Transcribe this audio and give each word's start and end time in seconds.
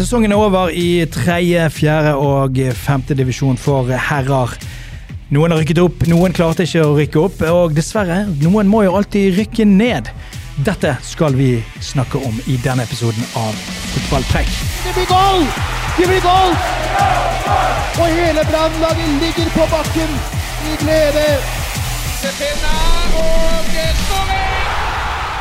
Sesongen 0.00 0.32
er 0.32 0.40
over 0.40 0.70
i 0.72 1.04
tredje, 1.12 1.60
fjerde 1.76 2.14
og 2.16 2.56
femte 2.72 3.12
divisjon 3.12 3.58
for 3.60 3.90
herrer. 3.92 4.54
Noen 5.28 5.52
har 5.52 5.60
rykket 5.60 5.80
opp, 5.82 6.06
noen 6.08 6.32
klarte 6.32 6.64
ikke 6.64 6.86
å 6.86 6.94
rykke 6.96 7.20
opp, 7.20 7.42
og 7.44 7.74
dessverre, 7.76 8.22
noen 8.40 8.70
må 8.70 8.80
jo 8.86 8.94
alltid 8.96 9.36
rykke 9.36 9.66
ned. 9.68 10.08
Dette 10.64 10.94
skal 11.04 11.36
vi 11.36 11.50
snakke 11.84 12.16
om 12.16 12.40
i 12.48 12.56
denne 12.64 12.88
episoden 12.88 13.28
av 13.36 13.52
Fotballpreik. 13.92 14.48
Det 14.86 14.96
blir 14.96 15.10
goal! 15.12 15.44
Det 15.98 16.08
blir 16.08 16.24
goal! 16.24 16.56
Og 18.00 18.16
hele 18.16 18.48
Brannlaget 18.48 19.14
ligger 19.20 19.52
på 19.52 19.68
bakken 19.76 20.18
i 20.64 20.80
glede. 20.80 21.28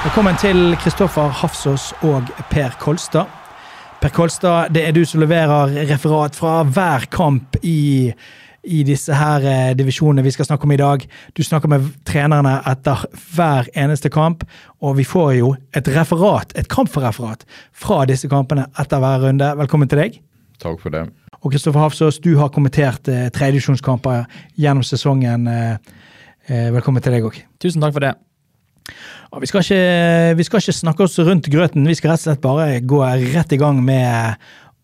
Velkommen 0.04 0.44
til 0.44 0.66
Kristoffer 0.84 1.32
Hafsås 1.32 1.94
og 2.04 2.28
Per 2.52 2.76
Kolstad. 2.84 3.39
Per 4.00 4.14
Kolstad, 4.16 4.70
det 4.72 4.86
er 4.88 4.94
du 4.96 5.02
som 5.04 5.20
leverer 5.20 5.74
referat 5.90 6.38
fra 6.40 6.62
hver 6.64 7.04
kamp 7.12 7.58
i, 7.68 8.08
i 8.64 8.78
disse 8.88 9.12
her 9.12 9.44
eh, 9.44 9.72
divisjonene 9.76 10.24
vi 10.24 10.32
skal 10.32 10.48
snakke 10.48 10.64
om 10.64 10.72
i 10.72 10.78
dag. 10.80 11.04
Du 11.36 11.42
snakker 11.44 11.68
med 11.68 11.90
trenerne 12.08 12.54
etter 12.72 13.04
hver 13.36 13.68
eneste 13.76 14.08
kamp, 14.08 14.46
og 14.80 14.96
vi 15.02 15.04
får 15.04 15.34
jo 15.42 15.52
et 15.76 15.92
referat, 15.92 16.56
et 16.56 16.72
kampreferat 16.72 17.44
fra 17.76 18.06
disse 18.08 18.32
kampene 18.32 18.70
etter 18.80 19.04
hver 19.04 19.28
runde. 19.28 19.52
Velkommen 19.66 19.92
til 19.92 20.00
deg. 20.06 20.16
Takk 20.64 20.80
for 20.80 20.96
det. 20.96 21.04
Og 21.44 21.52
Kristoffer 21.52 21.84
Hafsås, 21.84 22.22
du 22.24 22.38
har 22.40 22.56
kommentert 22.56 23.12
eh, 23.12 23.28
tredjedivisjonskamper 23.36 24.32
gjennom 24.56 24.88
sesongen. 24.88 25.44
Eh, 25.52 25.76
eh, 26.48 26.72
velkommen 26.72 27.04
til 27.04 27.20
deg 27.20 27.28
òg. 27.28 27.44
Tusen 27.60 27.84
takk 27.84 28.00
for 28.00 28.08
det. 28.08 28.16
Vi, 29.40 29.50
skal 29.50 29.64
ikke, 29.66 30.38
vi 30.40 30.46
skal 30.48 30.64
ikke 30.64 30.78
snakke 30.80 31.06
oss 31.06 31.20
rundt 31.22 31.50
grøten, 31.52 31.88
vi 31.88 31.98
skal 31.98 32.14
rett 32.14 32.24
og 32.24 32.28
slett 32.30 32.44
bare 32.44 32.82
gå 32.82 33.04
rett 33.04 33.54
i 33.54 33.62
gang 33.62 33.84
med 33.86 34.40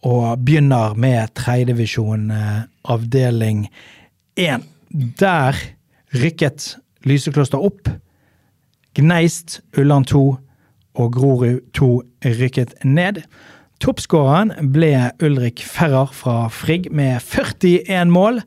og 0.06 0.40
begynner 0.46 0.94
med 1.00 1.34
tredjedivisjon 1.38 2.30
eh, 2.32 2.66
avdeling 2.94 3.66
1. 4.38 4.66
Der 5.20 5.58
rykket 6.16 6.76
Lysekloster 7.06 7.62
opp. 7.62 7.90
Gneist, 8.96 9.60
Ulland 9.78 10.08
2 10.12 10.24
og 10.96 11.14
Grorud 11.14 11.60
2 11.78 11.90
rykket 12.40 12.76
ned. 12.86 13.24
Toppskåreren 13.84 14.54
ble 14.72 15.12
Ulrik 15.24 15.64
Ferrer 15.66 16.14
fra 16.16 16.46
Frigg 16.54 16.88
med 16.96 17.20
41 17.20 18.14
mål. 18.14 18.40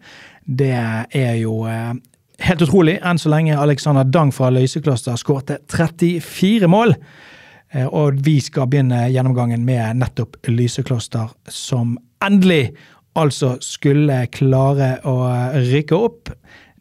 Det 0.48 0.72
er 0.72 1.34
jo 1.42 1.64
eh, 1.68 1.94
helt 2.38 2.62
utrolig. 2.62 2.98
Enn 3.02 3.18
så 3.18 3.30
lenge 3.32 3.58
Alexander 3.58 4.04
Dang 4.04 4.32
fra 4.34 4.50
Løysekloster 4.54 5.18
skårte 5.20 5.58
34 5.72 6.68
mål. 6.70 6.94
Eh, 7.72 7.86
Og 7.86 8.20
vi 8.24 8.38
skal 8.40 8.68
begynne 8.70 9.08
gjennomgangen 9.12 9.64
med 9.64 10.00
nettopp 10.00 10.36
Lysekloster, 10.48 11.28
som 11.48 11.98
endelig 12.24 12.74
altså 13.18 13.56
skulle 13.60 14.26
klare 14.32 14.98
å 15.04 15.18
rykke 15.54 15.96
opp. 15.96 16.32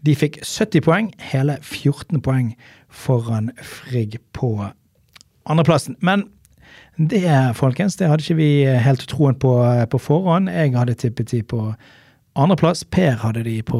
De 0.05 0.15
fikk 0.15 0.39
70 0.45 0.81
poeng, 0.85 1.11
hele 1.31 1.57
14 1.61 2.21
poeng 2.21 2.55
foran 2.89 3.51
Frigg 3.61 4.19
på 4.33 4.69
andreplassen. 5.49 5.97
Men 5.99 6.27
det, 6.97 7.25
folkens, 7.57 7.95
det 7.97 8.07
hadde 8.09 8.23
ikke 8.23 8.39
vi 8.39 8.65
helt 8.65 9.03
troen 9.09 9.35
på 9.37 9.51
på 9.89 9.99
forhånd. 10.01 10.49
Jeg 10.49 10.73
hadde 10.77 10.95
tippet 10.97 11.31
de 11.31 11.43
på 11.43 11.73
andreplass. 12.37 12.83
Per 12.93 13.17
hadde 13.21 13.43
de 13.45 13.55
på 13.65 13.79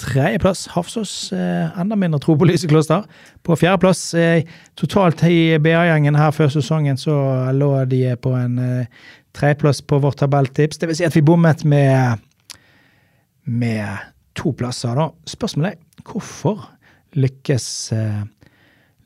tredjeplass. 0.00 0.66
Hafsås 0.74 1.14
eh, 1.36 1.80
enda 1.80 1.96
mindre 1.98 2.20
tro 2.22 2.36
på 2.38 2.48
Lysekloster. 2.48 3.06
På 3.46 3.56
fjerdeplass 3.58 4.02
eh, 4.18 4.48
totalt 4.78 5.22
i 5.28 5.58
BA-gjengen 5.62 6.18
her 6.18 6.34
før 6.34 6.52
sesongen 6.52 7.00
så 7.00 7.14
lå 7.56 7.70
de 7.90 8.04
på 8.22 8.34
en 8.38 8.58
eh, 8.62 9.08
tredjeplass 9.36 9.82
på 9.86 10.00
vårt 10.02 10.20
tabelltips. 10.22 10.80
Det 10.80 10.90
vil 10.90 10.98
si 10.98 11.06
at 11.08 11.16
vi 11.16 11.24
bommet 11.26 11.64
med, 11.68 12.22
med 13.44 14.08
to 14.38 14.54
plasser, 14.56 14.96
da. 14.98 15.10
Spørsmålet 15.28 15.76
er 15.76 16.06
hvorfor 16.08 16.66
lykkes 17.18 17.66
eh, 17.96 18.22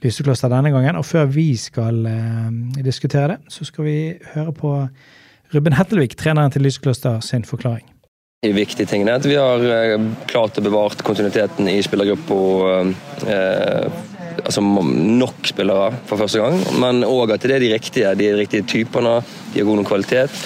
Lysekloster 0.04 0.52
denne 0.52 0.72
gangen? 0.74 0.98
Og 1.00 1.06
før 1.08 1.28
vi 1.32 1.50
skal 1.60 2.04
eh, 2.10 2.80
diskutere 2.80 3.34
det, 3.34 3.42
så 3.52 3.68
skal 3.68 3.88
vi 3.88 3.98
høre 4.34 4.56
på 4.56 4.78
Ruben 5.54 5.76
Hettelvik, 5.78 6.16
treneren 6.18 6.50
til 6.50 6.66
Lysekloster, 6.66 7.20
sin 7.22 7.46
forklaring. 7.46 7.86
De 8.44 8.50
viktige 8.52 8.84
tingene 8.84 9.14
er 9.14 9.22
at 9.22 9.26
vi 9.26 9.36
har 9.41 9.62
eh, 9.64 10.02
klart 10.28 10.58
å 10.60 10.62
bevare 10.64 11.00
kontinuiteten 11.00 11.70
i 11.72 11.78
spillergruppa. 11.80 12.36
Eh, 13.32 13.86
altså 14.42 14.60
nok 14.60 15.48
spillere 15.48 15.94
for 16.06 16.20
første 16.20 16.42
gang, 16.42 16.60
men 16.82 17.00
òg 17.08 17.32
at 17.32 17.46
det 17.48 17.56
er 17.56 17.64
de 17.64 17.72
riktige. 17.72 18.12
De 18.20 18.28
riktige 18.36 18.66
typene, 18.69 19.22
de 19.54 19.62
har 19.62 19.70
god 19.70 19.80
nok 19.80 19.88
kvalitet. 19.88 20.36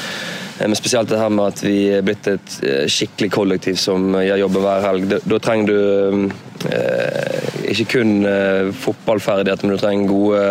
Eh, 0.60 0.68
Men 0.70 0.78
spesielt 0.78 1.10
det 1.10 1.18
her 1.18 1.34
med 1.34 1.50
at 1.50 1.64
vi 1.66 1.76
er 1.98 2.06
blitt 2.06 2.30
et 2.30 2.56
eh, 2.62 2.86
skikkelig 2.86 3.32
kollektiv 3.34 3.82
som 3.82 4.14
gjør 4.22 4.44
jobben 4.44 4.68
hver 4.68 4.86
helg. 4.86 5.10
Da, 5.26 5.42
trenger 5.42 5.74
du 5.74 6.30
eh, 6.70 7.52
ikke 7.74 7.90
kun 7.98 8.18
eh, 8.22 8.70
fotballferdigheter, 8.86 9.66
men 9.66 9.74
du 9.74 9.82
trenger 9.82 10.14
gode 10.14 10.44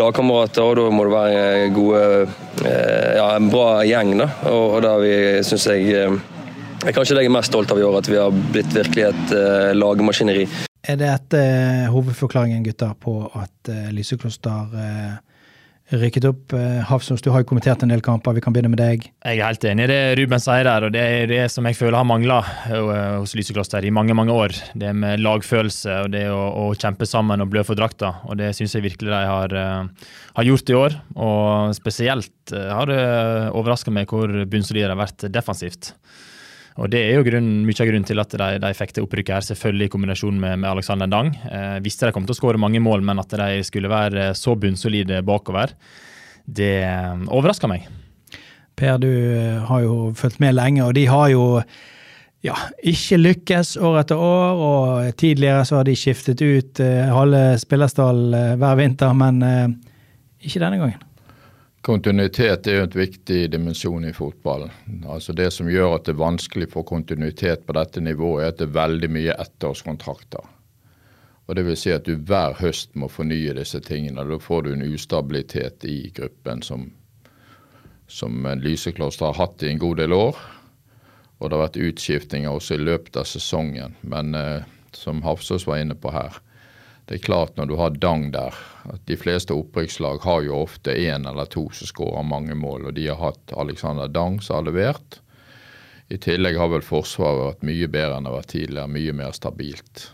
lagkamerater, 0.00 0.64
og 0.64 0.80
da 0.80 0.90
må 0.96 1.04
du 1.04 1.12
være 1.12 1.72
gode 1.76 2.04
eh, 2.64 3.10
Ja, 3.20 3.34
en 3.36 3.52
bra 3.52 3.82
gjeng, 3.84 4.16
da. 4.24 4.32
Og, 4.48 4.78
og 4.78 4.86
da 4.88 4.96
vi, 5.04 5.18
syns 5.44 5.68
jeg 5.68 6.14
eh, 6.84 6.92
er 6.92 6.96
kanskje 6.96 7.16
det 7.16 7.24
jeg 7.24 7.32
er 7.32 7.36
mest 7.38 7.52
stolt 7.52 7.72
av 7.72 7.80
i 7.80 7.84
år, 7.86 7.98
at 8.02 8.08
vi 8.10 8.20
har 8.20 8.40
blitt 8.52 8.72
virkelig 8.76 9.08
et 9.08 9.36
uh, 9.36 9.72
lagmaskineri. 9.76 10.46
Er 10.84 10.98
det 11.00 11.06
etter 11.08 11.44
eh, 11.44 11.92
hovedforklaringen, 11.92 12.64
gutter, 12.66 12.92
på 13.00 13.22
at 13.40 13.70
uh, 13.72 13.86
Lysekloster 13.94 14.74
uh, 14.76 15.14
rykket 15.96 16.26
opp? 16.28 16.52
Uh, 16.52 17.06
du 17.24 17.30
har 17.32 17.40
jo 17.40 17.48
kommentert 17.48 17.80
en 17.82 17.92
del 17.92 18.02
kamper, 18.04 18.36
vi 18.36 18.42
kan 18.44 18.52
begynne 18.52 18.68
med 18.74 18.82
deg. 18.82 19.06
Jeg 19.24 19.40
er 19.40 19.48
helt 19.48 19.64
enig 19.64 19.86
i 19.86 19.88
det 19.88 20.00
Ruben 20.20 20.42
sier 20.44 20.68
der, 20.68 20.84
og 20.84 20.92
det 20.92 21.04
er 21.04 21.30
det 21.30 21.40
som 21.52 21.64
jeg 21.64 21.78
føler 21.78 21.96
har 21.96 22.04
mangla 22.08 22.42
hos 22.68 23.32
Lysekloster 23.38 23.84
i 23.84 23.92
mange 23.94 24.16
mange 24.16 24.36
år. 24.36 24.52
Det 24.76 24.92
med 24.92 25.24
lagfølelse 25.24 26.02
og 26.04 26.12
det 26.12 26.26
å, 26.28 26.42
å 26.66 26.68
kjempe 26.76 27.08
sammen 27.08 27.40
og 27.40 27.48
blø 27.54 27.64
for 27.64 27.80
drakta. 27.80 28.18
og 28.28 28.36
Det 28.42 28.52
syns 28.52 28.76
jeg 28.76 28.84
virkelig 28.84 29.08
de 29.08 29.24
har, 29.30 29.56
uh, 29.56 30.12
har, 30.36 30.50
gjort 30.50 30.68
i 30.68 30.78
år. 30.82 31.00
Og 31.16 31.72
spesielt 31.80 32.52
uh, 32.52 32.68
har 32.76 32.92
det 32.92 33.02
overraska 33.56 33.94
meg 33.94 34.12
hvor 34.12 34.28
bunnsolide 34.44 34.90
de 34.90 34.96
har 34.98 35.00
vært 35.00 35.28
defensivt. 35.32 35.94
Og 36.74 36.90
Det 36.90 37.00
er 37.06 37.20
jo 37.20 37.26
grunn, 37.26 37.50
mye 37.68 37.78
av 37.78 37.86
grunnen 37.86 38.06
til 38.06 38.18
at 38.18 38.32
de, 38.34 38.46
de 38.64 38.70
fikk 38.74 38.96
det 38.96 39.04
opprykket 39.04 39.36
her, 39.36 39.44
selvfølgelig 39.46 39.86
i 39.86 39.92
kombinasjon 39.92 40.40
med, 40.42 40.58
med 40.58 40.70
Alexander 40.72 41.10
Dang. 41.10 41.30
Eh, 41.46 41.76
visste 41.84 42.08
de 42.08 42.14
kom 42.16 42.26
til 42.26 42.34
å 42.34 42.38
skåre 42.40 42.58
mange 42.58 42.82
mål, 42.82 43.04
men 43.06 43.22
at 43.22 43.30
de 43.30 43.60
skulle 43.66 43.92
være 43.92 44.32
så 44.38 44.56
bunnsolide 44.58 45.20
bakover, 45.26 45.76
det 46.44 46.74
eh, 46.82 47.14
overraska 47.30 47.70
meg. 47.70 47.86
Per, 48.74 48.98
du 48.98 49.12
har 49.68 49.84
jo 49.84 50.10
fulgt 50.18 50.42
med 50.42 50.56
lenge, 50.58 50.82
og 50.82 50.96
de 50.98 51.06
har 51.06 51.28
jo 51.30 51.46
ja, 52.42 52.58
ikke 52.82 53.20
lykkes 53.22 53.76
år 53.78 54.00
etter 54.02 54.18
år. 54.18 54.66
og 54.66 55.14
Tidligere 55.20 55.62
så 55.68 55.78
har 55.78 55.86
de 55.86 55.94
skiftet 55.94 56.42
ut 56.42 56.82
halve 56.82 57.44
spillerstall 57.62 58.24
uh, 58.34 58.42
hver 58.58 58.80
vinter, 58.82 59.14
men 59.16 59.38
ikke 60.42 60.58
denne 60.58 60.82
gangen. 60.82 61.06
Kontinuitet 61.84 62.64
er 62.66 62.78
jo 62.78 62.84
et 62.86 62.94
viktig 62.96 63.38
dimensjon 63.52 64.06
i 64.08 64.12
fotballen. 64.16 64.70
Altså 65.04 65.34
Det 65.36 65.50
som 65.52 65.68
gjør 65.68 65.98
at 65.98 66.06
det 66.06 66.14
er 66.14 66.22
vanskelig 66.22 66.70
for 66.72 66.86
kontinuitet 66.88 67.66
på 67.66 67.74
dette 67.76 68.00
nivået, 68.00 68.44
er 68.44 68.52
at 68.54 68.60
det 68.62 68.68
er 68.70 68.78
veldig 68.78 69.10
mye 69.12 69.34
ettårskontrakter. 69.44 70.46
Og 71.44 71.56
Det 71.56 71.64
vil 71.66 71.76
si 71.76 71.92
at 71.92 72.06
du 72.06 72.16
hver 72.16 72.56
høst 72.56 72.94
må 72.96 73.10
fornye 73.12 73.52
disse 73.58 73.82
tingene. 73.84 74.24
Da 74.24 74.38
får 74.40 74.62
du 74.64 74.72
en 74.72 74.86
ustabilitet 74.86 75.84
i 75.84 76.08
gruppen 76.16 76.62
som, 76.64 76.88
som 78.08 78.48
Lysekloster 78.64 79.26
har 79.26 79.42
hatt 79.42 79.62
i 79.62 79.68
en 79.68 79.82
god 79.82 80.00
del 80.00 80.16
år. 80.16 80.40
Og 81.36 81.50
det 81.50 81.58
har 81.58 81.66
vært 81.66 81.82
utskiftinger 81.84 82.48
også 82.48 82.78
i 82.78 82.84
løpet 82.86 83.20
av 83.20 83.28
sesongen. 83.28 83.92
Men 84.00 84.32
eh, 84.34 84.64
som 84.96 85.20
Hafsås 85.20 85.66
var 85.68 85.84
inne 85.84 86.00
på 86.00 86.16
her, 86.16 86.40
det 87.04 87.18
er 87.18 87.24
klart 87.26 87.58
når 87.58 87.68
du 87.68 87.74
har 87.76 87.96
Dang 88.00 88.30
der, 88.32 88.56
at 88.88 89.02
de 89.08 89.16
fleste 89.20 89.52
opprykkslag 89.52 90.22
har 90.24 90.46
jo 90.46 90.62
ofte 90.62 90.94
én 90.96 91.28
eller 91.28 91.48
to 91.52 91.66
som 91.76 91.90
skårer 91.90 92.24
mange 92.24 92.56
mål, 92.56 92.88
og 92.88 92.96
de 92.96 93.10
har 93.10 93.20
hatt 93.20 93.52
Alexander 93.60 94.08
Dang 94.08 94.40
som 94.42 94.60
har 94.60 94.68
levert. 94.70 95.20
I 96.08 96.16
tillegg 96.20 96.56
har 96.60 96.72
vel 96.72 96.84
Forsvaret 96.84 97.44
vært 97.50 97.66
mye 97.68 97.88
bedre 97.92 98.16
enn 98.16 98.24
det 98.24 98.32
har 98.32 98.40
vært 98.40 98.54
tidligere, 98.54 98.94
mye 98.96 99.16
mer 99.20 99.36
stabilt. 99.36 100.06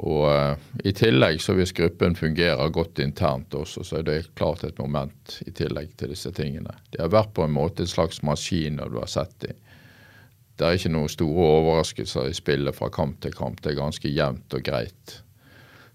Og 0.00 0.26
uh, 0.30 0.58
I 0.86 0.92
tillegg 0.94 1.40
så 1.42 1.54
hvis 1.58 1.74
gruppen 1.74 2.14
fungerer 2.18 2.74
godt 2.74 2.98
internt 3.02 3.54
også, 3.54 3.86
så 3.86 4.00
er 4.00 4.06
det 4.06 4.18
klart 4.38 4.62
et 4.66 4.78
moment 4.78 5.38
i 5.46 5.54
tillegg 5.54 5.96
til 5.98 6.14
disse 6.14 6.30
tingene. 6.34 6.74
De 6.90 7.02
har 7.02 7.14
vært 7.14 7.34
på 7.34 7.46
en 7.46 7.54
måte 7.54 7.86
en 7.86 7.90
slags 7.90 8.22
maskin 8.26 8.78
når 8.78 8.90
du 8.94 9.00
har 9.02 9.10
sett 9.10 9.34
dem. 9.46 9.58
Det 10.58 10.66
er 10.66 10.76
ikke 10.76 10.92
noen 10.92 11.10
store 11.10 11.50
overraskelser 11.60 12.28
i 12.28 12.36
spillet 12.36 12.76
fra 12.76 12.90
kamp 12.92 13.22
til 13.24 13.34
kamp. 13.34 13.62
Det 13.62 13.72
er 13.72 13.80
ganske 13.80 14.10
jevnt 14.12 14.54
og 14.54 14.66
greit. 14.66 15.20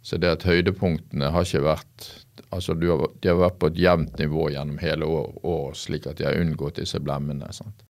Så 0.06 0.20
det 0.22 0.30
at 0.30 0.46
høydepunktene 0.46 1.32
har 1.34 1.48
ikke 1.48 1.66
vært 1.66 2.12
altså 2.54 2.76
har, 2.78 3.08
De 3.22 3.32
har 3.32 3.40
vært 3.40 3.58
på 3.60 3.72
et 3.72 3.82
jevnt 3.82 4.20
nivå 4.22 4.52
gjennom 4.54 4.78
hele 4.78 5.08
året, 5.08 5.80
slik 5.80 6.06
at 6.08 6.20
de 6.20 6.28
har 6.28 6.38
unngått 6.38 6.78
disse 6.78 7.00
blemmene. 7.02 7.50
sant? 7.52 7.86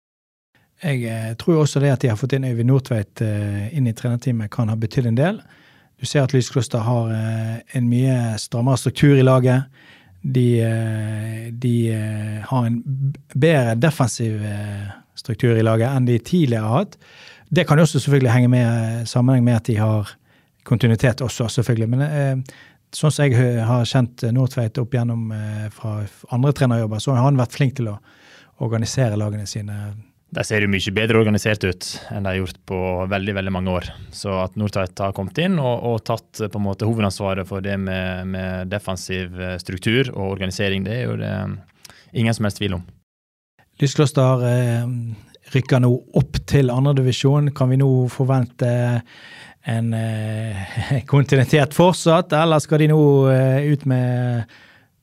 Jeg 0.83 1.03
eh, 1.07 1.33
tror 1.39 1.63
også 1.63 1.79
det 1.79 1.93
at 1.93 2.03
de 2.03 2.11
har 2.11 2.19
fått 2.19 2.35
inn 2.35 2.45
Øyvind 2.45 2.69
Nordtveit 2.69 3.23
eh, 3.23 3.73
inn 3.75 3.87
i 3.87 3.95
trenerteamet, 3.95 4.51
kan 4.51 4.69
ha 4.69 4.77
betydd 4.77 5.09
en 5.09 5.19
del. 5.19 5.41
Du 5.99 6.05
ser 6.05 6.25
at 6.25 6.33
Lyskloster 6.35 6.83
har 6.83 7.11
eh, 7.15 7.59
en 7.77 7.89
mye 7.89 8.37
strammere 8.41 8.81
struktur 8.81 9.15
i 9.17 9.25
laget. 9.25 9.69
De, 10.23 10.47
de 11.59 11.75
har 12.47 12.67
en 12.69 12.77
bedre 13.35 13.73
defensiv 13.75 14.37
struktur 15.19 15.57
i 15.59 15.65
laget 15.65 15.91
enn 15.91 16.05
de 16.07 16.15
tidligere 16.15 16.63
har 16.63 16.85
hatt. 16.85 16.95
Det 17.51 17.65
kan 17.67 17.75
jo 17.75 17.83
også 17.83 17.99
selvfølgelig 17.99 18.31
henge 18.31 18.51
med 18.53 19.09
sammenheng 19.11 19.43
med 19.43 19.57
at 19.57 19.67
de 19.67 19.75
har 19.81 20.13
kontinuitet 20.67 21.21
også, 21.25 21.49
selvfølgelig. 21.51 21.89
Men 21.91 22.05
eh, 22.07 22.55
sånn 22.93 23.13
som 23.13 23.27
jeg 23.27 23.59
har 23.67 23.85
kjent 23.89 24.25
Nordtveit 24.35 24.79
opp 24.81 24.95
gjennom 24.95 25.31
eh, 25.35 25.67
fra 25.73 26.01
andre 26.35 26.53
trenerjobber, 26.55 27.03
så 27.03 27.15
har 27.17 27.27
han 27.27 27.39
vært 27.39 27.55
flink 27.55 27.77
til 27.79 27.91
å 27.93 27.99
organisere 28.63 29.19
lagene 29.19 29.47
sine. 29.49 29.93
De 30.33 30.41
ser 30.45 30.63
jo 30.65 30.69
mye 30.71 30.93
bedre 30.95 31.19
organisert 31.21 31.65
ut 31.67 31.87
enn 32.09 32.25
de 32.25 32.31
har 32.31 32.39
gjort 32.39 32.57
på 32.69 32.77
veldig 33.11 33.35
veldig 33.37 33.53
mange 33.53 33.73
år. 33.73 33.89
Så 34.15 34.33
at 34.41 34.55
Nordtveit 34.57 34.97
har 35.03 35.13
kommet 35.13 35.37
inn 35.43 35.59
og, 35.61 35.83
og 35.89 35.99
tatt 36.07 36.41
på 36.47 36.61
en 36.61 36.65
måte 36.65 36.87
hovedansvaret 36.89 37.47
for 37.49 37.61
det 37.65 37.75
med, 37.81 38.31
med, 38.33 38.71
defensiv 38.71 39.37
eh, 39.37 39.59
struktur 39.61 40.09
og 40.15 40.31
organisering, 40.37 40.87
det 40.87 40.97
er 40.97 41.05
jo 41.05 41.19
det 41.21 41.35
ingen 42.17 42.33
som 42.33 42.47
helst 42.47 42.61
tvil 42.61 42.79
om. 42.79 42.87
Lyskloster 43.81 44.47
eh, 44.47 44.89
rykker 45.53 45.83
nå 45.83 45.91
opp 46.17 46.41
til 46.49 46.73
andredivisjon. 46.73 47.51
Kan 47.57 47.73
vi 47.73 47.81
nå 47.81 47.89
forvente 48.13 48.73
en 49.63 49.93
eh, 49.93 51.03
kontinuitet 51.11 51.73
fortsatt, 51.73 52.33
eller 52.35 52.63
skal 52.63 52.83
de 52.83 52.91
nå 52.91 53.03
eh, 53.31 53.71
ut 53.71 53.85
med 53.89 54.49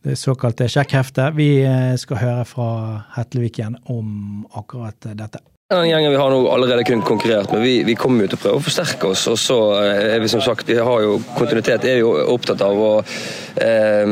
det 0.04 0.16
såkalte 0.20 0.68
sjekkheftet? 0.68 1.36
Vi 1.36 1.62
eh, 1.64 1.94
skal 2.00 2.20
høre 2.20 2.48
fra 2.48 2.70
Hetlevik 3.16 3.60
igjen 3.60 3.78
om 3.92 4.44
akkurat 4.56 5.12
dette. 5.16 5.42
Den 5.70 5.86
gjengen 5.86 6.10
vi 6.10 6.16
har 6.18 6.32
nå 6.34 6.38
allerede 6.50 6.82
kun 6.82 7.02
konkurrert 7.06 7.52
med, 7.52 7.60
vi, 7.62 7.84
vi 7.86 7.94
kommer 7.94 8.24
jo 8.24 8.32
til 8.32 8.38
å 8.40 8.42
prøve 8.42 8.58
å 8.58 8.62
forsterke 8.66 9.12
oss. 9.12 9.20
Og 9.30 9.36
så 9.38 9.58
er 9.78 10.16
vi 10.18 10.30
som 10.32 10.40
sagt, 10.42 10.66
vi 10.66 10.74
har 10.82 11.04
jo 11.04 11.12
kontinuitet, 11.36 11.86
er 11.86 12.00
jo 12.00 12.08
opptatt 12.32 12.64
av 12.66 12.74
å 12.74 12.88
eh, 12.98 14.02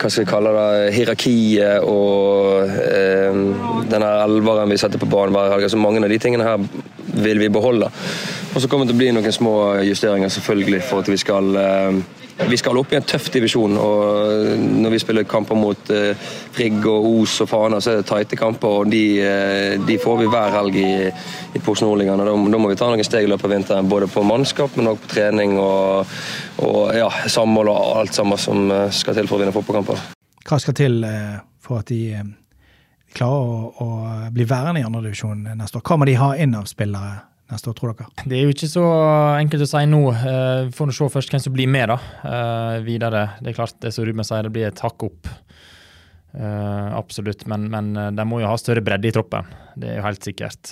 Hva 0.00 0.08
skal 0.08 0.22
vi 0.22 0.30
kalle 0.30 0.54
det? 0.56 0.94
Hierarkiet 0.96 1.84
og 1.84 2.72
eh, 2.72 3.36
denne 3.92 4.14
elveren 4.22 4.72
vi 4.72 4.80
setter 4.80 5.02
på 5.02 5.10
banen 5.12 5.36
hver 5.36 5.52
helg. 5.52 5.66
Altså, 5.68 5.82
mange 5.82 6.00
av 6.00 6.08
de 6.08 6.20
tingene 6.24 6.48
her 6.48 6.64
vil 7.20 7.44
vi 7.44 7.52
beholde. 7.52 7.92
Og 8.54 8.56
så 8.56 8.72
kommer 8.72 8.88
det 8.88 8.94
til 8.94 8.96
å 8.96 9.02
bli 9.02 9.10
noen 9.18 9.36
små 9.36 9.54
justeringer 9.84 10.32
selvfølgelig 10.38 10.80
for 10.88 11.04
at 11.04 11.12
vi 11.12 11.20
skal 11.20 11.60
eh, 11.66 12.00
vi 12.46 12.56
skal 12.56 12.78
opp 12.78 12.92
i 12.92 12.96
en 12.98 13.06
tøff 13.06 13.28
divisjon. 13.34 13.76
og 13.76 14.58
Når 14.58 14.94
vi 14.94 15.00
spiller 15.02 15.26
kamper 15.28 15.58
mot 15.58 15.90
eh, 15.90 16.28
Frigg 16.54 16.86
og 16.86 17.06
Os 17.08 17.40
og 17.42 17.50
Fana, 17.50 17.80
så 17.82 17.92
er 17.92 18.00
det 18.00 18.08
tighte 18.08 18.38
kamper. 18.38 18.82
og 18.82 18.90
De, 18.92 19.02
eh, 19.20 19.74
de 19.86 19.98
får 19.98 20.20
vi 20.22 20.30
hver 20.30 20.54
helg 20.54 20.78
i, 20.78 20.90
i 21.58 21.62
Post 21.64 21.82
Nordligaen. 21.82 22.22
Da, 22.22 22.34
da 22.54 22.60
må 22.62 22.70
vi 22.70 22.78
ta 22.78 22.90
noen 22.90 23.06
steg 23.06 23.26
i 23.26 23.30
løpet 23.30 23.48
av 23.48 23.54
vinteren, 23.56 23.90
både 23.90 24.10
på 24.12 24.24
mannskap, 24.26 24.76
men 24.78 24.92
også 24.92 25.04
på 25.04 25.12
trening 25.16 25.56
og, 25.58 26.18
og 26.64 26.82
ja, 26.96 27.08
samhold 27.26 27.72
og 27.72 28.02
alt 28.02 28.14
sammen 28.14 28.40
som 28.40 28.70
eh, 28.70 28.86
skal 28.94 29.18
til 29.18 29.30
for 29.30 29.38
å 29.38 29.42
vinne 29.42 29.56
fotballkamper. 29.56 30.04
Hva 30.48 30.60
skal 30.62 30.76
til 30.78 31.02
for 31.60 31.82
at 31.82 31.90
de 31.90 32.22
klarer 33.18 33.50
å, 33.50 33.72
å 33.82 33.88
bli 34.32 34.46
værende 34.48 34.80
i 34.80 34.86
andredivisjon 34.86 35.42
neste 35.58 35.80
år? 35.80 35.84
Hva 35.84 35.98
må 35.98 36.08
de 36.08 36.16
ha 36.20 36.30
inn 36.40 36.54
av 36.56 36.70
spillere? 36.70 37.18
Neste 37.52 37.70
år, 37.70 37.76
tror 37.78 37.94
dere? 37.94 38.08
Det 38.28 38.38
er 38.38 38.46
jo 38.46 38.54
ikke 38.54 38.70
så 38.70 38.84
enkelt 39.38 39.64
å 39.64 39.70
si 39.70 39.84
nå. 39.88 40.00
Eh, 40.14 40.62
vi 40.68 40.76
får 40.76 40.94
se 40.96 41.10
først 41.16 41.34
hvem 41.34 41.44
som 41.44 41.54
blir 41.54 41.70
med 41.70 41.92
da, 41.92 41.98
eh, 42.28 42.78
videre. 42.86 43.24
Det 43.40 43.52
er 43.52 43.58
klart 43.58 43.78
det 43.80 43.92
som 43.94 44.04
Ruben 44.04 44.26
sier, 44.26 44.42
det 44.42 44.52
blir 44.54 44.68
et 44.68 44.84
hakk 44.84 45.08
opp. 45.08 45.30
Uh, 46.38 46.92
absolutt, 46.92 47.46
men, 47.48 47.64
men 47.72 48.14
de 48.14 48.24
må 48.28 48.42
jo 48.42 48.46
ha 48.46 48.56
større 48.60 48.82
bredde 48.84 49.08
i 49.08 49.12
troppen. 49.16 49.48
Det 49.80 49.88
er 49.88 49.96
jo 49.96 50.04
helt 50.04 50.22
sikkert. 50.22 50.70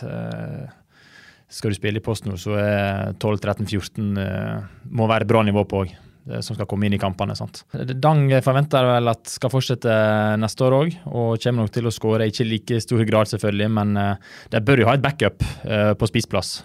Skal 1.49 1.73
du 1.73 1.79
spille 1.79 1.99
i 1.99 2.05
post 2.05 2.27
nå, 2.29 2.37
så 2.39 2.59
er 2.61 3.17
12-13-14 3.17 4.21
uh, 4.21 4.67
må 4.93 5.09
være 5.11 5.27
bra 5.27 5.41
nivå 5.47 5.65
på 5.67 5.81
òg, 5.83 5.95
som 6.41 6.57
skal 6.57 6.67
komme 6.69 6.89
inn 6.89 6.97
i 6.97 7.01
kampene. 7.01 7.37
sant? 7.39 7.63
Dang 7.73 8.27
forventer 8.45 8.87
vel 8.89 9.13
at 9.13 9.31
skal 9.31 9.53
fortsette 9.53 9.97
neste 10.43 10.67
år 10.67 10.79
òg, 10.81 10.99
og 11.07 11.41
kommer 11.43 11.65
nok 11.65 11.75
til 11.75 11.87
å 11.87 11.95
skåre. 11.95 12.27
Ikke 12.29 12.45
i 12.45 12.51
like 12.51 12.81
stor 12.83 13.05
grad, 13.09 13.31
selvfølgelig, 13.31 13.71
men 13.79 13.97
de 14.53 14.63
bør 14.65 14.83
jo 14.83 14.91
ha 14.91 14.97
et 14.99 15.05
backup 15.05 15.45
på 16.01 16.11
spissplass. 16.11 16.59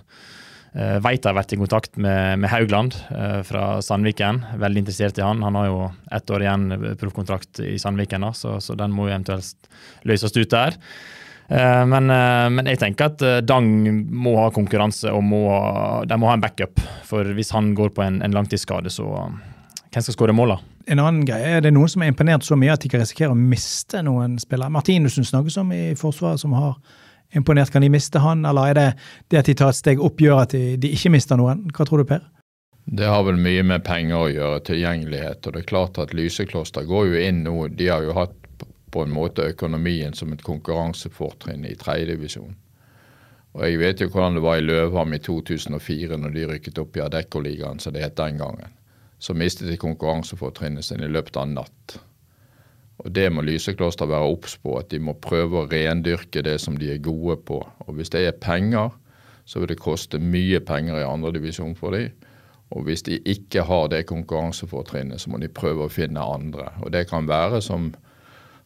Veit 0.72 1.25
har 1.28 1.36
vært 1.36 1.52
i 1.52 1.60
kontakt 1.60 1.98
med, 2.00 2.40
med 2.40 2.52
Haugland 2.52 2.96
fra 3.48 3.63
Sandviken. 3.84 4.40
Veldig 4.62 4.86
interessert 4.86 5.18
i 5.19 5.25
han. 5.25 5.44
Han 5.44 5.58
har 5.60 5.66
jo 5.68 5.81
ett 6.16 6.31
år 6.31 6.46
igjen 6.46 6.96
proffkontrakt 7.00 7.60
i 7.66 7.75
Sandviken, 7.81 8.24
da, 8.24 8.31
så, 8.38 8.56
så, 8.63 8.78
den 8.80 8.94
må 8.96 9.10
jo 9.10 9.16
eventuelt 9.18 9.68
løses 10.08 10.38
ut 10.38 10.54
der. 10.54 10.80
Men, 11.52 12.08
men, 12.08 12.68
jeg 12.72 12.80
tenker 12.80 13.10
at 13.12 13.24
Dang 13.44 13.68
må 14.08 14.38
ha 14.40 14.46
konkurranse 14.56 15.12
og 15.12 15.25
må, 15.28 15.42
de 16.08 16.16
må 16.16 16.30
ha 16.30 16.38
en 16.38 16.44
backup. 16.46 16.80
For 17.10 17.28
hvis 17.36 17.52
han 17.52 17.74
går 17.75 17.92
på 17.98 18.06
en, 18.06 18.22
en 18.24 18.38
langtidsskade, 18.38 18.94
så 18.94 19.10
hvem 19.92 20.06
skal 20.06 20.16
skåre 20.16 20.36
mål. 20.36 20.56
En 20.88 21.00
annen 21.00 21.26
greie, 21.28 21.58
Er 21.58 21.62
det 21.62 21.74
noen 21.74 21.90
som 21.90 22.02
er 22.02 22.12
imponert 22.12 22.44
så 22.48 22.56
mye 22.56 22.74
at 22.74 22.82
de 22.82 22.90
kan 22.90 23.02
risikere 23.04 23.32
å 23.32 23.38
miste 23.38 24.02
noen 24.02 24.40
spillere? 24.40 24.72
Martinussen 24.72 25.28
snakkes 25.28 25.58
om 25.58 25.72
i 25.76 25.96
Forsvaret, 26.00 26.40
som 26.40 26.54
har 26.54 26.78
imponert? 27.36 27.72
Kan 27.72 27.82
de 27.82 27.90
miste 27.90 28.20
han, 28.20 28.46
eller 28.46 28.72
er 28.72 28.74
det 28.74 28.88
det 29.30 29.40
at 29.40 29.46
de 29.46 29.54
tar 29.54 29.70
et 29.70 29.76
steg 29.80 30.00
opp, 30.00 30.22
gjør 30.22 30.46
at 30.46 30.56
de, 30.56 30.78
de 30.78 30.94
ikke 30.96 31.12
mister 31.12 31.38
noen? 31.38 31.68
Hva 31.76 31.86
tror 31.86 32.02
du, 32.02 32.08
Per? 32.08 32.24
Det 32.86 33.06
har 33.06 33.24
vel 33.24 33.38
mye 33.38 33.64
med 33.64 33.84
penger 33.86 34.18
å 34.18 34.32
gjøre, 34.32 34.64
tilgjengelighet. 34.72 35.46
Og 35.46 35.54
det 35.54 35.62
er 35.62 35.70
klart 35.70 36.00
at 36.02 36.16
Lysekloster 36.18 36.88
går 36.88 37.12
jo 37.12 37.22
inn 37.28 37.44
nå. 37.46 37.68
De 37.78 37.92
har 37.92 38.04
jo 38.04 38.16
hatt 38.18 38.36
på 38.92 39.06
en 39.06 39.14
måte 39.14 39.46
økonomien 39.54 40.14
som 40.18 40.34
et 40.34 40.44
konkurransefortrinn 40.44 41.64
i 41.68 41.78
tredjedivisjon. 41.80 42.56
Og 43.52 43.64
jeg 43.68 43.80
vet 43.80 44.02
jo 44.02 44.08
hvordan 44.12 44.38
det 44.40 44.44
var 44.44 44.60
i 44.60 44.66
Løvham 44.66 45.14
i 45.16 45.20
2004, 45.24 46.18
når 46.18 46.36
de 46.36 46.46
rykket 46.48 46.80
opp 46.80 46.98
i 46.98 47.04
Adeccoligaen, 47.04 47.80
som 47.84 47.96
det 47.96 48.04
het 48.04 48.18
den 48.20 48.40
gangen. 48.40 48.72
Så 49.22 49.36
mistet 49.38 49.70
de 49.70 49.78
konkurransefortrinnet 49.78 50.86
sin 50.86 51.04
i 51.04 51.10
løpet 51.10 51.38
av 51.38 51.46
en 51.46 51.60
natt. 51.62 51.98
Og 53.02 53.12
Det 53.12 53.28
må 53.34 53.42
Lysekloster 53.46 54.10
være 54.10 54.30
obs 54.34 54.58
på, 54.62 54.76
at 54.78 54.90
de 54.92 55.00
må 55.02 55.14
prøve 55.14 55.62
å 55.62 55.70
rendyrke 55.70 56.42
det 56.46 56.58
som 56.62 56.78
de 56.78 56.92
er 56.94 57.01
gode 57.01 57.38
på. 57.46 57.62
Og 57.86 57.94
Hvis 57.98 58.13
det 58.13 58.25
er 58.25 58.38
penger, 58.38 58.92
så 59.46 59.60
vil 59.60 59.72
det 59.74 59.82
koste 59.82 60.20
mye 60.22 60.60
penger 60.60 61.00
i 61.00 61.08
andredivisjon 61.08 61.75
for 61.75 61.98
dem. 61.98 62.12
Og 62.72 62.86
hvis 62.88 63.04
de 63.04 63.18
ikke 63.28 63.66
har 63.68 63.90
det 63.92 64.06
konkurransefortrinnet, 64.08 65.22
så 65.22 65.30
må 65.30 65.42
de 65.42 65.50
prøve 65.51 65.86
å 65.86 65.92
finne 65.92 66.24
andre. 66.24 66.70
Og 66.82 66.92
Det 66.92 67.08
kan 67.10 67.28
være 67.28 67.62
som 67.62 67.92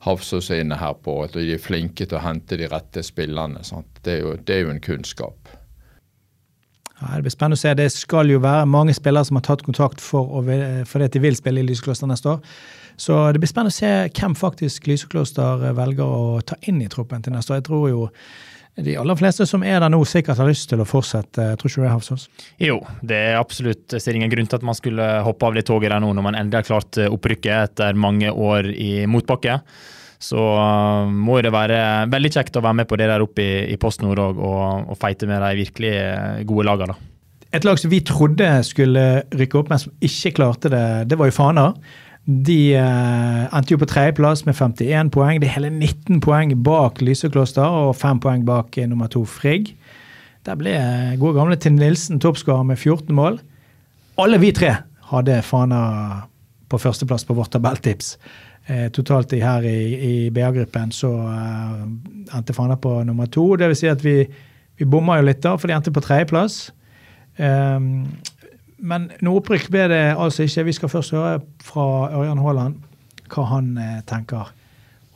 Hafsås 0.06 0.52
er 0.52 0.62
inne 0.62 0.78
her 0.78 0.94
på, 1.02 1.24
at 1.24 1.34
de 1.34 1.56
er 1.56 1.62
flinke 1.62 2.06
til 2.06 2.20
å 2.20 2.22
hente 2.22 2.58
de 2.60 2.68
rette 2.70 3.02
spillerne. 3.04 3.64
Det 4.04 4.14
er, 4.14 4.20
jo, 4.22 4.36
det, 4.36 4.56
er 4.56 4.62
jo, 4.62 4.74
en 4.76 4.84
kunnskap. 4.84 5.50
Ja, 7.02 7.18
det 7.18 7.26
blir 7.26 7.34
spennende 7.34 7.60
å 7.60 7.60
se. 7.60 7.74
Det 7.76 7.90
skal 7.92 8.32
jo 8.32 8.40
være 8.44 8.68
mange 8.72 8.96
spillere 8.96 9.28
som 9.28 9.40
har 9.40 9.46
tatt 9.50 9.66
kontakt 9.68 10.04
for, 10.04 10.32
å, 10.32 10.44
fordi 10.88 11.12
de 11.12 11.22
vil 11.26 11.36
spille 11.36 11.62
i 11.62 11.68
Lysekloster 11.68 12.08
neste 12.08 12.36
år. 12.38 12.58
Så 12.96 13.18
det 13.36 13.42
blir 13.44 13.52
spennende 13.52 13.74
å 13.74 13.76
se 13.76 13.94
hvem 14.16 14.36
faktisk 14.40 14.88
Lysekloster 14.88 15.66
velger 15.76 16.06
å 16.06 16.42
ta 16.48 16.56
inn 16.70 16.80
i 16.84 16.92
troppen 16.92 17.26
til 17.26 17.36
neste 17.36 17.52
år. 17.52 17.60
Jeg 17.60 17.68
tror 17.68 17.90
jo 17.92 18.06
de 18.76 18.96
aller 19.00 19.16
fleste 19.20 19.46
som 19.48 19.64
er 19.64 19.80
der 19.80 19.92
nå, 19.92 20.02
sikkert 20.08 20.40
har 20.40 20.50
lyst 20.50 20.68
til 20.72 20.82
å 20.84 20.88
fortsette. 20.88 21.50
Jeg 21.52 21.60
Tror 21.60 21.72
ikke 21.72 21.82
du 21.82 21.86
det, 21.86 21.92
Havsås? 21.94 22.26
Jo, 22.64 22.80
det 23.08 23.20
er 23.32 23.38
absolutt. 23.40 23.86
Jeg 23.92 24.04
ser 24.04 24.20
ingen 24.20 24.32
grunn 24.32 24.48
til 24.52 24.60
at 24.60 24.66
man 24.68 24.76
skulle 24.76 25.10
hoppe 25.28 25.48
av 25.48 25.56
det 25.56 25.66
toget 25.68 25.94
der 25.94 26.04
nå, 26.04 26.12
når 26.16 26.28
man 26.28 26.40
endelig 26.40 26.64
har 26.64 26.72
klart 26.72 27.00
opprykket 27.08 27.72
etter 27.72 28.00
mange 28.00 28.32
år 28.32 28.72
i 28.72 29.06
motbakke. 29.08 29.60
Så 30.26 30.42
uh, 30.42 31.06
må 31.06 31.38
det 31.46 31.54
være 31.54 31.80
veldig 32.12 32.32
kjekt 32.34 32.58
å 32.58 32.64
være 32.66 32.82
med 32.82 32.90
på 32.90 32.98
det 33.00 33.10
der 33.12 33.24
oppe 33.24 33.44
i, 33.44 33.52
i 33.74 33.78
Post 33.82 34.02
Nord 34.02 34.22
og, 34.24 34.40
og, 34.42 34.90
og 34.94 34.98
feite 35.02 35.30
med 35.30 35.44
de 35.44 35.60
virkelig 35.60 35.94
gode 36.50 36.66
lagene. 36.70 36.96
Et 37.56 37.64
lag 37.64 37.78
som 37.80 37.92
vi 37.92 38.02
trodde 38.04 38.48
skulle 38.68 39.04
rykke 39.36 39.62
opp, 39.62 39.70
men 39.72 39.80
som 39.80 39.94
ikke 40.04 40.34
klarte 40.40 40.72
det, 40.74 40.86
det 41.12 41.20
var 41.20 41.30
jo 41.30 41.38
Fana. 41.38 41.68
De 42.26 42.60
uh, 42.74 43.46
endte 43.54 43.76
jo 43.76 43.82
på 43.82 43.90
tredjeplass 43.92 44.44
med 44.48 44.58
51 44.58 45.14
poeng. 45.14 45.40
Det 45.42 45.50
er 45.52 45.58
hele 45.60 45.72
19 45.72 46.24
poeng 46.26 46.56
bak 46.66 47.04
Lysekloster 47.06 47.78
og 47.86 47.94
5 48.00 48.24
poeng 48.26 48.48
bak 48.48 48.80
nummer 48.90 49.12
to 49.14 49.24
Frigg. 49.30 49.76
Der 50.46 50.58
ble 50.58 50.74
gode 51.22 51.38
gamle 51.38 51.58
Tinn 51.58 51.78
Nilsen 51.78 52.22
toppskårer 52.22 52.66
med 52.66 52.82
14 52.82 53.14
mål. 53.18 53.40
Alle 54.22 54.42
vi 54.42 54.52
tre 54.56 54.74
hadde 55.12 55.42
Fana 55.46 55.82
på 56.70 56.80
førsteplass 56.82 57.26
på 57.28 57.36
vårt 57.38 57.54
tabelltips. 57.54 58.16
Totalt 58.94 59.34
i, 59.38 59.42
her 59.46 59.66
i, 59.70 59.80
i 59.94 60.14
BA-gruppen 60.34 60.90
så 60.96 61.12
endte 62.34 62.56
Fana 62.58 62.78
på 62.82 63.04
nummer 63.06 63.30
to. 63.30 63.44
Det 63.62 63.68
vil 63.70 63.78
si 63.78 63.90
at 63.92 64.02
vi, 64.02 64.24
vi 64.80 64.88
bomma 64.90 65.20
jo 65.20 65.28
litt, 65.28 65.44
da, 65.44 65.54
for 65.60 65.70
de 65.70 65.76
endte 65.78 65.94
på 65.94 66.02
tredjeplass. 66.02 66.72
Um, 67.38 68.08
men 68.86 69.08
noe 69.24 69.42
opprykk 69.42 69.70
ble 69.74 69.86
det 69.92 70.04
altså 70.14 70.46
ikke. 70.46 70.66
Vi 70.70 70.76
skal 70.80 70.92
først 70.92 71.16
høre 71.16 71.40
fra 71.64 71.86
Ørjan 72.10 72.42
Haaland 72.42 72.82
hva 73.32 73.46
han 73.50 73.72
eh, 73.82 74.02
tenker 74.06 74.52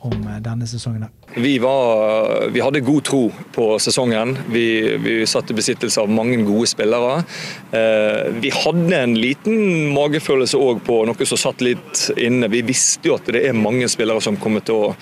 om 0.00 0.26
eh, 0.26 0.38
denne 0.42 0.66
sesongen. 0.66 1.06
Vi, 1.34 1.58
var, 1.58 2.48
vi 2.50 2.60
hadde 2.60 2.82
god 2.84 3.04
tro 3.06 3.22
på 3.54 3.66
sesongen. 3.82 4.36
Vi, 4.50 4.64
vi 5.02 5.16
satt 5.28 5.50
i 5.50 5.56
besittelse 5.56 6.02
av 6.02 6.12
mange 6.12 6.40
gode 6.46 6.70
spillere. 6.70 7.20
Eh, 7.76 8.30
vi 8.40 8.52
hadde 8.54 9.02
en 9.02 9.16
liten 9.20 9.90
magefølelse 9.94 10.60
òg 10.60 10.82
på 10.86 11.02
noe 11.08 11.28
som 11.28 11.40
satt 11.40 11.64
litt 11.64 12.06
inne. 12.16 12.50
Vi 12.52 12.64
visste 12.66 13.10
jo 13.10 13.18
at 13.18 13.28
det 13.30 13.44
er 13.48 13.56
mange 13.56 13.88
spillere 13.92 14.22
som 14.24 14.38
kommer 14.40 14.64
til 14.64 14.88
å 14.88 14.94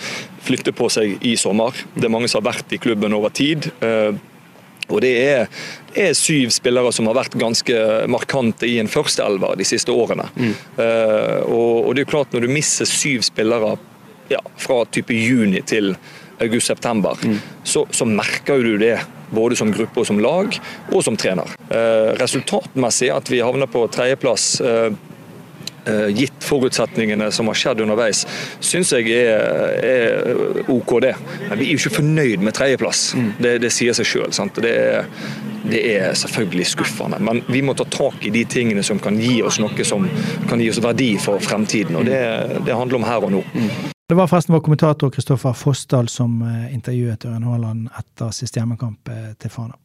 flytte 0.49 0.75
på 0.77 0.91
seg 0.93 1.23
i 1.27 1.37
sommer. 1.41 1.77
Det 1.95 2.09
er 2.09 2.15
mange 2.15 2.31
som 2.31 2.43
har 2.43 2.53
vært 2.53 2.75
i 2.75 2.83
klubben 2.83 3.17
over 3.17 3.33
tid. 3.35 3.71
Eh, 3.85 4.19
og 4.89 5.03
det 5.05 5.11
er, 5.21 5.51
det 5.93 6.07
er, 6.07 6.15
syv 6.17 6.49
spillere 6.55 6.91
som 6.97 7.11
har 7.11 7.19
vært 7.19 7.37
ganske 7.39 7.77
markante 8.09 8.69
i 8.69 8.79
en 8.81 8.89
førsteelver 8.89 9.59
de 9.61 9.67
siste 9.69 9.93
årene. 9.93 10.25
Mm. 10.33 10.55
Uh, 10.79 11.39
og, 11.45 11.75
og, 11.83 11.91
det 11.93 12.01
er 12.01 12.07
jo 12.07 12.13
klart 12.15 12.33
Når 12.33 12.47
du 12.47 12.55
mister 12.55 12.89
syv 12.89 13.27
spillere 13.27 13.75
ja, 14.29 14.43
fra 14.57 14.83
type 14.93 15.15
juni 15.15 15.63
til 15.67 15.95
august-september, 16.41 17.19
mm. 17.25 17.39
så, 17.65 17.87
så, 17.91 18.05
merker 18.05 18.59
du 18.59 18.79
det. 18.79 18.99
Både 19.31 19.57
som 19.57 19.69
gruppe 19.73 20.01
og 20.01 20.07
som 20.09 20.21
lag, 20.25 20.55
og 20.89 21.03
som 21.05 21.17
trener. 21.21 21.51
Eh, 21.69 22.15
resultatmessig 22.17 23.11
at 23.13 23.29
vi 23.29 23.43
havner 23.45 23.69
på 23.69 23.83
tredjeplass 23.93 24.47
eh, 24.65 24.95
eh, 25.85 26.07
gitt 26.17 26.47
forutsetningene 26.49 27.29
som 27.35 27.51
har 27.53 27.59
skjedd 27.61 27.83
underveis, 27.85 28.23
syns 28.65 28.95
jeg 28.97 29.11
er, 29.13 29.45
er, 29.85 30.63
OK, 30.73 30.95
det. 31.05 31.13
Men 31.51 31.61
vi 31.61 31.69
er 31.69 31.75
jo 31.75 31.83
ikke 31.83 31.99
fornøyd 31.99 32.47
med 32.49 32.57
tredjeplass. 32.57 33.03
Mm. 33.21 33.29
Det, 33.37 33.53
det, 33.67 33.73
sier 33.75 34.01
seg 34.01 34.09
sjøl. 34.09 34.33
Det, 34.57 34.75
det, 35.69 35.85
er 35.99 36.17
selvfølgelig 36.17 36.71
skuffende. 36.73 37.21
Men 37.21 37.45
vi 37.53 37.61
må 37.61 37.77
ta 37.77 37.85
tak 37.85 38.25
i 38.25 38.33
de 38.33 38.47
tingene 38.49 38.87
som 38.87 38.97
kan 38.97 39.21
gi 39.21 39.43
oss 39.45 39.61
noe 39.61 39.85
som 39.85 40.09
kan 40.49 40.65
gi 40.65 40.73
oss 40.73 40.81
verdi 40.81 41.13
for 41.21 41.45
fremtiden. 41.45 42.01
Og 42.01 42.09
det, 42.09 42.25
det 42.65 42.81
handler 42.81 43.03
om 43.03 43.09
her 43.13 43.29
og 43.29 43.37
nå. 43.37 43.45
Mm. 43.53 43.93
Det 44.09 44.15
var 44.15 44.27
forresten 44.27 44.55
vår 44.55 44.61
kommentator 44.65 45.11
Kristoffer 45.13 45.53
Fossdal 45.53 46.07
som 46.09 46.39
eh, 46.41 46.71
intervjuet 46.73 47.27
Ørjan 47.29 47.43
Haaland 47.45 47.91
etter 47.93 48.31
siste 48.33 48.57
hjemmekamp 48.57 49.11
eh, 49.13 49.35
til 49.37 49.53
Fana. 49.53 49.77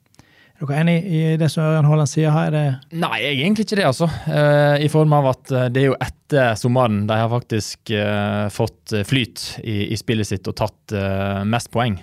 Er 0.55 0.63
dere 0.63 0.77
enig 0.79 0.95
i 1.03 1.19
det 1.41 1.49
som 1.51 1.65
Ørjan 1.65 1.89
Haaland 1.89 2.07
sier 2.07 2.31
her? 2.31 2.55
Nei, 2.95 3.17
egentlig 3.33 3.65
ikke 3.67 3.81
det, 3.81 3.89
altså. 3.89 4.07
Eh, 4.31 4.85
I 4.87 4.87
form 4.93 5.17
av 5.19 5.27
at 5.33 5.53
det 5.75 5.83
er 5.83 5.89
jo 5.89 5.99
etter 6.07 6.55
sommeren 6.55 7.03
de 7.11 7.19
har 7.19 7.33
faktisk 7.35 7.93
fått 8.55 8.95
flyt 9.11 9.45
i, 9.59 9.77
i 9.91 9.99
spillet 9.99 10.31
sitt 10.31 10.47
og 10.47 10.55
tatt 10.61 10.95
mest 11.43 11.73
poeng. 11.75 11.99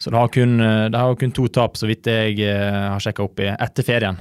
Så 0.00 0.08
det 0.08 0.16
har 0.16 0.32
kun, 0.32 0.56
det 0.64 0.96
har 0.96 1.20
kun 1.20 1.36
to 1.36 1.44
tap, 1.52 1.76
så 1.76 1.92
vidt 1.92 2.08
jeg 2.08 2.40
har 2.40 3.04
sjekka 3.04 3.28
opp 3.28 3.44
i, 3.44 3.52
etter 3.52 3.84
ferien. 3.84 4.16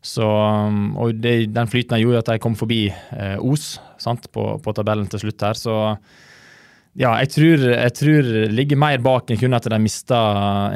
Så, 0.00 0.24
um, 0.24 0.94
og 0.96 1.20
det, 1.20 1.42
den 1.52 1.68
flyten 1.68 2.00
gjorde 2.00 2.24
at 2.24 2.32
de 2.32 2.40
kom 2.40 2.56
forbi 2.56 2.86
Os 3.36 3.74
sant, 4.00 4.32
på, 4.32 4.54
på 4.64 4.72
tabellen 4.76 5.12
til 5.12 5.26
slutt 5.26 5.44
her. 5.44 5.60
så 5.60 5.82
ja, 6.94 7.10
jeg 7.24 7.30
tror, 7.34 7.62
jeg 7.74 7.94
tror 7.98 8.26
ligger 8.54 8.78
mer 8.78 9.00
bak 9.02 9.30
enn 9.30 9.38
kun 9.40 9.56
at 9.56 9.66
de 9.66 9.78
mista 9.82 10.18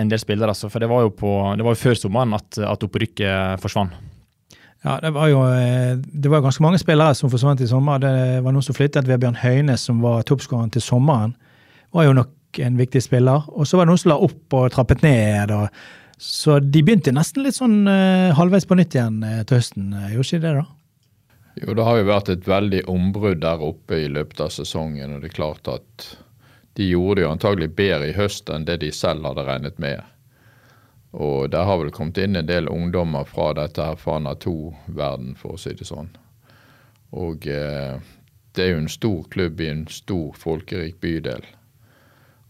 en 0.00 0.10
del 0.10 0.18
spillere. 0.18 0.50
Altså, 0.50 0.70
for 0.72 0.82
det 0.82 0.90
var 0.90 1.04
jo, 1.06 1.12
på, 1.14 1.34
det 1.54 1.66
var 1.66 1.76
jo 1.76 1.82
før 1.82 1.98
sommeren 2.00 2.34
at, 2.34 2.58
at 2.58 2.86
opprykket 2.86 3.62
forsvant. 3.62 3.94
Ja, 4.86 4.96
det 5.02 5.10
var 5.14 5.30
jo 5.30 5.42
eh, 5.50 5.98
det 5.98 6.30
var 6.30 6.42
ganske 6.42 6.62
mange 6.62 6.78
spillere 6.78 7.14
som 7.18 7.30
forsvant 7.30 7.62
i 7.62 7.70
sommer. 7.70 8.02
Det 8.02 8.42
var 8.44 8.54
noen 8.54 8.66
som 8.66 8.74
flyttet. 8.74 9.06
Vebjørn 9.10 9.38
Høines, 9.42 9.86
som 9.86 10.02
var 10.02 10.26
toppskåreren 10.26 10.74
til 10.74 10.82
sommeren, 10.82 11.36
var 11.94 12.06
jo 12.06 12.16
nok 12.18 12.60
en 12.66 12.78
viktig 12.78 13.02
spiller. 13.02 13.46
Og 13.54 13.66
så 13.66 13.78
var 13.78 13.86
det 13.86 13.92
noen 13.92 14.02
som 14.02 14.12
la 14.14 14.18
opp 14.28 14.58
og 14.58 14.70
trappet 14.74 15.02
ned. 15.06 15.54
Og, 15.54 15.70
så 16.18 16.58
de 16.62 16.82
begynte 16.82 17.14
nesten 17.14 17.44
litt 17.46 17.58
sånn 17.58 17.84
uh, 17.86 18.34
halvveis 18.34 18.66
på 18.66 18.78
nytt 18.78 18.96
igjen 18.96 19.20
uh, 19.22 19.42
til 19.46 19.60
høsten. 19.60 19.92
Gjorde 20.14 20.26
ikke 20.26 20.44
det, 20.46 20.54
da? 20.62 20.66
Jo, 21.58 21.74
det 21.74 21.84
har 21.84 21.98
jo 21.98 22.06
vært 22.08 22.28
et 22.32 22.46
veldig 22.46 22.84
ombrudd 22.90 23.40
der 23.42 23.62
oppe 23.64 24.02
i 24.04 24.10
løpet 24.10 24.40
av 24.44 24.52
sesongen. 24.54 25.14
Og 25.14 25.22
det 25.22 25.32
er 25.32 25.38
klart 25.38 25.70
at 25.70 26.06
de 26.78 26.86
gjorde 26.86 27.18
det 27.18 27.24
jo 27.24 27.32
antagelig 27.32 27.68
bedre 27.78 28.10
i 28.10 28.14
høst 28.14 28.50
enn 28.52 28.66
det 28.68 28.78
de 28.84 28.92
selv 28.94 29.26
hadde 29.26 29.46
regnet 29.48 29.80
med. 29.82 30.04
Og 31.18 31.48
der 31.50 31.64
har 31.66 31.80
vel 31.80 31.90
kommet 31.94 32.20
inn 32.20 32.36
en 32.36 32.46
del 32.46 32.68
ungdommer 32.70 33.26
fra 33.26 33.50
dette 33.56 33.82
her 33.82 33.98
Fana 33.98 34.36
2-verden, 34.38 35.34
for 35.40 35.56
å 35.56 35.60
si 35.60 35.72
det 35.74 35.88
sånn. 35.88 36.12
Og 37.16 37.48
eh, 37.48 37.96
det 38.54 38.64
er 38.64 38.74
jo 38.74 38.82
en 38.84 38.92
stor 38.92 39.24
klubb 39.32 39.60
i 39.64 39.70
en 39.72 39.86
stor 39.90 40.36
folkerik 40.36 41.00
bydel. 41.00 41.46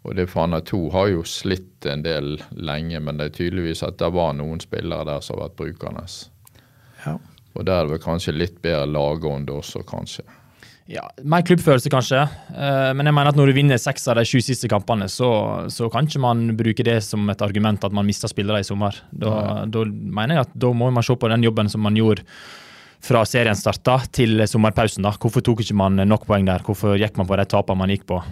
Og 0.03 0.17
det 0.19 0.29
Fana 0.31 0.61
2 0.61 0.83
har 0.95 1.09
jo 1.13 1.25
slitt 1.27 1.87
en 1.87 2.03
del 2.05 2.39
lenge, 2.51 3.01
men 3.01 3.19
det 3.19 3.31
er 3.31 3.37
tydeligvis 3.39 3.85
at 3.87 3.99
det 4.03 4.11
var 4.15 4.37
noen 4.37 4.61
spillere 4.63 5.07
der 5.09 5.25
som 5.25 5.39
har 5.39 5.49
vært 5.49 5.59
brukende. 5.63 6.05
Ja. 7.05 7.19
Og 7.57 7.65
der 7.67 7.85
er 7.85 7.93
det 7.93 8.03
kanskje 8.05 8.37
litt 8.37 8.61
bedre 8.63 8.87
lagånde 8.91 9.55
også, 9.57 9.83
kanskje. 9.89 10.27
Ja, 10.89 11.03
Mer 11.21 11.43
klubbfølelse, 11.45 11.91
kanskje. 11.93 12.23
Uh, 12.49 12.95
men 12.97 13.05
jeg 13.05 13.13
mener 13.13 13.29
at 13.29 13.37
når 13.37 13.51
du 13.51 13.57
vinner 13.59 13.81
seks 13.81 14.09
av 14.09 14.17
de 14.17 14.25
sju 14.29 14.41
siste 14.41 14.71
kampene, 14.73 15.05
så, 15.13 15.29
så, 15.69 15.91
kan 15.93 16.09
ikke 16.09 16.23
man 16.25 16.47
bruke 16.57 16.87
det 16.87 17.03
som 17.05 17.29
et 17.29 17.45
argument 17.45 17.85
at 17.85 17.93
man 17.93 18.09
mista 18.09 18.31
spillere 18.31 18.63
i 18.63 18.67
sommer. 18.67 18.97
Da, 19.13 19.35
ja. 19.35 19.59
da, 19.69 19.85
mener 19.85 20.39
jeg 20.39 20.47
at 20.47 20.57
da 20.65 20.73
må 20.73 20.89
man 20.89 21.05
se 21.05 21.17
på 21.17 21.29
den 21.29 21.45
jobben 21.45 21.69
som 21.69 21.85
man 21.85 21.99
gjorde 21.99 22.25
fra 23.05 23.21
serien 23.29 23.57
starta 23.57 23.99
til 24.17 24.41
sommerpausen. 24.49 25.05
da. 25.05 25.13
Hvorfor 25.21 25.45
tok 25.45 25.61
ikke 25.63 25.77
man 25.77 26.01
nok 26.09 26.25
poeng 26.27 26.49
der? 26.49 26.65
Hvorfor 26.65 26.97
gikk 26.99 27.21
man 27.21 27.29
på 27.29 27.37
de 27.37 27.47
tapene 27.53 27.85
man 27.85 27.93
gikk 27.93 28.09
på? 28.09 28.23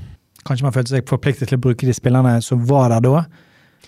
Kanskje 0.47 0.65
man 0.65 0.75
følte 0.75 0.97
seg 0.97 1.07
forpliktet 1.11 1.51
til 1.51 1.61
å 1.61 1.65
bruke 1.69 1.87
de 1.87 1.95
spillerne 1.95 2.39
som 2.45 2.65
var 2.67 2.89
der 2.95 3.05
da? 3.05 3.27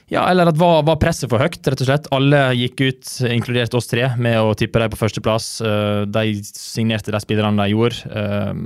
Ja, 0.09 0.23
eller 0.31 0.49
at 0.49 0.57
var, 0.57 0.81
var, 0.89 0.97
presset 1.01 1.29
for 1.29 1.43
høyt, 1.43 1.61
rett 1.61 1.83
og 1.85 1.89
slett. 1.89 2.07
Alle 2.17 2.41
gikk 2.57 2.81
ut, 2.81 3.11
inkludert 3.29 3.75
oss 3.77 3.91
tre, 3.91 4.07
med 4.17 4.39
å 4.41 4.55
tippe 4.57 4.81
dem 4.81 4.93
på 4.93 5.01
førsteplass. 5.03 5.49
Eh, 5.61 6.05
de 6.09 6.39
signerte 6.49 7.13
de 7.13 7.21
spillerne 7.21 7.61
de 7.61 7.75
gjorde. 7.75 8.09
Eh, 8.09 8.63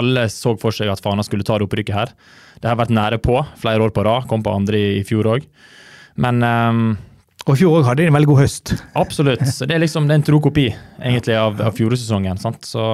alle 0.00 0.24
så 0.32 0.54
for 0.60 0.72
seg 0.72 0.88
at 0.88 1.02
Fana 1.04 1.24
skulle 1.26 1.44
ta 1.44 1.58
det 1.60 1.68
opprykket 1.68 1.98
her. 1.98 2.14
Det 2.62 2.70
har 2.70 2.80
vært 2.80 2.94
nære 2.96 3.20
på 3.20 3.42
flere 3.60 3.84
år 3.84 3.92
på 3.92 4.06
rad. 4.08 4.24
Kom 4.30 4.44
på 4.46 4.56
andre 4.56 4.80
i 4.96 5.04
fjor 5.04 5.28
òg. 5.34 5.44
Men 6.16 6.40
um, 6.40 6.88
og 7.44 7.52
i 7.54 7.60
fjor 7.60 7.76
òg 7.78 7.90
hadde 7.90 8.00
de 8.00 8.08
en 8.08 8.16
veldig 8.16 8.30
god 8.32 8.40
høst. 8.46 8.72
Absolutt. 8.96 9.44
Så 9.56 9.68
det 9.68 9.76
er 9.76 9.84
liksom 9.84 10.08
det 10.08 10.16
er 10.16 10.22
en 10.22 10.26
tro 10.30 10.40
kopi 10.42 10.70
egentlig 10.96 11.36
av, 11.36 11.60
av 11.60 11.76
fjorårssesongen. 11.76 12.40
Så 12.64 12.88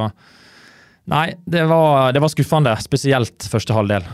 nei, 1.07 1.29
det 1.47 1.65
var, 1.71 2.11
det 2.13 2.21
var 2.25 2.35
skuffende. 2.35 2.75
Spesielt 2.83 3.47
første 3.53 3.79
halvdel. 3.79 4.11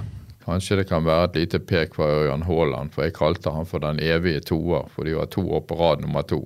Kanskje 0.49 0.79
det 0.81 0.87
kan 0.89 1.05
være 1.05 1.29
et 1.29 1.35
lite 1.43 1.59
pek 1.61 1.93
fra 1.97 2.07
Ørjan 2.23 2.47
Haaland, 2.49 2.95
for 2.95 3.05
jeg 3.05 3.13
kalte 3.19 3.53
han 3.53 3.69
for 3.69 3.85
den 3.85 3.99
evige 4.01 4.41
toer, 4.49 4.87
for 4.95 5.05
de 5.05 5.19
var 5.19 5.29
to 5.29 5.45
år 5.45 5.67
på 5.69 5.77
rad 5.77 6.01
nummer 6.01 6.25
to. 6.25 6.41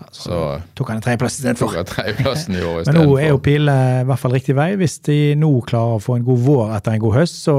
Ja, 0.00 0.06
så, 0.08 0.22
så 0.22 0.38
tok 0.74 0.88
han 0.90 1.02
en 1.02 1.04
tredjeplass 1.04 1.36
istedenfor. 1.38 1.74
Men 2.88 2.96
nå 2.96 3.18
er 3.20 3.28
jo 3.34 3.42
pilene 3.44 4.00
i 4.00 4.06
hvert 4.08 4.22
fall 4.22 4.34
riktig 4.34 4.56
vei. 4.56 4.70
Hvis 4.80 4.96
de 5.04 5.18
nå 5.36 5.52
klarer 5.68 5.98
å 5.98 6.02
få 6.02 6.16
en 6.16 6.24
god 6.26 6.40
vår 6.48 6.72
etter 6.78 6.96
en 6.96 7.04
god 7.04 7.18
høst, 7.20 7.44
så 7.44 7.58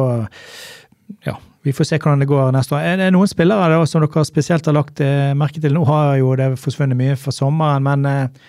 ja, 1.27 1.37
vi 1.65 1.73
får 1.77 1.91
se 1.91 2.01
hvordan 2.01 2.25
det 2.25 2.31
går 2.33 2.51
neste 2.57 2.75
år. 2.75 2.89
Er 2.89 2.99
det 3.03 3.13
noen 3.13 3.29
spillere 3.29 3.69
da, 3.71 3.85
som 3.89 4.03
dere 4.03 4.25
spesielt 4.27 4.65
har 4.65 4.75
lagt 4.77 5.05
eh, 5.05 5.31
merke 5.37 5.61
til? 5.61 5.77
Nå 5.77 5.85
har 5.89 6.17
jo 6.19 6.33
det 6.41 6.55
forsvunnet 6.61 6.97
mye 6.97 7.21
for 7.21 7.35
sommeren, 7.35 7.85
men 7.85 8.09
eh, 8.09 8.45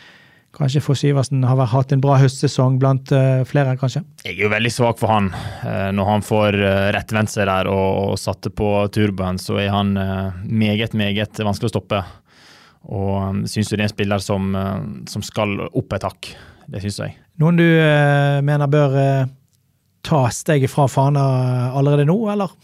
Kanskje 0.56 0.80
for 0.80 0.96
Syversen 0.96 1.42
har 1.44 1.58
hatt 1.68 1.90
en 1.92 2.00
bra 2.00 2.14
høstsesong 2.16 2.78
blant 2.80 3.10
uh, 3.12 3.42
flere, 3.44 3.74
kanskje? 3.76 4.00
Jeg 4.24 4.38
er 4.38 4.46
jo 4.46 4.52
veldig 4.54 4.72
svak 4.72 4.96
for 5.00 5.12
han. 5.12 5.28
Uh, 5.60 5.90
når 5.92 6.08
han 6.08 6.24
får 6.24 6.56
uh, 6.62 6.86
rettvendt 6.96 7.34
seg 7.34 7.44
der 7.50 7.68
og, 7.68 8.14
og 8.14 8.20
satte 8.20 8.48
på 8.48 8.70
turboen, 8.94 9.36
så 9.42 9.58
er 9.60 9.68
han 9.74 9.92
meget, 10.48 10.96
meget 10.96 11.42
vanskelig 11.44 11.68
å 11.68 11.74
stoppe. 11.74 12.00
Og 12.88 13.12
um, 13.20 13.44
syns 13.50 13.68
du 13.68 13.76
det 13.76 13.82
er 13.82 13.90
en 13.90 13.92
spiller 13.92 14.24
som, 14.24 14.56
som 15.10 15.24
skal 15.26 15.58
opp 15.66 15.92
et 15.92 16.08
hakk. 16.08 16.32
Det 16.72 16.80
syns 16.86 17.02
jeg. 17.04 17.18
Noen 17.42 17.60
du 17.60 17.66
mener 18.46 18.70
bør 18.70 18.96
ta 20.06 20.22
steget 20.32 20.72
fra 20.72 20.86
Fana 20.88 21.26
allerede 21.76 22.06
nå, 22.08 22.16
eller? 22.32 22.54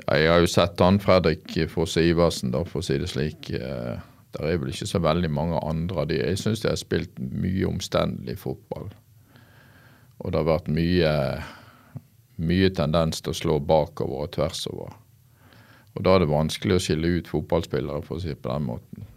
Ja, 0.00 0.16
jeg 0.16 0.30
har 0.32 0.42
jo 0.42 0.50
sett 0.50 0.80
han 0.82 0.98
Fredrik 1.02 1.54
Foss 1.70 1.98
Iversen, 2.00 2.50
da, 2.54 2.64
for 2.66 2.80
å 2.80 2.86
si 2.86 2.98
det 2.98 3.10
slik. 3.12 3.52
Uh, 3.54 4.00
det 4.30 4.46
er 4.46 4.60
vel 4.62 4.70
ikke 4.70 4.86
så 4.86 5.00
veldig 5.02 5.30
mange 5.34 5.60
andre 5.66 6.02
av 6.04 6.10
de. 6.10 6.20
Jeg 6.20 6.38
syns 6.38 6.62
de 6.62 6.70
har 6.70 6.78
spilt 6.78 7.18
mye 7.18 7.66
omstendelig 7.66 8.38
fotball. 8.44 8.90
Og 10.20 10.32
det 10.32 10.38
har 10.38 10.46
vært 10.46 10.68
mye, 10.70 11.12
mye 12.38 12.72
tendens 12.76 13.24
til 13.24 13.32
å 13.32 13.38
slå 13.40 13.60
bakover 13.64 14.26
og 14.26 14.34
tvers 14.36 14.66
over. 14.70 14.94
Og 15.96 16.04
da 16.06 16.14
er 16.14 16.22
det 16.22 16.30
vanskelig 16.30 16.76
å 16.76 16.82
skille 16.82 17.16
ut 17.18 17.30
fotballspillere, 17.30 18.04
for 18.06 18.20
å 18.20 18.22
si 18.22 18.30
det 18.30 18.38
på 18.44 18.52
den 18.52 18.68
måten. 18.68 19.08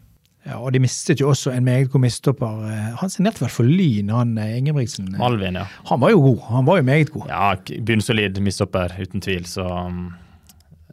Ja, 0.43 0.57
og 0.57 0.73
de 0.75 0.81
mistet 0.83 1.21
jo 1.21 1.29
også 1.31 1.53
en 1.53 1.63
meget 1.63 1.91
god 1.93 2.03
midtstopper. 2.03 2.63
Han 2.99 3.11
signerte 3.11 3.45
vel 3.45 3.53
for 3.53 3.67
Lyn, 3.67 4.09
han 4.11 4.33
eh, 4.41 4.57
Ingebrigtsen? 4.57 5.13
Malvin, 5.15 5.61
ja. 5.61 5.69
Han 5.87 6.01
var 6.01 6.11
jo 6.11 6.19
god. 6.25 6.41
Han 6.49 6.67
var 6.67 6.81
jo 6.81 6.87
meget 6.89 7.13
god. 7.13 7.29
Ja, 7.29 7.77
bunnsolid 7.87 8.41
midtstopper, 8.43 8.97
uten 8.99 9.23
tvil. 9.23 9.45
Så 9.47 9.63
um, 9.63 10.09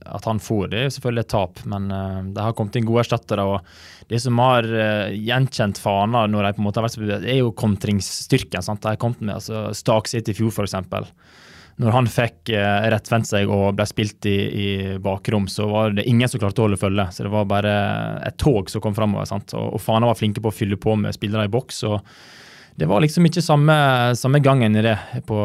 at 0.07 0.25
han 0.25 0.41
får, 0.41 0.71
det 0.73 0.81
er 0.85 0.93
selvfølgelig 0.95 1.25
et 1.27 1.33
tap, 1.33 1.61
men 1.69 1.91
uh, 1.93 2.21
det 2.33 2.45
har 2.45 2.57
kommet 2.57 2.79
inn 2.79 2.89
gode 2.89 3.05
erstattere. 3.05 3.45
og 3.45 4.09
Det 4.11 4.21
som 4.23 4.41
har 4.43 4.67
uh, 4.67 5.13
gjenkjent 5.13 5.81
Fana, 5.83 6.25
når 6.31 6.49
de 6.49 6.55
på 6.57 6.63
en 6.63 6.69
måte 6.69 6.81
har 6.81 6.89
vært, 6.89 7.23
det 7.25 7.35
er 7.35 7.43
jo 7.43 7.53
kontringsstyrken. 7.57 8.65
sant? 8.65 8.83
De 8.83 8.93
har 8.93 9.01
kommet 9.01 9.23
med 9.23 9.37
altså, 9.37 9.69
Staksit 9.77 10.33
i 10.33 10.37
fjor, 10.37 10.55
f.eks. 10.55 10.77
når 11.81 11.95
han 11.97 12.09
fikk 12.13 12.51
eh, 12.53 12.89
rettvendt 12.93 13.29
seg 13.31 13.49
og 13.49 13.71
ble 13.79 13.87
spilt 13.89 14.27
i, 14.29 14.37
i, 14.37 14.67
bakrom, 15.01 15.47
så 15.49 15.65
var 15.71 15.95
det 15.97 16.05
ingen 16.11 16.29
som 16.29 16.43
klarte 16.43 16.61
å 16.61 16.67
holde 16.67 16.81
følge. 16.81 17.07
Så 17.15 17.25
det 17.25 17.33
var 17.33 17.49
bare 17.49 17.73
et 18.29 18.37
tog 18.41 18.69
som 18.69 18.85
kom 18.85 18.97
framover. 18.97 19.31
Og, 19.33 19.55
og 19.79 19.81
Fana 19.81 20.11
var 20.11 20.19
flinke 20.19 20.43
på 20.45 20.53
å 20.53 20.55
fylle 20.55 20.77
på 20.81 20.99
med 21.01 21.17
spillere 21.17 21.49
i 21.49 21.53
boks. 21.53 21.83
og 21.89 22.05
det 22.81 22.87
var 22.89 23.03
liksom 23.05 23.27
ikke 23.29 23.43
samme, 23.45 23.75
samme 24.17 24.41
gangen 24.41 24.77
i 24.77 24.83
det 24.85 24.97
på, 25.29 25.39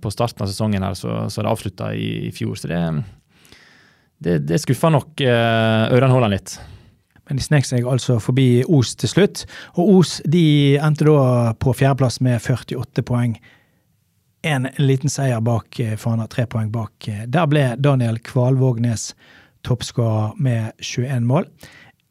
på, 0.00 0.10
starten 0.12 0.44
av 0.44 0.50
sesongen 0.50 0.84
her, 0.84 0.96
så, 0.98 1.22
så 1.32 1.40
det 1.40 1.48
avslutta 1.48 1.94
i, 1.96 2.28
i, 2.28 2.32
fjor. 2.34 2.58
Så 2.60 2.68
det, 2.68 2.80
det, 4.22 4.38
det 4.48 4.60
skuffa 4.62 4.90
nok 4.92 5.20
uh, 5.24 5.90
Ørjan 5.94 6.14
Haaland 6.14 6.36
litt. 6.36 6.56
Men 7.28 7.40
de 7.40 7.44
snek 7.44 7.66
seg 7.66 7.86
altså 7.88 8.18
forbi 8.20 8.64
Os 8.68 8.94
til 9.00 9.10
slutt. 9.10 9.44
Og 9.80 9.98
Os 9.98 10.18
de 10.28 10.76
endte 10.76 11.06
da 11.08 11.54
på 11.60 11.72
fjerdeplass 11.76 12.20
med 12.24 12.42
48 12.42 13.04
poeng 13.08 13.38
en 14.44 14.68
liten 14.76 15.08
seier 15.08 15.40
bak 15.40 15.78
eh, 15.80 15.94
Fana, 15.96 16.26
tre 16.28 16.44
poeng 16.50 16.68
bak. 16.72 17.08
Eh, 17.08 17.24
der 17.32 17.48
ble 17.48 17.64
Daniel 17.80 18.20
Kvalvågnes 18.20 19.14
toppskårer 19.64 20.36
med 20.36 20.72
21 20.84 21.24
mål. 21.24 21.48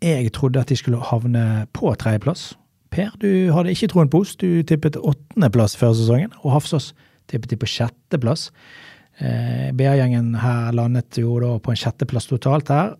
Jeg 0.02 0.34
trodde 0.34 0.64
at 0.64 0.74
de 0.74 0.78
skulle 0.80 1.04
havne 1.12 1.68
på 1.78 1.94
tredjeplass. 2.02 2.56
Per, 2.94 3.14
du 3.22 3.54
hadde 3.54 3.74
ikke 3.74 3.92
troen 3.94 4.10
på 4.10 4.24
Os. 4.26 4.34
Du 4.36 4.64
tippet 4.66 4.98
åttendeplass 4.98 5.78
før 5.78 5.94
sesongen, 5.98 6.34
og 6.42 6.58
Hafsås 6.58 6.92
tippet 7.30 7.54
de 7.54 7.62
på 7.62 7.70
sjetteplass. 7.70 8.50
Eh, 9.24 9.70
BA-gjengen 9.76 10.34
her 10.42 10.74
landet 10.76 11.22
jo 11.22 11.38
da 11.40 11.54
på 11.64 11.72
en 11.72 11.80
sjetteplass 11.80 12.28
totalt 12.28 12.72
her. 12.74 12.96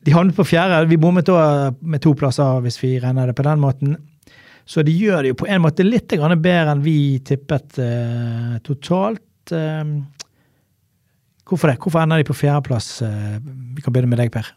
De 0.00 0.14
havnet 0.14 0.36
på 0.36 0.46
fjerde. 0.48 0.86
Vi 0.88 0.96
bommet 1.00 1.28
da 1.28 1.72
med 1.80 2.00
to 2.00 2.14
plasser, 2.16 2.62
hvis 2.64 2.80
vi 2.80 2.94
regner 3.02 3.28
det 3.28 3.36
på 3.36 3.44
den 3.44 3.60
måten. 3.60 3.98
Så 4.64 4.84
de 4.86 4.94
gjør 4.94 5.22
det 5.22 5.32
jo 5.32 5.40
på 5.42 5.48
en 5.50 5.64
måte 5.64 5.84
litt 5.84 6.12
bedre 6.14 6.72
enn 6.72 6.84
vi 6.84 7.18
tippet 7.26 7.78
eh, 7.82 8.56
totalt. 8.64 9.52
Eh, 9.52 9.84
hvorfor 11.44 11.72
det? 11.72 11.80
Hvorfor 11.82 12.04
ender 12.04 12.22
de 12.22 12.28
på 12.28 12.38
fjerdeplass? 12.38 13.02
Eh, 13.02 13.36
vi 13.76 13.82
kan 13.82 13.92
begynne 13.92 14.12
med 14.12 14.22
deg, 14.22 14.32
Per. 14.32 14.54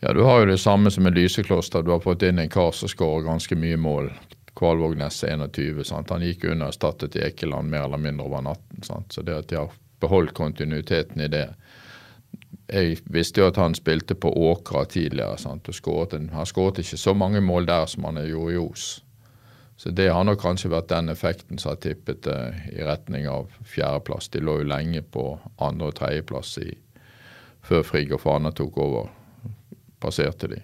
Ja, 0.00 0.12
Du 0.12 0.22
har 0.24 0.40
jo 0.40 0.50
det 0.50 0.60
samme 0.60 0.90
som 0.90 1.04
med 1.04 1.14
Lysekloster. 1.14 1.82
Du 1.82 1.92
har 1.92 2.00
fått 2.00 2.22
inn 2.22 2.38
en 2.38 2.48
kar 2.48 2.72
som 2.72 2.88
skårer 2.88 3.28
ganske 3.28 3.56
mye 3.56 3.76
mål. 3.76 4.10
Kvalvågnes 4.56 5.24
21. 5.24 5.84
Sant? 5.84 6.10
Han 6.10 6.24
gikk 6.24 6.44
under 6.44 6.66
og 6.66 6.74
erstattet 6.74 7.16
Ekeland 7.16 7.70
mer 7.70 7.86
eller 7.86 8.00
mindre 8.02 8.26
over 8.26 8.42
natten. 8.44 8.82
Sant? 8.82 9.12
Så 9.12 9.22
det 9.22 9.36
at 9.36 9.48
de 9.48 9.60
har 9.60 9.70
beholdt 10.00 10.34
kontinuiteten 10.34 11.20
i 11.20 11.28
det 11.28 11.48
Jeg 12.70 12.98
visste 13.10 13.40
jo 13.40 13.48
at 13.50 13.56
han 13.56 13.74
spilte 13.74 14.14
på 14.14 14.30
Åkra 14.30 14.84
tidligere. 14.84 15.38
Sant? 15.38 15.68
og 15.68 16.14
en, 16.14 16.28
Han 16.30 16.46
skåret 16.46 16.78
ikke 16.78 16.96
så 16.96 17.14
mange 17.14 17.40
mål 17.40 17.66
der 17.66 17.86
som 17.86 18.04
han 18.04 18.14
gjorde 18.26 18.54
i 18.54 18.58
Os. 18.58 19.04
Så 19.76 19.90
det 19.90 20.12
har 20.12 20.24
nok 20.24 20.38
kanskje 20.42 20.70
vært 20.70 20.90
den 20.90 21.08
effekten 21.08 21.58
som 21.58 21.70
har 21.72 21.80
tippet 21.80 22.22
det 22.22 22.36
eh, 22.36 22.66
i 22.78 22.84
retning 22.84 23.26
av 23.28 23.50
fjerdeplass. 23.64 24.28
De 24.28 24.40
lå 24.40 24.58
jo 24.60 24.68
lenge 24.68 25.02
på 25.02 25.38
andre- 25.58 25.88
og 25.88 25.94
tredjeplass 25.94 26.58
før 27.64 27.82
Frigg 27.82 28.12
og 28.12 28.20
Fana 28.20 28.52
tok 28.52 28.76
over. 28.78 29.08
Passerte 30.00 30.48
de. 30.52 30.60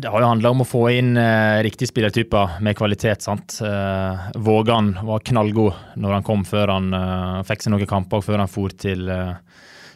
Det 0.00 0.08
har 0.08 0.22
jo 0.22 0.28
handla 0.30 0.52
om 0.54 0.62
å 0.64 0.68
få 0.68 0.84
inn 0.96 1.14
eh, 1.20 1.60
riktige 1.66 1.90
spillertyper 1.90 2.60
med 2.64 2.76
kvalitet. 2.78 3.24
sant? 3.24 3.58
Eh, 3.64 4.28
Vågan 4.40 4.94
var 5.04 5.24
knallgod 5.24 5.96
når 6.00 6.18
han 6.18 6.26
kom, 6.26 6.44
før 6.48 6.72
han 6.76 6.92
eh, 6.96 7.40
fikk 7.48 7.66
seg 7.66 7.74
noen 7.74 7.90
kamper 7.90 8.24
før 8.24 8.44
han 8.44 8.52
for 8.52 8.72
til 8.72 9.08
eh, 9.12 9.34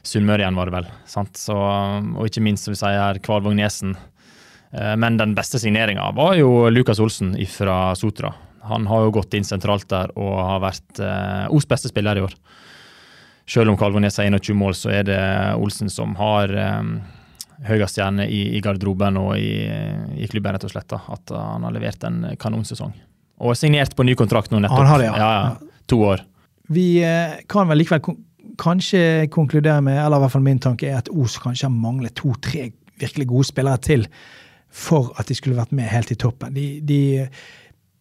Sunnmøre 0.04 0.44
igjen, 0.44 0.56
var 0.58 0.68
det 0.68 0.74
vel. 0.74 0.90
sant? 1.08 1.38
Så, 1.40 1.54
og 1.56 2.26
ikke 2.28 2.42
minst, 2.44 2.66
som 2.66 2.74
vi 2.74 2.80
sier, 2.82 3.22
Kvalvåg 3.24 3.56
Nesen 3.56 3.94
Eh, 4.74 4.96
men 4.96 5.16
den 5.16 5.34
beste 5.34 5.58
signeringa 5.58 6.10
var 6.16 6.34
jo 6.38 6.68
Lukas 6.70 7.00
Olsen 7.00 7.34
fra 7.46 7.94
Sotra. 7.94 8.34
Han 8.62 8.86
har 8.86 9.04
jo 9.04 9.14
gått 9.20 9.34
inn 9.36 9.46
sentralt 9.46 9.86
der 9.92 10.10
og 10.18 10.34
har 10.40 10.62
vært 10.64 11.00
eh, 11.02 11.52
Os 11.54 11.68
beste 11.68 11.90
spiller 11.92 12.18
i 12.18 12.24
år. 12.24 12.34
Selv 13.46 13.70
om 13.70 13.76
Kalvånes 13.78 14.16
har 14.18 14.30
21 14.30 14.56
mål, 14.56 14.74
så 14.74 14.90
er 14.90 15.04
det 15.04 15.20
Olsen 15.60 15.90
som 15.92 16.14
har 16.16 16.48
høyest 17.68 17.96
stjerne 17.96 18.26
i, 18.26 18.40
i, 18.56 18.60
garderoben 18.64 19.18
og 19.20 19.34
i, 19.38 19.64
i, 20.18 20.28
klubben, 20.30 20.56
rett 20.56 20.66
og 20.66 20.74
slett. 20.74 20.88
Da. 20.90 21.00
At 21.14 21.34
han 21.34 21.66
har 21.66 21.74
levert 21.74 22.06
en 22.08 22.22
kanonsesong. 22.40 22.94
Og 23.44 23.56
signert 23.58 23.96
på 23.96 24.06
ny 24.06 24.14
kontrakt 24.18 24.52
nå 24.52 24.60
nettopp. 24.62 24.84
Han 24.84 24.92
har 24.92 25.02
det, 25.02 25.10
ja. 25.10 25.16
ja, 25.18 25.32
ja. 25.40 25.80
To 25.90 25.98
år. 26.06 26.22
Vi 26.72 26.86
eh, 27.04 27.40
kan 27.50 27.68
vel 27.68 27.82
likevel 27.82 28.16
kanskje 28.60 29.26
konkludere 29.34 29.82
med, 29.84 29.98
eller 30.00 30.20
i 30.20 30.24
hvert 30.24 30.32
fall 30.32 30.46
min 30.46 30.62
tanke, 30.62 30.88
er 30.88 31.02
at 31.02 31.10
Os 31.12 31.36
kanskje 31.42 31.68
har 31.68 31.74
manglet 31.74 32.14
to-tre 32.16 32.70
virkelig 33.00 33.26
gode 33.28 33.48
spillere 33.50 33.82
til 33.82 34.06
for 34.74 35.12
at 35.20 35.28
de 35.30 35.36
skulle 35.38 35.58
vært 35.58 35.74
med 35.74 35.90
helt 35.90 36.10
i 36.10 36.18
toppen. 36.18 36.54
De, 36.54 36.80
de 36.82 37.26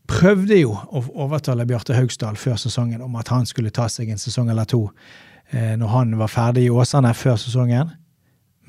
prøvde 0.10 0.58
jo 0.58 0.74
å 0.74 1.04
overtale 1.26 1.66
Bjarte 1.70 1.96
Haugsdal 1.98 2.38
før 2.40 2.58
sesongen 2.62 3.04
om 3.06 3.16
at 3.20 3.30
han 3.34 3.46
skulle 3.50 3.74
ta 3.74 3.88
seg 3.92 4.12
en 4.12 4.22
sesong 4.22 4.50
eller 4.52 4.68
to 4.70 4.88
eh, 5.52 5.76
når 5.80 5.94
han 5.94 6.16
var 6.20 6.32
ferdig 6.32 6.68
i 6.68 6.74
Åsane 6.74 7.14
før 7.18 7.38
sesongen. 7.42 7.94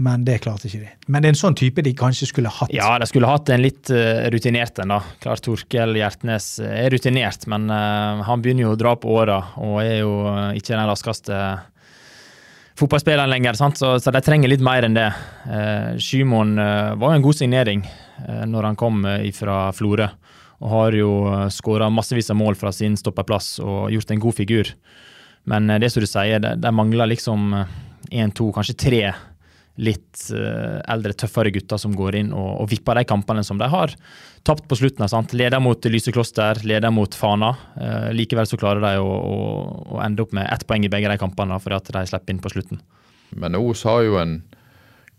Men 0.02 0.24
det 0.26 0.40
klarte 0.42 0.66
ikke 0.66 0.80
de. 0.82 0.88
Men 1.06 1.22
det 1.22 1.28
er 1.28 1.34
en 1.36 1.38
sånn 1.38 1.58
type 1.58 1.82
de 1.86 1.92
kanskje 1.94 2.26
skulle 2.32 2.50
hatt. 2.50 2.72
Ja, 2.74 2.96
de 2.98 3.06
skulle 3.06 3.30
hatt 3.30 3.50
en 3.54 3.62
litt 3.62 3.92
uh, 3.94 4.24
rutinert 4.34 4.80
en, 4.82 4.90
da. 4.96 4.98
Klart 5.22 5.44
Torkel 5.46 5.94
Hjertnes 6.00 6.48
er 6.66 6.90
rutinert, 6.90 7.46
men 7.50 7.68
uh, 7.70 8.24
han 8.26 8.42
begynner 8.42 8.66
jo 8.66 8.74
å 8.74 8.80
dra 8.80 8.96
på 8.98 9.14
åra 9.14 9.38
og 9.62 9.78
er 9.84 10.00
jo 10.00 10.16
uh, 10.26 10.50
ikke 10.58 10.74
den 10.74 10.90
raskeste 10.90 11.38
fotballspilleren 12.78 13.30
lenger, 13.30 13.54
så, 13.54 13.70
så, 13.98 14.10
de 14.10 14.22
trenger 14.24 14.50
litt 14.50 14.64
mer 14.64 14.86
enn 14.86 14.96
det. 14.96 15.06
Uh, 15.46 15.94
eh, 15.94 16.94
var 16.98 17.12
jo 17.12 17.16
en 17.18 17.26
god 17.26 17.38
signering 17.38 17.84
uh, 17.86 18.44
når 18.50 18.70
han 18.70 18.78
kom 18.78 19.04
eh, 19.06 19.30
fra 19.34 19.68
Florø, 19.76 20.08
og 20.64 20.70
har 20.70 20.96
jo 20.96 21.10
eh, 21.28 21.48
skåra 21.52 21.90
massevis 21.92 22.30
av 22.32 22.38
mål 22.40 22.56
fra 22.58 22.72
sin 22.72 22.96
stoppeplass 22.96 23.58
og 23.62 23.92
gjort 23.92 24.10
en 24.14 24.22
god 24.22 24.38
figur. 24.38 24.70
Men 25.50 25.68
eh, 25.70 25.80
det 25.82 25.92
som 25.92 26.04
du 26.04 26.08
sier, 26.08 26.40
de 26.40 26.74
mangler 26.74 27.10
liksom 27.10 27.52
én, 28.10 28.32
to, 28.34 28.50
kanskje 28.54 28.78
tre 28.78 29.02
litt 29.82 30.28
uh, 30.30 30.78
eldre, 30.90 31.14
tøffere 31.18 31.50
gutter 31.54 31.80
som 31.80 31.94
går 31.98 32.20
inn 32.20 32.30
og, 32.30 32.50
og 32.62 32.70
vipper 32.70 33.00
de 33.00 33.06
kampene 33.10 33.42
som 33.46 33.58
de 33.58 33.66
har 33.70 33.94
tapt 34.46 34.68
på 34.68 34.78
slutten. 34.78 35.06
Sant? 35.10 35.34
Leder 35.34 35.62
mot 35.62 35.88
Lysekloster, 35.88 36.60
leder 36.68 36.92
mot 36.94 37.14
Fana. 37.14 37.54
Uh, 37.74 38.10
likevel 38.14 38.46
så 38.46 38.58
klarer 38.60 38.84
de 38.84 39.02
å, 39.02 39.08
å, 39.08 39.38
å, 39.96 40.02
ende 40.04 40.22
opp 40.22 40.34
med 40.36 40.46
ett 40.46 40.66
poeng 40.68 40.86
i 40.86 40.92
begge 40.92 41.10
de 41.10 41.18
kampene 41.20 41.58
fordi 41.62 41.80
at 41.80 41.94
de 41.96 42.04
slipper 42.10 42.36
inn 42.36 42.42
på 42.44 42.52
slutten. 42.54 42.82
Men 43.34 43.58
Os 43.58 43.82
har 43.88 44.04
jo 44.06 44.18
en 44.20 44.42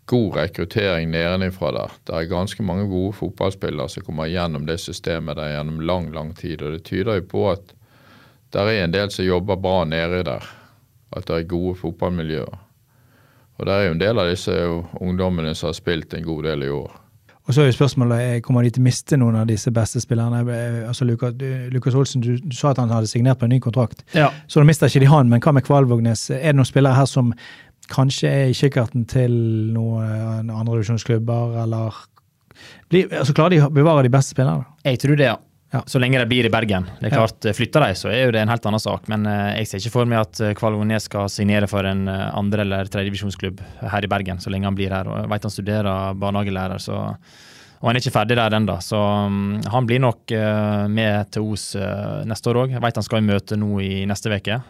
god 0.05 0.35
rekruttering 0.37 1.09
nedenfra 1.11 1.71
der. 1.75 1.95
Det 2.05 2.15
er 2.15 2.29
ganske 2.29 2.63
mange 2.63 2.85
gode 2.87 3.15
fotballspillere 3.17 3.89
som 3.91 4.05
kommer 4.05 4.29
gjennom 4.29 4.67
det 4.69 4.77
systemet 4.83 5.39
der 5.39 5.55
gjennom 5.55 5.81
lang, 5.81 6.11
lang 6.13 6.35
tid. 6.37 6.61
Og 6.61 6.77
det 6.77 6.85
tyder 6.87 7.19
jo 7.19 7.25
på 7.31 7.47
at 7.51 7.73
det 8.53 8.61
er 8.61 8.85
en 8.85 8.93
del 8.93 9.09
som 9.11 9.25
jobber 9.25 9.59
bra 9.59 9.81
nede 9.89 10.21
der. 10.29 10.45
At 11.15 11.27
det 11.27 11.41
er 11.41 11.49
gode 11.49 11.75
fotballmiljøer. 11.81 12.61
Og 13.55 13.67
det 13.67 13.73
er 13.73 13.87
jo 13.87 13.95
en 13.95 14.01
del 14.01 14.19
av 14.19 14.29
disse 14.29 14.53
ungdommene 14.99 15.55
som 15.55 15.69
har 15.71 15.77
spilt 15.77 16.13
en 16.13 16.25
god 16.25 16.43
del 16.49 16.65
i 16.67 16.71
år. 16.75 17.01
Og 17.45 17.53
så 17.53 17.61
er 17.61 17.69
jo 17.69 17.75
spørsmålet, 17.77 18.21
eh, 18.21 18.41
Kommer 18.41 18.63
de 18.63 18.71
til 18.73 18.81
å 18.81 18.87
miste 18.87 19.17
noen 19.17 19.35
av 19.37 19.47
disse 19.47 19.71
beste 19.71 20.01
spillerne? 20.01 20.41
Eh, 20.49 20.87
altså 20.87 21.05
Lukas, 21.05 21.33
Lukas 21.71 21.95
Olsen, 21.95 22.21
du, 22.21 22.37
du, 22.41 22.55
sa 22.55 22.71
at 22.71 22.81
han 22.81 22.89
hadde 22.89 23.07
signert 23.07 23.39
på 23.39 23.45
en 23.45 23.53
ny 23.53 23.59
kontrakt. 23.59 24.01
Ja. 24.13 24.31
Så 24.47 24.59
da 24.59 24.65
mister 24.65 24.89
ikke 24.89 25.05
de 25.05 25.11
han, 25.11 25.29
men 25.29 25.43
hva 25.43 25.53
med 25.53 25.65
Kvalvågnes? 25.67 26.29
Er 26.33 26.51
det 26.51 26.55
noen 26.57 26.65
spillere 26.65 26.97
her 26.97 27.05
som 27.05 27.33
kanskje 27.93 28.31
er 28.31 28.49
i 28.49 28.57
kikkerten 28.57 29.05
til 29.05 29.31
noen 29.75 30.49
andredivisjonsklubber, 30.49 31.59
eller 31.63 31.93
blir, 32.89 33.11
altså 33.13 33.35
Klarer 33.35 33.53
de 33.53 33.61
å 33.61 33.69
bevare 33.69 34.07
de 34.07 34.09
beste 34.09 34.33
spillerne? 34.33 34.65
Jeg 34.87 35.03
tror 35.03 35.19
det, 35.19 35.29
ja. 35.29 35.37
Ja. 35.73 35.81
Så 35.85 35.99
lenge 35.99 36.19
de 36.19 36.27
blir 36.29 36.45
i 36.45 36.51
Bergen. 36.53 36.85
Det 36.99 37.09
er 37.09 37.15
klart. 37.15 37.45
Eh, 37.45 37.55
Flytter 37.55 37.83
de, 37.83 37.95
så 37.97 38.11
er 38.11 38.27
jo 38.27 38.35
det 38.35 38.43
en 38.43 38.51
helt 38.51 38.67
annen 38.69 38.81
sak. 38.81 39.09
Men 39.11 39.25
uh, 39.27 39.55
jeg 39.57 39.67
ser 39.69 39.81
ikke 39.81 39.95
for 39.97 40.09
meg 40.09 40.21
at 40.21 40.41
uh, 40.43 40.53
Kvalvones 40.57 41.09
skal 41.09 41.27
signere 41.31 41.67
for 41.71 41.87
en 41.89 42.05
andre- 42.07 42.63
eller 42.63 42.91
tredjedivisjonsklubb 42.91 43.63
her 43.81 44.05
i 44.05 44.11
Bergen 44.11 44.39
så 44.43 44.53
lenge 44.53 44.69
han 44.69 44.77
blir 44.77 44.93
her. 44.93 45.09
Og 45.09 45.23
jeg 45.23 45.31
vet 45.33 45.49
han 45.49 45.55
studerer 45.55 46.21
barnehagelærer, 46.21 46.83
så, 46.83 47.01
og 47.81 47.89
han 47.89 47.97
er 47.97 48.03
ikke 48.03 48.15
ferdig 48.15 48.37
der 48.39 48.57
ennå. 48.59 48.77
Så 48.85 49.01
um, 49.01 49.57
han 49.73 49.89
blir 49.89 50.03
nok 50.05 50.35
med 50.93 51.33
til 51.33 51.49
Os 51.55 51.67
neste 52.29 52.53
år 52.53 52.61
òg. 52.63 52.77
Jeg 52.77 52.85
vet 52.85 53.01
han 53.01 53.09
skal 53.09 53.23
i 53.23 53.27
møte 53.27 53.59
nå 53.59 53.81
i 53.83 54.05
neste 54.09 54.31
uke. 54.31 54.61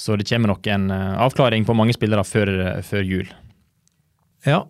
Så 0.00 0.16
det 0.16 0.26
kommer 0.26 0.54
nok 0.54 0.66
en 0.72 0.88
avklaring 0.90 1.68
på 1.68 1.76
mange 1.76 1.94
spillere 1.94 2.24
før, 2.24 2.50
før 2.82 3.04
jul. 3.04 3.28
Ja, 4.48 4.64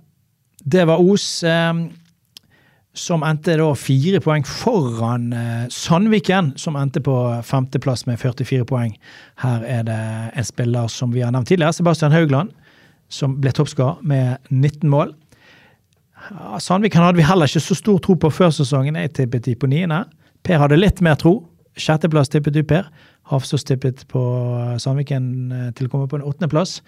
det 0.66 0.85
var 0.90 1.01
Os. 1.01 1.29
Um 1.46 1.87
som 2.92 3.22
endte 3.24 3.55
da 3.57 3.70
fire 3.78 4.20
poeng 4.20 4.44
foran 4.44 5.31
eh, 5.33 5.64
Sandviken, 5.72 6.52
som 6.61 6.76
endte 6.76 7.00
på 7.05 7.14
femteplass 7.46 8.05
med 8.09 8.20
44 8.20 8.66
poeng. 8.68 8.92
Her 9.40 9.64
er 9.64 9.87
det 9.88 10.00
en 10.37 10.48
spiller 10.48 10.90
som 10.92 11.14
vi 11.14 11.24
har 11.24 11.33
nevnt 11.33 11.48
tidligere, 11.48 11.72
Sebastian 11.72 12.12
Haugland, 12.12 12.52
som 13.12 13.38
ble 13.40 13.52
toppskårer 13.57 14.02
med 14.05 14.37
19 14.50 14.90
mål. 14.92 15.14
Sandviken 16.61 17.02
hadde 17.02 17.18
vi 17.18 17.26
heller 17.26 17.48
ikke 17.48 17.64
så 17.64 17.76
stor 17.76 17.98
tro 18.05 18.14
på 18.20 18.31
før 18.31 18.52
sesongen. 18.55 19.00
Jeg 19.00 19.14
tippet 19.16 19.48
de 19.48 19.57
på 19.59 19.70
niende. 19.70 20.05
Per 20.44 20.61
hadde 20.61 20.78
litt 20.78 21.00
mer 21.02 21.16
tro. 21.18 21.40
Sjetteplass 21.81 22.31
tippet 22.31 22.55
du, 22.55 22.62
Per. 22.68 22.87
Hafsås 23.33 23.64
tippet 23.64 24.05
på 24.12 24.22
Sandviken 24.83 25.26
eh, 25.52 25.68
til 25.76 25.88
å 25.88 25.92
komme 25.92 26.11
på 26.11 26.20
en 26.20 26.28
åttendeplass. 26.28 26.81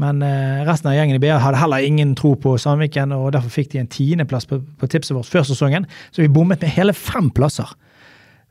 Men 0.00 0.22
eh, 0.24 0.62
resten 0.66 0.88
av 0.90 0.96
gjengen 0.96 1.18
i 1.18 1.22
BA 1.22 1.36
hadde 1.42 1.60
heller 1.60 1.84
ingen 1.84 2.14
tro 2.18 2.32
på 2.40 2.54
Sandviken, 2.60 3.12
og 3.16 3.32
derfor 3.34 3.52
fikk 3.52 3.72
de 3.74 3.82
en 3.82 3.90
tiendeplass 3.92 4.48
på, 4.48 4.62
på 4.80 4.88
tipset 4.90 5.16
vårt 5.16 5.28
før 5.28 5.44
sesongen. 5.48 5.86
Så 6.10 6.24
vi 6.24 6.32
bommet 6.32 6.62
med 6.64 6.72
hele 6.72 6.94
fem 6.96 7.30
plasser. 7.34 7.68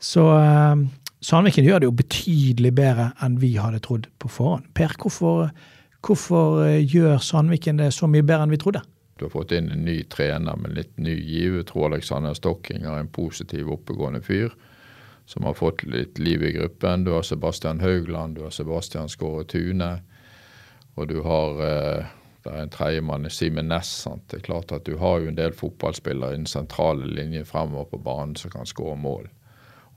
Så 0.01 0.27
eh, 0.37 0.85
Sandviken 1.21 1.67
gjør 1.67 1.81
det 1.81 1.89
jo 1.89 1.97
betydelig 1.97 2.73
bedre 2.77 3.11
enn 3.21 3.37
vi 3.41 3.55
hadde 3.57 3.81
trodd 3.85 4.07
på 4.21 4.31
forhånd. 4.31 4.69
Per, 4.77 4.93
hvorfor, 5.01 5.51
hvorfor 6.05 6.63
eh, 6.67 6.81
gjør 6.81 7.21
Sandviken 7.21 7.81
det 7.81 7.91
så 7.97 8.09
mye 8.09 8.25
bedre 8.25 8.47
enn 8.47 8.53
vi 8.53 8.61
trodde? 8.61 8.83
Du 9.17 9.27
har 9.27 9.33
fått 9.35 9.53
inn 9.53 9.69
en 9.69 9.83
ny 9.85 9.99
trener 10.09 10.57
med 10.57 10.73
litt 10.73 10.95
ny 10.97 11.13
giv. 11.13 11.59
Jeg 11.59 11.67
tror 11.69 11.91
Alexander 11.91 12.33
Stokking 12.33 12.87
er 12.89 13.01
en 13.03 13.11
positiv, 13.13 13.69
oppegående 13.69 14.21
fyr 14.25 14.49
som 15.29 15.45
har 15.45 15.53
fått 15.53 15.83
litt 15.85 16.17
liv 16.19 16.41
i 16.43 16.55
gruppen. 16.55 17.05
Du 17.05 17.13
har 17.13 17.21
Sebastian 17.21 17.79
Haugland, 17.79 18.35
du 18.35 18.47
har 18.47 18.49
Sebastian 18.55 19.09
Skåre 19.09 19.45
Tune, 19.45 19.91
og 20.95 21.07
du 21.07 21.21
har 21.25 21.63
eh, 21.67 22.09
det 22.41 22.49
er 22.49 22.63
en 22.63 22.71
tredjemann, 22.73 23.29
Simen 23.29 23.69
Næss. 23.69 24.07
Det 24.29 24.39
er 24.39 24.47
klart 24.47 24.71
at 24.73 24.85
Du 24.85 24.95
har 24.97 25.19
jo 25.21 25.29
en 25.29 25.37
del 25.37 25.53
fotballspillere 25.53 26.33
i 26.33 26.39
den 26.39 26.49
sentrale 26.49 27.05
linjen 27.05 27.45
fremover 27.45 27.91
på 27.91 28.01
banen 28.01 28.35
som 28.35 28.51
kan 28.53 28.65
skåre 28.65 28.97
mål 28.97 29.29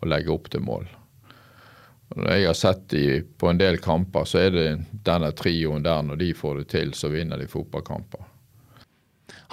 og 0.03 0.11
legge 0.11 0.33
opp 0.35 0.51
til 0.53 0.61
mål. 0.61 0.85
Og 2.13 2.21
når 2.21 2.31
jeg 2.35 2.47
har 2.51 2.59
sett 2.59 2.85
de 2.93 3.05
på 3.41 3.49
en 3.49 3.61
del 3.61 3.79
kamper, 3.81 4.29
så 4.29 4.43
er 4.43 4.53
det 4.53 4.67
denne 5.07 5.33
trioen 5.33 5.87
der, 5.87 6.03
når 6.05 6.21
de 6.21 6.35
får 6.37 6.61
det 6.61 6.67
til, 6.75 6.93
så 6.93 7.09
vinner 7.09 7.41
de 7.41 7.49
fotballkamper. 7.49 8.21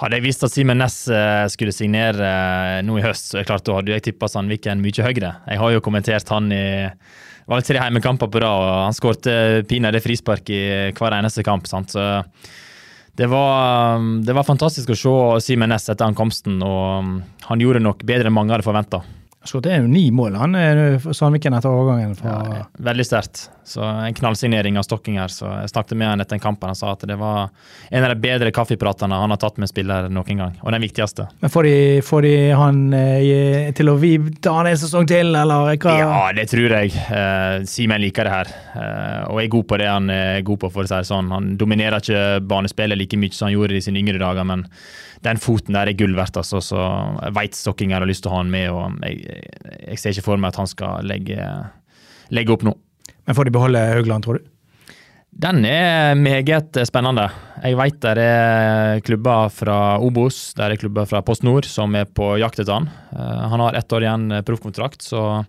Hadde 0.02 0.18
jeg 0.18 0.26
visst 0.26 0.44
at 0.44 0.52
Simen 0.52 0.82
Næss 0.82 1.06
eh, 1.08 1.46
skulle 1.52 1.72
signere 1.72 2.28
eh, 2.28 2.78
nå 2.84 2.98
i 3.00 3.04
høst, 3.06 3.30
så 3.30 3.38
er 3.38 3.46
det 3.46 3.48
klart 3.48 3.64
da 3.64 3.78
hadde 3.78 3.94
jeg 3.94 4.04
tippa 4.10 4.28
Sandviken 4.28 4.84
mye 4.84 5.06
høyere. 5.06 5.32
Jeg 5.48 5.62
har 5.62 5.72
jo 5.72 5.84
kommentert 5.84 6.28
han 6.34 6.52
i 6.52 6.64
var 7.46 7.64
tre 7.66 7.80
heimekamper 7.82 8.30
på 8.30 8.42
rad, 8.42 8.66
og 8.66 8.82
han 8.86 8.96
skårte 8.96 9.34
pinadø 9.70 10.00
frispark 10.02 10.50
i 10.52 10.62
hver 10.96 11.18
eneste 11.18 11.44
kamp. 11.46 11.66
sant? 11.70 11.94
Så 11.94 12.04
det 13.18 13.28
var, 13.28 13.98
det 14.24 14.32
var, 14.32 14.46
fantastisk 14.48 14.94
å 14.94 14.96
se 14.96 15.48
Simen 15.48 15.72
Næss 15.72 15.90
etter 15.92 16.08
ankomsten, 16.08 16.62
og 16.64 16.84
um, 17.04 17.16
han 17.48 17.64
gjorde 17.64 17.82
nok 17.84 18.06
bedre 18.08 18.30
enn 18.30 18.36
mange 18.36 18.54
hadde 18.54 18.66
forventa. 18.66 19.02
Det 19.42 19.78
jo 19.82 19.88
ni 19.90 20.04
mål 20.14 20.36
han 20.38 20.54
er 20.54 20.78
Sandviken 21.02 21.56
etter 21.58 21.74
overgangen. 21.74 22.14
fra... 22.14 22.36
Ja, 22.60 22.66
veldig 22.78 23.06
sterkt. 23.08 23.48
Så 23.64 23.82
En 23.82 24.14
knallsignering 24.14 24.78
av 24.78 24.82
Stokking 24.82 25.18
her. 25.20 25.28
så 25.28 25.46
Jeg 25.60 25.70
snakket 25.70 25.96
med 25.96 26.08
han 26.08 26.20
etter 26.20 26.38
kampen. 26.38 26.68
Han 26.68 26.76
sa 26.76 26.92
at 26.92 27.04
det 27.06 27.16
var 27.16 27.50
en 27.90 28.04
av 28.04 28.10
de 28.10 28.20
bedre 28.20 28.50
kaffepratene 28.50 29.14
han 29.14 29.30
har 29.30 29.40
tatt 29.40 29.58
med 29.62 29.70
spillere 29.70 30.08
noen 30.08 30.42
gang. 30.42 30.56
Og 30.62 30.72
den 30.72 30.82
viktigste. 30.82 31.28
Men 31.40 31.50
Får 31.50 31.68
de, 31.68 31.76
får 32.02 32.22
de 32.22 32.34
han 32.58 32.82
eh, 32.94 33.70
til 33.76 33.92
å 33.92 33.96
ta 34.42 34.56
han 34.58 34.70
en 34.70 34.80
sesong 34.80 35.06
til, 35.06 35.34
eller 35.36 35.76
hva? 35.76 35.94
Ja, 35.98 36.32
det 36.36 36.48
tror 36.50 36.76
jeg. 36.78 36.90
Eh, 36.92 37.62
Simen 37.68 38.02
liker 38.02 38.28
det 38.28 38.34
her. 38.34 38.52
Eh, 38.74 39.30
og 39.30 39.42
er 39.42 39.52
god 39.52 39.68
på 39.70 39.78
det 39.82 39.88
han 39.90 40.10
er 40.10 40.42
god 40.42 40.64
på, 40.64 40.72
for 40.72 40.84
å 40.84 40.90
si 40.90 40.98
det 40.98 41.10
sånn. 41.10 41.30
Han 41.34 41.54
dominerer 41.60 42.02
ikke 42.02 42.42
banespillet 42.48 42.98
like 42.98 43.20
mye 43.20 43.34
som 43.36 43.50
han 43.50 43.56
gjorde 43.56 43.78
i 43.78 43.84
sine 43.84 44.02
yngre 44.02 44.20
dager. 44.22 44.44
men 44.44 44.66
den 45.22 45.38
foten 45.38 45.76
der 45.76 45.90
er 45.90 45.98
gull 45.98 46.16
verdt. 46.18 46.36
altså, 46.36 46.60
så 46.60 46.78
Jeg 47.22 47.34
veit 47.36 47.54
Stokking 47.54 47.92
har 47.94 48.06
lyst 48.06 48.24
til 48.24 48.32
å 48.32 48.36
ha 48.36 48.42
han 48.42 48.50
med, 48.50 48.70
og 48.70 48.98
jeg, 49.06 49.22
jeg, 49.86 49.98
ser 49.98 50.16
ikke 50.16 50.28
for 50.32 50.42
meg 50.42 50.52
at 50.52 50.58
han 50.62 50.70
skal 50.70 51.06
legge, 51.06 51.46
legge 52.34 52.56
opp 52.56 52.66
nå. 52.66 52.74
Men 53.26 53.36
får 53.38 53.48
de 53.48 53.54
beholde 53.54 53.84
Haugland, 53.92 54.24
tror 54.24 54.40
du? 54.40 54.48
Den 55.32 55.64
er 55.64 56.12
meget 56.18 56.76
spennende. 56.84 57.24
Jeg 57.62 57.78
vet 57.78 58.00
det 58.04 58.24
er 58.26 59.00
klubber 59.06 59.48
fra 59.54 59.76
Obos, 60.04 60.50
det 60.58 60.66
er 60.66 60.80
klubber 60.82 61.08
fra 61.08 61.22
Post 61.24 61.46
Nord 61.46 61.64
som 61.70 61.94
er 61.96 62.04
på 62.04 62.34
jakt 62.42 62.60
etter 62.60 62.74
han. 62.76 62.90
Eh, 63.16 63.44
han 63.54 63.62
har 63.64 63.78
ett 63.78 63.92
år 63.96 64.04
igjen 64.04 64.42
proffkontrakt, 64.44 65.00
så 65.00 65.44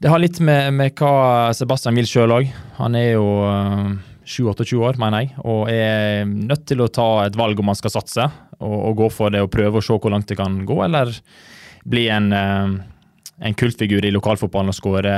det 0.00 0.08
har 0.08 0.22
litt 0.22 0.40
med, 0.40 0.72
med 0.72 0.96
hva 0.96 1.52
Sebastian 1.52 1.98
vil 2.00 2.08
sjøl 2.08 2.32
òg. 2.38 2.48
Han 2.78 2.96
er 2.96 3.10
jo 3.18 3.26
eh, 3.50 3.90
27-28 4.24 4.80
år, 4.80 5.00
mener 5.02 5.26
jeg, 5.26 5.34
og 5.44 5.68
er 5.68 6.24
nødt 6.30 6.64
til 6.70 6.80
å 6.80 6.88
ta 6.88 7.08
et 7.26 7.36
valg 7.36 7.60
om 7.60 7.68
han 7.72 7.78
skal 7.78 7.92
satse 7.98 8.24
og, 8.60 8.78
og, 8.78 8.94
gå 9.02 9.10
for 9.12 9.34
det 9.34 9.42
og 9.44 9.52
prøve 9.52 9.80
å 9.80 9.84
se 9.84 9.96
hvor 9.96 10.12
langt 10.14 10.30
det 10.30 10.38
kan 10.40 10.56
gå, 10.68 10.78
eller 10.86 11.12
bli 11.84 12.06
en, 12.12 12.32
eh, 12.32 12.78
en 13.40 13.56
kultfigur 13.56 14.04
i 14.04 14.12
lokalfotballen 14.12 14.72
og 14.72 14.76
skåre 14.76 15.14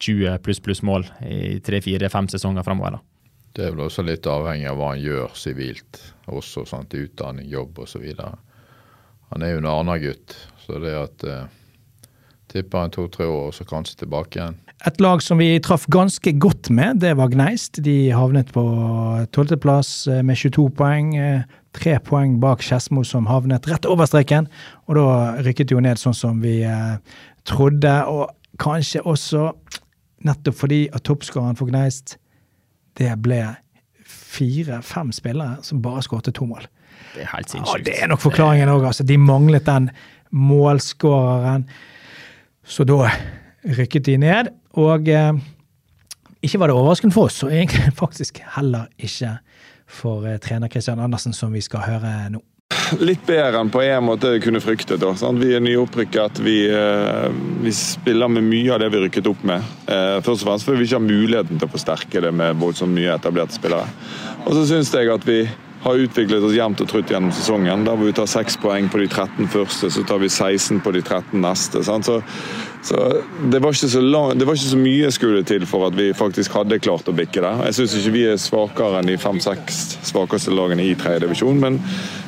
20 0.00 0.40
pluss 0.44 0.60
pluss 0.64 0.82
mål 0.86 1.06
i 1.28 1.58
tre-fire-fem 1.64 2.30
sesonger 2.32 2.66
framover. 2.66 2.98
Det 3.56 3.66
er 3.66 3.74
vel 3.74 3.86
også 3.88 4.04
litt 4.06 4.26
avhengig 4.30 4.68
av 4.70 4.78
hva 4.78 4.92
han 4.94 5.02
gjør 5.02 5.34
sivilt, 5.36 6.00
også 6.30 6.64
sant, 6.68 6.94
utdanning, 6.94 7.48
jobb 7.50 7.80
osv. 7.84 8.06
Han 9.32 9.44
er 9.44 9.54
jo 9.54 9.62
en 9.62 9.70
Arna-gutt, 9.72 10.36
så 10.64 10.80
det 10.82 10.94
at 10.96 11.24
eh, 11.26 11.46
Tipper 12.48 12.86
han 12.86 12.92
to-tre 12.94 13.26
år, 13.28 13.50
og 13.50 13.54
så 13.54 13.66
kanskje 13.68 13.98
tilbake 14.02 14.38
igjen. 14.38 14.56
Et 14.86 15.00
lag 15.02 15.20
som 15.20 15.40
vi 15.40 15.50
traff 15.60 15.84
ganske 15.90 16.32
godt 16.40 16.70
med, 16.72 17.02
det 17.02 17.16
var 17.18 17.28
Gneist. 17.32 17.80
De 17.84 18.08
havnet 18.14 18.52
på 18.54 18.62
tolvteplass 19.36 19.90
eh, 20.08 20.22
med 20.24 20.38
22 20.38 20.68
poeng. 20.78 21.10
Eh, 21.18 21.42
tre 21.76 21.98
poeng 22.00 22.38
bak 22.40 22.62
Skedsmo, 22.64 23.02
som 23.04 23.28
havnet 23.28 23.68
rett 23.68 23.88
over 23.90 24.08
streken. 24.08 24.48
Og 24.88 24.96
da 24.96 25.08
rykket 25.44 25.68
de 25.68 25.76
jo 25.76 25.82
ned 25.84 26.00
sånn 26.00 26.16
som 26.16 26.40
vi 26.40 26.62
eh, 26.64 26.96
trodde. 27.46 27.94
Og 28.06 28.30
kanskje 28.58 29.04
også 29.06 29.52
nettopp 30.26 30.58
fordi 30.58 30.86
at 30.92 31.04
toppskåreren 31.06 31.58
for 31.58 31.70
Gneist, 31.70 32.16
det 32.98 33.12
ble 33.22 33.42
fire-fem 34.08 35.12
spillere 35.14 35.62
som 35.62 35.82
bare 35.82 36.02
skåret 36.02 36.32
to 36.34 36.46
mål. 36.48 36.66
Det 37.14 37.22
er 37.24 37.30
helt 37.36 37.50
sinnssykt. 37.50 37.78
Ja, 37.78 37.84
det 37.84 37.96
er 38.02 38.10
nok 38.10 38.22
forklaringen 38.22 38.70
òg. 38.72 38.86
Altså, 38.90 39.06
de 39.06 39.18
manglet 39.20 39.66
den 39.66 39.90
målskåreren. 40.34 41.68
Så 42.68 42.84
da 42.88 43.08
rykket 43.78 44.06
de 44.06 44.16
ned. 44.20 44.50
Og 44.78 45.08
eh, 45.08 45.32
ikke 46.42 46.60
var 46.60 46.70
det 46.70 46.76
overraskende 46.76 47.14
for 47.14 47.30
oss, 47.30 47.42
og 47.42 47.52
egentlig 47.54 47.92
faktisk 48.02 48.42
heller 48.56 48.86
ikke 48.98 49.36
for 49.88 50.26
eh, 50.28 50.38
trener 50.42 50.68
Christian 50.68 51.00
Andersen, 51.00 51.32
som 51.32 51.52
vi 51.54 51.64
skal 51.64 51.86
høre 51.86 52.14
nå. 52.34 52.42
Litt 52.96 53.26
bedre 53.26 53.60
enn 53.60 53.70
på 53.72 53.82
en 53.84 54.04
måte 54.06 54.32
jeg 54.34 54.44
kunne 54.46 54.62
fryktet. 54.64 55.02
Sant? 55.20 55.40
Vi 55.42 55.52
er 55.56 55.62
nyopprykket. 55.64 56.40
Vi, 56.44 56.56
eh, 56.72 57.28
vi, 57.62 57.72
spiller 57.74 58.30
med 58.32 58.46
mye 58.48 58.74
av 58.74 58.80
det 58.82 58.90
vi 58.94 59.04
rykket 59.04 59.28
opp 59.28 59.44
med. 59.46 59.64
Eh, 59.86 60.18
først 60.24 60.42
og 60.42 60.48
fremst 60.48 60.68
fordi 60.68 60.80
vi 60.80 60.88
ikke 60.88 61.00
har 61.00 61.06
muligheten 61.06 61.60
til 61.60 61.68
å 61.68 61.74
forsterke 61.74 62.22
det 62.24 62.32
med 62.32 62.60
voldsomt 62.60 62.94
mye 62.94 63.14
etablerte 63.14 63.58
spillere. 63.58 63.88
Og 64.46 64.54
så 64.56 64.66
syns 64.70 64.92
jeg 64.94 65.10
at 65.12 65.26
vi 65.28 65.42
har 65.82 66.00
utviklet 66.02 66.42
oss 66.42 66.56
jevnt 66.56 66.80
og 66.82 66.88
trutt 66.90 67.12
gjennom 67.12 67.32
sesongen. 67.34 67.84
Der 67.86 68.00
vi 68.00 68.14
tar 68.16 68.26
6 68.30 68.58
poeng 68.62 68.88
på 68.90 69.02
de 69.02 69.08
13 69.08 69.50
første, 69.52 69.90
så 69.94 70.04
tar 70.06 70.18
vi 70.22 70.30
16 70.30 70.80
på 70.82 70.92
de 70.96 71.02
13 71.04 71.38
neste. 71.42 71.84
Så, 71.86 72.20
så 72.82 73.22
det, 73.50 73.58
var 73.58 73.72
så 73.72 74.00
lang, 74.00 74.38
det, 74.38 74.44
var 74.44 74.54
ikke 74.54 74.70
så 74.70 74.78
mye 74.78 75.10
skulle 75.10 75.42
til 75.46 75.64
for 75.66 75.88
at 75.88 75.96
vi 75.98 76.12
faktisk 76.14 76.54
hadde 76.54 76.78
klart 76.78 77.08
å 77.10 77.14
bikke 77.16 77.42
det. 77.42 77.50
Jeg 77.68 77.76
syns 77.78 77.96
ikke 77.98 78.12
vi 78.14 78.22
er 78.30 78.38
svakere 78.40 79.00
enn 79.00 79.10
de 79.10 79.16
fem-seks 79.18 79.80
svakeste 80.06 80.54
lagene 80.54 80.86
i 80.86 80.94
tredje 80.98 81.24
divisjon, 81.26 81.58
men, 81.60 81.80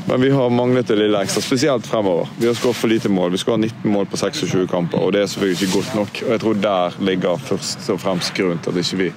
men, 0.08 0.24
vi 0.24 0.32
har 0.34 0.50
manglet 0.54 0.90
det 0.90 0.98
lille 0.98 1.22
ekstra, 1.22 1.42
spesielt 1.44 1.86
fremover. 1.86 2.28
Vi 2.40 2.48
har 2.50 2.58
skåret 2.58 2.80
for 2.80 2.90
lite 2.90 3.12
mål. 3.12 3.30
Vi 3.36 3.42
skårer 3.44 3.62
19 3.62 3.94
mål 3.94 4.10
på 4.10 4.20
26 4.20 4.66
kamper, 4.70 4.98
og 4.98 5.14
det 5.14 5.22
er 5.22 5.30
selvfølgelig 5.30 5.60
ikke 5.60 5.78
godt 5.78 5.94
nok. 6.00 6.20
Og 6.26 6.34
jeg 6.34 6.44
tror 6.44 6.60
der 6.66 7.00
ligger 7.12 7.46
først 7.46 7.88
og 7.94 8.02
fremst 8.02 8.34
grunnen 8.36 8.60
til 8.64 8.74
at 8.74 8.82
ikke 8.82 9.00
vi 9.04 9.08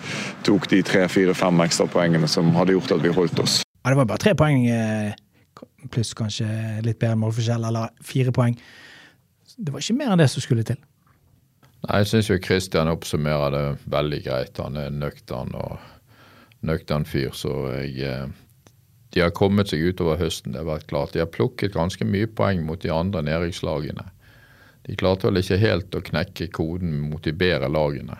tok 0.45 0.69
de 0.71 0.83
tre-fire-fem 0.85 1.65
ekstra 1.65 1.89
poengene 1.89 2.29
som 2.29 2.53
hadde 2.59 2.77
gjort 2.77 2.95
at 2.97 3.03
vi 3.03 3.17
holdt 3.17 3.43
oss. 3.43 3.59
Ja, 3.83 3.91
det 3.91 3.99
var 3.99 4.07
bare 4.13 4.21
tre 4.21 4.37
poeng 4.37 4.63
eh, 4.69 5.11
pluss 5.91 6.13
kanskje 6.15 6.47
litt 6.85 7.01
bedre 7.01 7.17
målforskjell, 7.19 7.65
eller 7.67 7.91
fire 8.05 8.31
poeng. 8.35 8.55
Det 9.57 9.73
var 9.73 9.83
ikke 9.83 9.97
mer 9.97 10.13
enn 10.13 10.21
det 10.21 10.29
som 10.31 10.43
skulle 10.43 10.63
til. 10.67 10.79
Nei, 11.83 11.99
Jeg 11.99 12.07
syns 12.07 12.29
jo 12.29 12.39
Christian 12.39 12.91
oppsummerer 12.91 13.51
det 13.51 13.65
veldig 13.91 14.21
greit. 14.23 14.59
Han 14.63 14.79
er 14.79 14.93
nøktern 14.93 15.51
og 15.59 15.77
nøktern 16.63 17.05
fyr, 17.05 17.33
så 17.35 17.53
jeg 17.75 17.99
eh, 18.07 18.27
De 19.13 19.21
har 19.21 19.33
kommet 19.35 19.69
seg 19.69 19.83
utover 19.83 20.17
høsten, 20.17 20.53
det 20.53 20.63
har 20.63 20.71
vært 20.71 20.87
klart. 20.89 21.13
De 21.13 21.21
har 21.21 21.29
plukket 21.29 21.75
ganske 21.75 22.05
mye 22.05 22.25
poeng 22.25 22.63
mot 22.65 22.81
de 22.81 22.89
andre 22.89 23.21
nedrykkslagene. 23.21 24.07
De 24.87 24.95
klarte 24.97 25.27
vel 25.27 25.37
ikke 25.37 25.59
helt 25.61 25.95
å 25.95 26.01
knekke 26.01 26.47
koden 26.49 26.95
mot 27.11 27.21
de 27.23 27.31
bedre 27.31 27.69
lagene. 27.69 28.17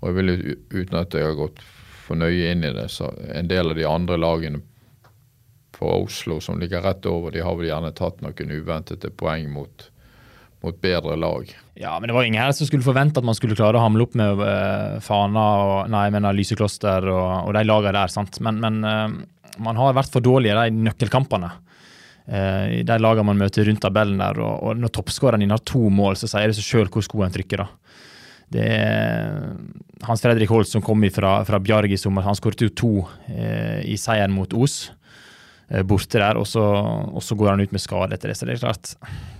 Og 0.00 0.08
jeg 0.10 0.16
vil 0.16 0.32
uten 0.74 0.98
at 0.98 1.14
jeg 1.14 1.28
har 1.28 1.38
gått 1.38 1.62
for 2.06 2.18
nøye 2.18 2.50
inn 2.50 2.64
i 2.66 2.72
det. 2.74 2.88
Så 2.92 3.12
en 3.32 3.48
del 3.48 3.70
av 3.70 3.78
de 3.78 3.86
andre 3.88 4.18
lagene 4.18 4.60
på 5.76 5.88
Oslo 6.02 6.40
som 6.40 6.60
ligger 6.60 6.82
rett 6.82 7.06
over, 7.06 7.30
de 7.30 7.44
har 7.44 7.56
vel 7.56 7.70
gjerne 7.70 7.92
tatt 7.96 8.22
noen 8.24 8.52
uventede 8.52 9.12
poeng 9.12 9.48
mot, 9.52 9.88
mot 10.66 10.80
bedre 10.82 11.16
lag. 11.18 11.50
Ja, 11.78 11.94
men 12.00 12.08
det 12.08 12.16
var 12.16 12.26
ingen 12.26 12.42
her 12.42 12.54
som 12.56 12.68
skulle 12.68 12.86
forvente 12.86 13.20
at 13.20 13.26
man 13.26 13.36
skulle 13.36 13.56
klare 13.58 13.78
å 13.78 13.84
hamle 13.84 14.06
opp 14.06 14.16
med 14.18 14.42
uh, 14.42 14.98
Fana 15.04 15.44
og 15.62 15.92
nei, 15.92 16.06
jeg 16.08 16.16
mener 16.16 16.36
Lysekloster 16.36 17.06
og, 17.12 17.28
og 17.46 17.54
de 17.56 17.64
lagene 17.66 17.94
der. 17.98 18.12
sant? 18.12 18.40
Men, 18.44 18.60
men 18.62 18.80
uh, 18.82 19.54
man 19.62 19.80
har 19.80 19.96
vært 19.96 20.12
for 20.14 20.24
dårlig 20.24 20.52
i 20.52 20.58
de 20.58 20.84
nøkkelkampene. 20.88 21.52
Uh, 22.26 22.82
de 22.86 22.98
lagene 23.00 23.28
man 23.30 23.42
møter 23.44 23.68
rundt 23.68 23.82
tabellen 23.84 24.22
der. 24.22 24.40
Og, 24.42 24.68
og 24.70 24.82
når 24.82 24.94
toppskåreren 24.98 25.44
din 25.44 25.54
har 25.54 25.64
to 25.64 25.86
mål, 25.92 26.18
så 26.20 26.30
sier 26.32 26.50
det 26.50 26.58
seg 26.58 26.70
sjøl 26.70 26.92
hvor 26.92 27.06
skoen 27.06 27.34
trykker. 27.34 27.64
da. 27.64 28.02
Det 28.56 28.66
er 28.70 29.40
Hans 30.06 30.22
Fredrik 30.22 30.52
Holt 30.52 30.70
som 30.70 30.84
kom 30.84 31.02
fra, 31.10 31.40
fra 31.48 31.58
Bjarg 31.58 31.92
i 31.92 31.98
sommer. 31.98 32.26
Han 32.26 32.36
skåret 32.38 32.62
jo 32.62 32.70
to 32.70 32.92
i 33.26 33.96
seieren 33.98 34.34
mot 34.36 34.52
Os 34.54 34.84
borte 35.88 36.20
der, 36.22 36.38
og 36.38 36.46
så, 36.46 36.62
og 36.62 37.22
så, 37.24 37.34
går 37.34 37.52
han 37.52 37.62
ut 37.64 37.72
med 37.74 37.82
skade 37.82 38.14
etter 38.14 38.30
det. 38.30 38.36
Så 38.38 38.46
det 38.46 38.54
er 38.54 38.62
klart, 38.62 38.92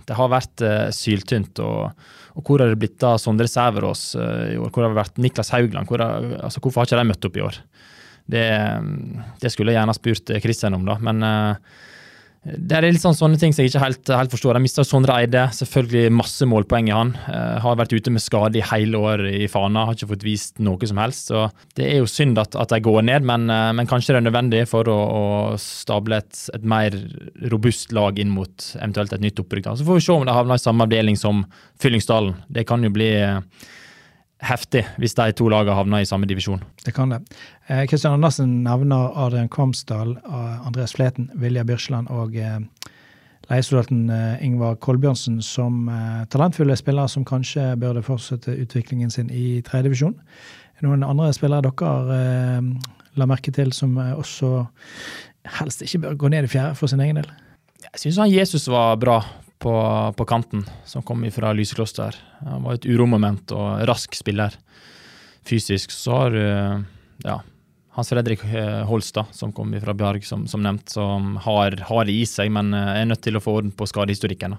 det 0.09 0.17
har 0.19 0.31
vært 0.33 0.65
uh, 0.67 0.89
syltynt. 0.95 1.61
Og, 1.63 2.09
og, 2.35 2.41
hvor 2.43 2.63
har 2.63 2.73
det 2.73 2.81
blitt 2.83 3.07
av 3.07 3.21
Sondre 3.23 3.47
Sæverås 3.51 4.09
uh, 4.19 4.47
i 4.51 4.59
år? 4.59 4.73
Hvor 4.75 4.83
har 4.83 4.91
det 4.91 4.99
vært 4.99 5.21
Niklas 5.23 5.53
Haugland? 5.55 5.87
Hvor 5.87 6.03
har, 6.03 6.27
altså, 6.49 6.63
hvorfor 6.65 6.83
har 6.83 6.91
ikke 6.91 6.99
de 6.99 7.11
møtt 7.13 7.29
opp 7.31 7.39
i 7.39 7.45
år? 7.47 7.61
Det, 8.27 8.47
det 9.39 9.53
skulle 9.55 9.71
jeg 9.71 9.79
gjerne 9.79 9.95
spurt 9.95 10.33
Kristian 10.43 10.75
om, 10.75 10.87
da. 10.89 10.97
Men 10.99 11.23
eh, 11.23 11.77
Det 12.47 12.77
er 12.77 12.85
litt 12.87 13.03
sånn 13.03 13.17
sånne 13.17 13.39
ting 13.41 13.55
som 13.55 13.65
jeg 13.65 13.73
ikke 13.73 13.83
helt, 13.83 14.11
helt 14.15 14.35
forstår. 14.35 14.55
De 14.55 14.63
mista 14.63 14.85
Sondre 14.87 15.17
Eide. 15.19 15.49
Selvfølgelig 15.57 16.13
masse 16.15 16.47
målpoeng 16.47 16.91
i 16.91 16.95
han. 16.95 17.11
Uh, 17.27 17.57
har 17.65 17.79
vært 17.81 17.95
ute 17.97 18.13
med 18.15 18.23
skade 18.23 18.61
i 18.61 18.65
hele 18.71 19.01
år 19.01 19.25
i 19.27 19.49
Fana. 19.51 19.87
Har 19.89 19.99
ikke 19.99 20.13
fått 20.13 20.27
vist 20.27 20.63
noe 20.63 20.87
som 20.87 21.01
helst. 21.03 21.33
Så 21.33 21.47
det 21.79 21.89
er 21.89 21.99
jo 21.99 22.11
synd 22.11 22.39
at, 22.39 22.55
at 22.55 22.71
de 22.71 22.79
går 22.85 23.03
ned, 23.09 23.27
men, 23.27 23.49
uh, 23.51 23.73
men, 23.75 23.91
kanskje 23.91 24.15
det 24.15 24.21
er 24.21 24.29
nødvendig 24.29 24.63
for 24.71 24.87
å, 24.93 24.97
å 24.97 25.25
stable 25.61 26.21
et, 26.23 26.45
et, 26.55 26.67
mer 26.67 26.95
robust 27.51 27.95
lag 27.97 28.21
inn 28.23 28.31
mot 28.35 28.69
eventuelt 28.77 29.17
et 29.17 29.27
nytt 29.27 29.43
opprykk. 29.43 29.73
Så 29.75 29.89
får 29.89 29.99
vi 29.99 30.07
se 30.07 30.15
om 30.15 30.29
de 30.29 30.37
havner 30.37 30.61
i 30.61 30.63
samme 30.63 30.87
avdeling 30.87 31.19
som 31.19 31.43
Fyllingsdalen. 31.83 32.39
Det 32.47 32.67
kan 32.69 32.85
jo 32.85 32.93
bli 32.95 33.11
eh, 33.19 33.43
heftig 34.47 34.85
hvis 35.01 35.17
de 35.19 35.31
to 35.37 35.49
lagene 35.53 35.77
havner 35.77 36.05
i 36.05 36.09
samme 36.09 36.29
divisjon. 36.29 36.63
Det 36.85 36.95
kan 36.97 37.13
det. 37.13 37.23
Kristian 37.91 38.15
eh, 38.15 38.19
Andersen 38.21 38.61
nevner 38.65 39.13
Adrian 39.15 39.51
Kvamsdal, 39.53 40.17
eh, 40.23 40.67
Andreas 40.67 40.97
Fleten, 40.97 41.31
Vilja 41.35 41.65
Birsland 41.67 42.11
og 42.15 42.37
eh, 42.39 42.61
leiesoldaten 43.51 44.11
eh, 44.11 44.45
Ingvar 44.47 44.77
Kolbjørnsen 44.83 45.41
som 45.45 45.89
eh, 45.89 46.23
talentfulle 46.33 46.77
spillere 46.79 47.11
som 47.11 47.25
kanskje 47.27 47.73
burde 47.81 48.05
fortsette 48.07 48.55
utviklingen 48.55 49.11
sin 49.11 49.31
i 49.31 49.63
tredjedivisjon. 49.67 50.17
Noen 50.85 51.07
andre 51.07 51.33
spillere 51.35 51.71
dere 51.71 52.21
eh, 52.21 52.93
la 53.17 53.29
merke 53.31 53.55
til 53.55 53.73
som 53.73 53.97
også 53.97 54.67
helst 55.61 55.85
ikke 55.87 56.03
bør 56.05 56.21
gå 56.21 56.33
ned 56.35 56.49
i 56.49 56.53
fjerde 56.53 56.75
for 56.79 56.91
sin 56.91 57.01
egen 57.01 57.21
del? 57.21 57.29
Jeg 57.87 58.03
syns 58.03 58.33
Jesus 58.33 58.67
var 58.69 58.97
bra 59.01 59.21
på, 59.59 59.75
på, 60.17 60.25
kanten, 60.29 60.65
som 60.85 61.03
kom 61.03 61.25
fra 61.33 61.53
Lysekloster. 61.57 62.17
Han 62.45 62.65
var 62.67 62.77
et 62.77 62.87
uromoment 62.87 63.53
og 63.57 63.83
rask 63.89 64.15
spiller. 64.15 64.55
Fysisk 65.47 65.95
så 65.95 66.17
har 66.21 66.35
du 66.35 66.43
ja, 67.25 67.41
Hans 67.97 68.09
Fredrik 68.13 68.45
eh, 68.45 68.83
Holstad, 68.85 69.25
som 69.33 69.53
kom 69.57 69.73
fra 69.81 69.95
Bjarg, 69.95 70.25
som, 70.25 70.47
som 70.47 70.63
nevnt, 70.63 70.89
som 70.93 71.37
har, 71.37 71.79
har, 71.89 72.05
det 72.05 72.13
i 72.13 72.27
seg, 72.29 72.51
men 72.53 72.75
eh, 72.77 73.01
er 73.01 73.07
nødt 73.09 73.23
til 73.25 73.39
å 73.39 73.41
få 73.41 73.55
orden 73.61 73.73
på 73.73 73.89
skadehistorikken. 73.89 74.59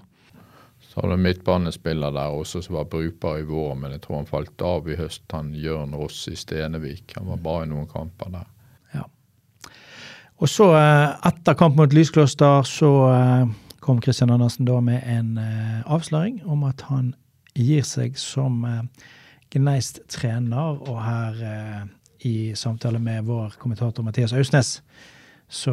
Så 0.88 0.98
har 0.98 1.12
du 1.12 1.20
midtbanespiller 1.22 2.10
der 2.16 2.34
også 2.34 2.64
som 2.64 2.80
var 2.80 2.88
brukbar 2.90 3.38
i 3.38 3.46
vår, 3.46 3.76
men 3.78 3.94
jeg 3.94 4.02
tror 4.02 4.18
han 4.18 4.26
falt 4.30 4.64
av 4.66 4.90
i 4.90 4.96
høst. 4.98 5.22
Han 5.30 5.52
Jørn 5.54 5.94
Ross 5.94 6.24
i 6.32 6.34
Stenevik. 6.34 7.14
Han 7.14 7.30
var 7.30 7.44
bra 7.44 7.60
i 7.62 7.70
noen 7.70 7.86
kamper 7.86 8.32
der. 8.34 8.50
Ja. 8.96 9.06
Og 10.42 10.50
så, 10.50 10.72
eh, 10.74 11.06
etter 11.30 11.58
kamp 11.62 11.78
mot 11.78 11.94
Lyskloster, 11.94 12.66
så 12.66 12.90
kom 13.88 14.00
Kristian 14.04 14.30
Andersen 14.30 14.66
da 14.68 14.82
med 14.84 15.00
en 15.08 15.38
uh, 15.40 15.80
avsløring 15.88 16.42
om 16.44 16.66
at 16.68 16.82
han 16.90 17.14
gir 17.56 17.86
seg 17.88 18.18
som 18.20 18.60
uh, 18.68 18.82
Gneist-trener. 19.54 20.82
Og 20.84 20.98
her 21.00 21.38
uh, 21.40 21.86
i 22.28 22.52
samtale 22.52 23.00
med 23.00 23.24
vår 23.24 23.56
kommentator 23.56 24.04
Mathias 24.04 24.34
Ausnes, 24.36 24.82
så 25.48 25.72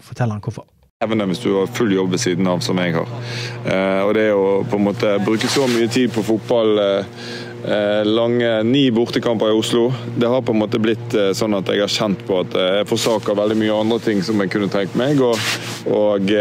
forteller 0.00 0.38
han 0.38 0.44
hvorfor. 0.44 0.64
Evne 1.04 1.26
hvis 1.28 1.42
du 1.42 1.50
har 1.58 1.72
full 1.76 1.92
jobb 1.92 2.14
ved 2.14 2.22
siden 2.22 2.46
av, 2.48 2.62
som 2.64 2.78
jeg 2.80 2.94
har. 2.94 3.10
og 4.06 4.12
det 4.14 4.28
å 4.32 4.62
på 4.70 4.78
en 4.78 4.86
måte 4.86 5.10
bruke 5.26 5.50
så 5.50 5.66
mye 5.68 5.90
tid 5.90 6.14
på 6.14 6.22
fotball 6.24 6.78
Eh, 6.80 7.04
lange 8.04 8.62
ni 8.62 8.90
bortekamper 8.90 9.48
i 9.48 9.52
Oslo. 9.52 9.92
Det 10.16 10.26
har 10.26 10.42
på 10.42 10.52
en 10.52 10.58
måte 10.58 10.78
blitt 10.78 11.14
eh, 11.16 11.30
sånn 11.32 11.56
at 11.56 11.68
jeg 11.72 11.80
har 11.80 11.92
kjent 11.92 12.24
på 12.28 12.42
at 12.42 12.56
eh, 12.60 12.72
jeg 12.80 12.88
forsaker 12.90 13.38
veldig 13.38 13.56
mye 13.56 13.78
andre 13.84 13.98
ting 14.04 14.20
som 14.26 14.40
jeg 14.42 14.52
kunne 14.52 14.68
tenkt 14.72 14.96
meg. 15.00 15.20
Og, 15.24 15.38
og 15.88 16.32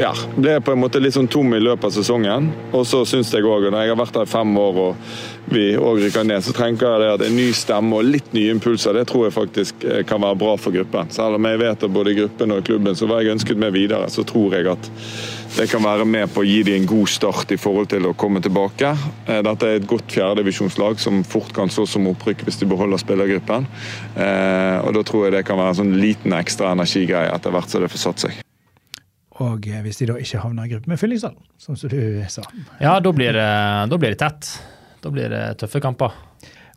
ja, 0.00 0.12
ble 0.36 0.56
på 0.64 0.74
en 0.74 0.80
måte 0.82 1.02
litt 1.02 1.14
sånn 1.14 1.30
tom 1.30 1.54
i 1.54 1.62
løpet 1.62 1.90
av 1.90 1.94
sesongen. 1.94 2.50
Og 2.74 2.86
så 2.88 3.04
syns 3.06 3.30
jeg 3.34 3.46
òg, 3.46 3.68
når 3.70 3.84
jeg 3.84 3.94
har 3.94 4.00
vært 4.00 4.20
her 4.20 4.26
i 4.26 4.32
fem 4.34 4.58
år 4.58 4.80
og 4.84 5.50
vi 5.50 5.64
òg 5.78 6.02
rykker 6.04 6.26
ned, 6.26 6.44
så 6.46 6.54
trenger 6.54 6.86
jeg 6.86 7.02
det 7.02 7.10
at 7.14 7.24
en 7.26 7.36
ny 7.38 7.48
stemme 7.56 7.98
og 7.98 8.06
litt 8.06 8.30
nye 8.36 8.54
impulser, 8.54 8.94
det 8.94 9.08
tror 9.10 9.26
jeg 9.26 9.34
faktisk 9.34 9.86
kan 10.06 10.22
være 10.22 10.38
bra 10.38 10.54
for 10.60 10.74
gruppen. 10.74 11.10
Selv 11.14 11.38
om 11.38 11.48
jeg 11.50 11.62
vet 11.62 11.86
at 11.86 11.94
både 11.94 12.14
gruppen 12.18 12.54
og 12.54 12.64
klubben 12.66 12.98
så 12.98 13.10
var 13.10 13.22
jeg 13.22 13.34
ønsket 13.34 13.58
meg 13.58 13.74
videre, 13.74 14.06
så 14.10 14.26
tror 14.26 14.54
jeg 14.54 14.70
at 14.70 14.90
det 15.56 15.66
kan 15.66 15.82
være 15.82 16.04
med 16.06 16.30
på 16.30 16.44
å 16.44 16.46
gi 16.46 16.60
dem 16.66 16.78
en 16.78 16.86
god 16.88 17.10
start 17.10 17.50
i 17.50 17.58
forhold 17.58 17.90
til 17.90 18.06
å 18.06 18.12
komme 18.18 18.38
tilbake. 18.42 18.92
Eh, 19.26 19.40
dette 19.44 19.66
er 19.66 19.80
et 19.80 19.88
godt 19.90 20.12
fjerdedivisjonslag 20.14 21.00
som 21.02 21.24
fort 21.26 21.50
kan 21.56 21.72
stå 21.72 21.86
som 21.90 22.06
opprykk 22.12 22.44
hvis 22.46 22.60
de 22.60 22.68
beholder 22.70 23.00
spillergruppen. 23.02 23.66
Eh, 24.14 24.76
og 24.84 24.94
Da 24.94 25.02
tror 25.06 25.26
jeg 25.26 25.34
det 25.34 25.44
kan 25.48 25.58
være 25.58 25.74
en 25.74 25.80
sånn 25.80 25.96
liten 25.98 26.36
ekstra 26.36 26.70
energigreie 26.76 27.32
etter 27.34 27.54
hvert 27.54 27.72
som 27.72 27.82
det 27.82 27.90
får 27.90 28.02
satt 28.04 28.24
seg. 28.26 28.38
Og 29.42 29.66
eh, 29.66 29.80
hvis 29.82 29.98
de 29.98 30.08
da 30.12 30.18
ikke 30.22 30.42
havner 30.44 30.68
i 30.68 30.74
gruppe 30.74 30.92
med 30.92 31.00
Fyllingsdalen, 31.00 31.40
som 31.58 31.74
du 31.74 31.98
sa. 32.30 32.44
Ja, 32.78 32.98
da 33.02 33.12
blir, 33.12 33.34
det, 33.34 33.50
da 33.90 33.98
blir 33.98 34.14
det 34.14 34.20
tett. 34.22 34.52
Da 35.02 35.10
blir 35.10 35.32
det 35.32 35.44
tøffe 35.58 35.82
kamper. 35.82 36.14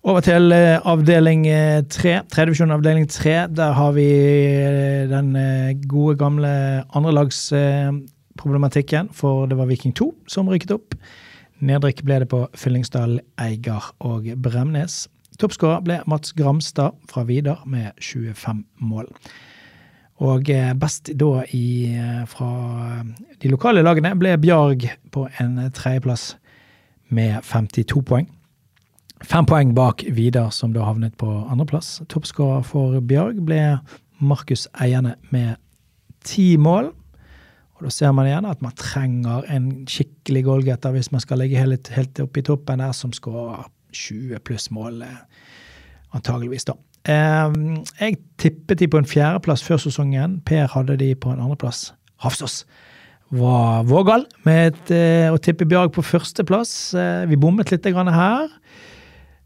Over 0.03 0.23
til 0.25 0.51
avdeling 0.51 1.45
tre, 1.87 2.17
tredjevisjon 2.27 2.73
avdeling 2.75 3.05
tre. 3.07 3.45
Der 3.47 3.77
har 3.77 3.93
vi 3.95 4.07
den 5.11 5.31
gode, 5.87 6.17
gamle 6.19 6.51
andrelags 6.91 7.45
problematikken, 8.39 9.09
for 9.13 9.47
det 9.47 9.57
var 9.57 9.69
Viking 9.69 9.93
2 9.95 10.09
som 10.27 10.49
rykket 10.51 10.75
opp. 10.75 10.97
Nedrykk 11.63 12.03
ble 12.03 12.19
det 12.23 12.29
på 12.31 12.43
Fyllingsdal, 12.57 13.19
Eigar 13.39 13.93
og 14.03 14.27
Bremnes. 14.43 15.07
Toppskårer 15.39 15.81
ble 15.85 15.99
Mats 16.09 16.33
Gramstad 16.37 16.97
fra 17.09 17.23
Vidar 17.27 17.63
med 17.65 17.93
25 18.01 18.65
mål. 18.83 19.09
Og 20.23 20.49
eh, 20.49 20.73
best 20.77 21.09
da 21.19 21.41
i, 21.55 21.89
eh, 21.97 22.21
fra 22.29 22.49
de 23.41 23.51
lokale 23.51 23.81
lagene 23.83 24.13
ble 24.19 24.35
Bjarg 24.37 24.85
på 25.11 25.25
en 25.41 25.57
tredjeplass 25.73 26.35
med 27.13 27.41
52 27.43 28.03
poeng. 28.05 28.29
Fem 29.23 29.47
poeng 29.47 29.71
bak 29.75 30.03
Vidar, 30.11 30.51
som 30.51 30.73
da 30.75 30.83
havnet 30.83 31.15
på 31.17 31.29
andreplass. 31.47 32.01
Toppskårer 32.11 32.63
for 32.67 32.99
Bjarg 33.01 33.39
ble 33.47 33.61
Markus 34.19 34.67
Eierne 34.75 35.15
med 35.31 35.55
ti 36.27 36.57
mål. 36.57 36.91
Og 37.83 37.89
Da 37.89 37.91
ser 37.91 38.13
man 38.15 38.29
igjen 38.29 38.47
at 38.47 38.61
man 38.63 38.75
trenger 38.79 39.43
en 39.51 39.69
skikkelig 39.89 40.45
goalgetter 40.47 40.95
hvis 40.95 41.11
man 41.11 41.23
skal 41.23 41.43
ligge 41.43 41.59
helt, 41.59 41.89
helt 41.91 42.23
oppe 42.23 42.39
i 42.39 42.45
toppen 42.47 42.79
der, 42.79 42.95
som 42.95 43.11
skårer 43.11 43.67
20 43.93 44.39
pluss 44.47 44.69
mål, 44.71 45.01
eh, 45.03 45.51
antageligvis, 46.15 46.65
da. 46.65 46.77
Ehm, 47.11 47.83
jeg 47.99 48.17
tippet 48.39 48.79
de 48.79 48.87
på 48.87 48.97
en 49.01 49.09
fjerdeplass 49.09 49.63
før 49.63 49.81
sesongen. 49.83 50.39
Per 50.47 50.67
hadde 50.71 50.97
de 50.97 51.11
på 51.15 51.33
en 51.33 51.43
andreplass. 51.43 51.91
Hafsås 52.23 52.63
var 53.33 53.83
vågal 53.83 54.25
med 54.45 54.73
et, 54.73 54.91
eh, 54.91 55.33
å 55.33 55.37
tippe 55.41 55.65
Bjarg 55.65 55.91
på 55.91 56.03
førsteplass. 56.05 56.93
Eh, 56.93 57.25
vi 57.25 57.35
bommet 57.35 57.71
litt 57.71 57.83
her. 57.83 58.49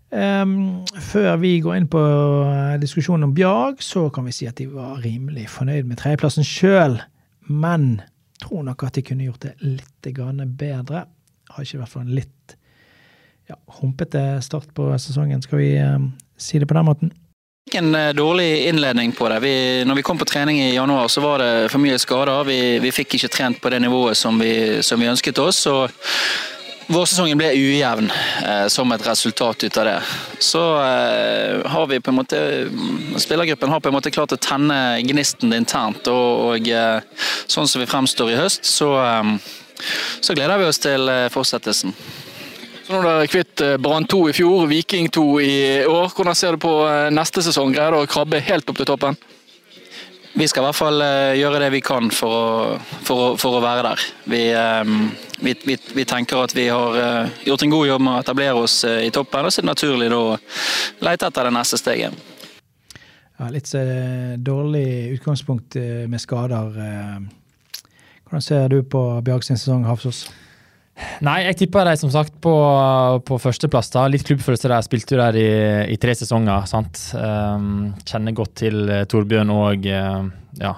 Um, 0.10 0.86
før 0.96 1.36
vi 1.38 1.60
går 1.60 1.76
inn 1.76 1.88
på 1.88 2.00
diskusjonen 2.80 3.24
om 3.24 3.34
Bjarg, 3.34 3.82
så 3.84 4.10
kan 4.14 4.24
vi 4.24 4.32
si 4.32 4.46
at 4.48 4.56
de 4.56 4.66
var 4.66 5.02
rimelig 5.04 5.50
fornøyd 5.50 5.84
med 5.84 5.98
tredjeplassen 5.98 6.48
sjøl. 6.48 7.02
Men 7.50 8.02
tror 8.44 8.66
nok 8.68 8.88
at 8.88 8.98
de 8.98 9.04
kunne 9.06 9.28
gjort 9.28 9.46
det 9.46 9.56
litt 9.64 10.10
bedre. 10.58 11.06
Har 11.50 11.64
ikke 11.64 11.80
hvert 11.82 11.94
fall 11.94 12.06
en 12.06 12.18
litt 12.18 12.58
ja, 13.48 13.56
humpete 13.80 14.42
start 14.44 14.74
på 14.76 14.90
sesongen, 15.00 15.42
skal 15.42 15.62
vi 15.62 15.72
um, 15.80 16.12
si 16.38 16.60
det 16.60 16.68
på 16.68 16.76
den 16.76 16.86
måten. 16.86 17.14
En 17.76 17.96
eh, 17.96 18.14
dårlig 18.16 18.68
innledning 18.68 19.12
på 19.12 19.30
det. 19.30 19.40
Vi, 19.44 19.84
når 19.88 19.96
vi 19.96 20.04
kom 20.04 20.20
på 20.20 20.28
trening 20.28 20.60
i 20.60 20.76
januar, 20.76 21.08
så 21.08 21.22
var 21.24 21.40
det 21.44 21.72
for 21.72 21.84
mye 21.84 21.98
skader. 22.00 22.44
Vi, 22.48 22.80
vi 22.84 22.92
fikk 22.96 23.18
ikke 23.18 23.32
trent 23.32 23.62
på 23.64 23.72
det 23.72 23.82
nivået 23.84 24.18
som 24.18 24.40
vi, 24.40 24.82
som 24.84 25.00
vi 25.00 25.10
ønsket 25.12 25.40
oss. 25.44 25.66
og 25.68 25.92
Vårsesongen 26.88 27.36
ble 27.40 27.50
ujevn 27.52 28.08
eh, 28.48 28.68
som 28.72 28.92
et 28.96 29.04
resultat 29.04 29.64
ut 29.64 29.78
av 29.82 29.88
det. 29.90 29.96
Så 30.40 30.62
eh, 30.80 31.66
har 31.68 31.88
vi 31.92 32.00
på 32.00 32.14
en 32.14 32.20
måte 32.22 32.40
Spillergruppen 33.20 33.74
har 33.74 33.82
på 33.84 33.92
en 33.92 33.98
måte 33.98 34.12
klart 34.16 34.32
å 34.32 34.40
tenne 34.40 34.78
gnisten 35.04 35.52
internt. 35.58 36.08
Og, 36.08 36.54
og 36.54 36.70
eh, 36.72 37.04
sånn 37.44 37.68
som 37.68 37.84
vi 37.84 37.90
fremstår 37.92 38.32
i 38.32 38.40
høst, 38.40 38.64
så, 38.64 38.94
eh, 39.04 39.34
så 40.24 40.38
gleder 40.38 40.64
vi 40.64 40.70
oss 40.70 40.80
til 40.80 41.12
eh, 41.12 41.28
fortsettelsen. 41.34 41.92
Så 42.88 42.96
nå 42.96 43.02
er 43.02 43.10
dere 43.10 43.32
kvitt 43.36 43.66
eh, 43.66 43.76
Brann 43.84 44.08
2 44.08 44.22
i 44.32 44.38
fjor, 44.40 44.64
Viking 44.72 45.12
2 45.12 45.26
i 45.44 45.58
år. 45.84 46.08
Hvordan 46.16 46.40
ser 46.40 46.56
du 46.56 46.64
på 46.64 46.78
neste 47.12 47.44
sesong? 47.44 47.76
Greier 47.76 47.92
dere 47.92 48.08
å 48.08 48.14
krabbe 48.16 48.40
helt 48.48 48.72
opp 48.72 48.80
til 48.80 48.88
toppen? 48.88 49.20
Vi 50.38 50.46
skal 50.46 50.62
i 50.62 50.68
hvert 50.68 50.78
fall 50.78 51.02
gjøre 51.34 51.60
det 51.64 51.72
vi 51.74 51.80
kan 51.82 52.12
for 52.14 52.30
å, 52.30 52.74
for 53.08 53.22
å, 53.24 53.30
for 53.42 53.58
å 53.58 53.62
være 53.64 53.88
der. 53.88 54.04
Vi, 54.30 54.42
vi, 55.42 55.54
vi, 55.66 55.78
vi, 55.98 56.06
tenker 56.06 56.44
at 56.44 56.54
vi 56.54 56.68
har 56.70 56.98
uh, 56.98 57.40
gjort 57.42 57.66
en 57.66 57.74
god 57.74 57.88
jobb 57.90 58.04
med 58.06 58.14
å 58.14 58.22
etablere 58.22 58.62
oss 58.62 58.76
uh, 58.86 59.00
i 59.02 59.10
toppen, 59.14 59.48
og 59.48 59.54
så 59.54 59.64
er 59.64 59.66
det 59.66 59.72
naturlig 59.72 60.12
å 60.14 60.38
lete 61.08 61.32
etter 61.32 61.50
det 61.50 61.56
neste 61.58 61.82
steget. 61.82 62.22
Ja, 63.38 63.50
litt 63.54 63.74
dårlig 64.46 64.88
utgangspunkt 65.18 65.78
med 66.10 66.22
skader. 66.22 66.70
Hvordan 68.28 68.46
ser 68.46 68.70
du 68.74 68.82
på 68.84 69.02
Bjarg 69.26 69.46
sin 69.46 69.58
sesong, 69.58 69.86
Hafsås? 69.90 70.26
Nei, 71.26 71.40
jeg 71.46 71.60
tipper 71.62 71.86
de 71.86 71.94
som 72.00 72.12
sagt 72.14 72.36
på, 72.42 72.54
på 73.28 73.38
førsteplass. 73.42 73.92
da. 73.94 74.08
Litt 74.10 74.26
klubbfølelse 74.28 74.72
der. 74.72 74.86
Spilte 74.86 75.16
jo 75.16 75.22
der 75.22 75.40
i, 75.40 75.50
i, 75.94 75.98
tre 76.02 76.16
sesonger. 76.18 76.66
sant? 76.70 77.02
Um, 77.14 77.92
kjenner 78.08 78.38
godt 78.38 78.56
til 78.64 78.94
Torbjørn 79.10 79.54
og 79.54 79.86
ja, 79.88 80.74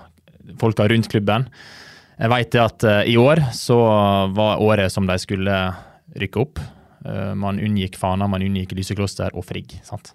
folka 0.59 0.87
rundt 0.91 1.11
klubben. 1.11 1.47
Jeg 2.19 2.33
vet 2.33 2.59
at 2.59 2.83
uh, 2.83 3.01
i 3.07 3.15
år 3.19 3.45
så 3.55 3.79
var 4.35 4.59
året 4.59 4.91
som 4.91 5.07
de 5.07 5.15
skulle 5.21 5.55
rykke 6.19 6.43
opp. 6.43 6.59
Uh, 7.05 7.31
man 7.39 7.61
unngikk 7.63 7.95
Fana, 7.99 8.27
man 8.27 8.43
unngikk 8.43 8.75
Lysekloster 8.75 9.31
og 9.39 9.47
Frigg. 9.47 9.77
sant? 9.87 10.11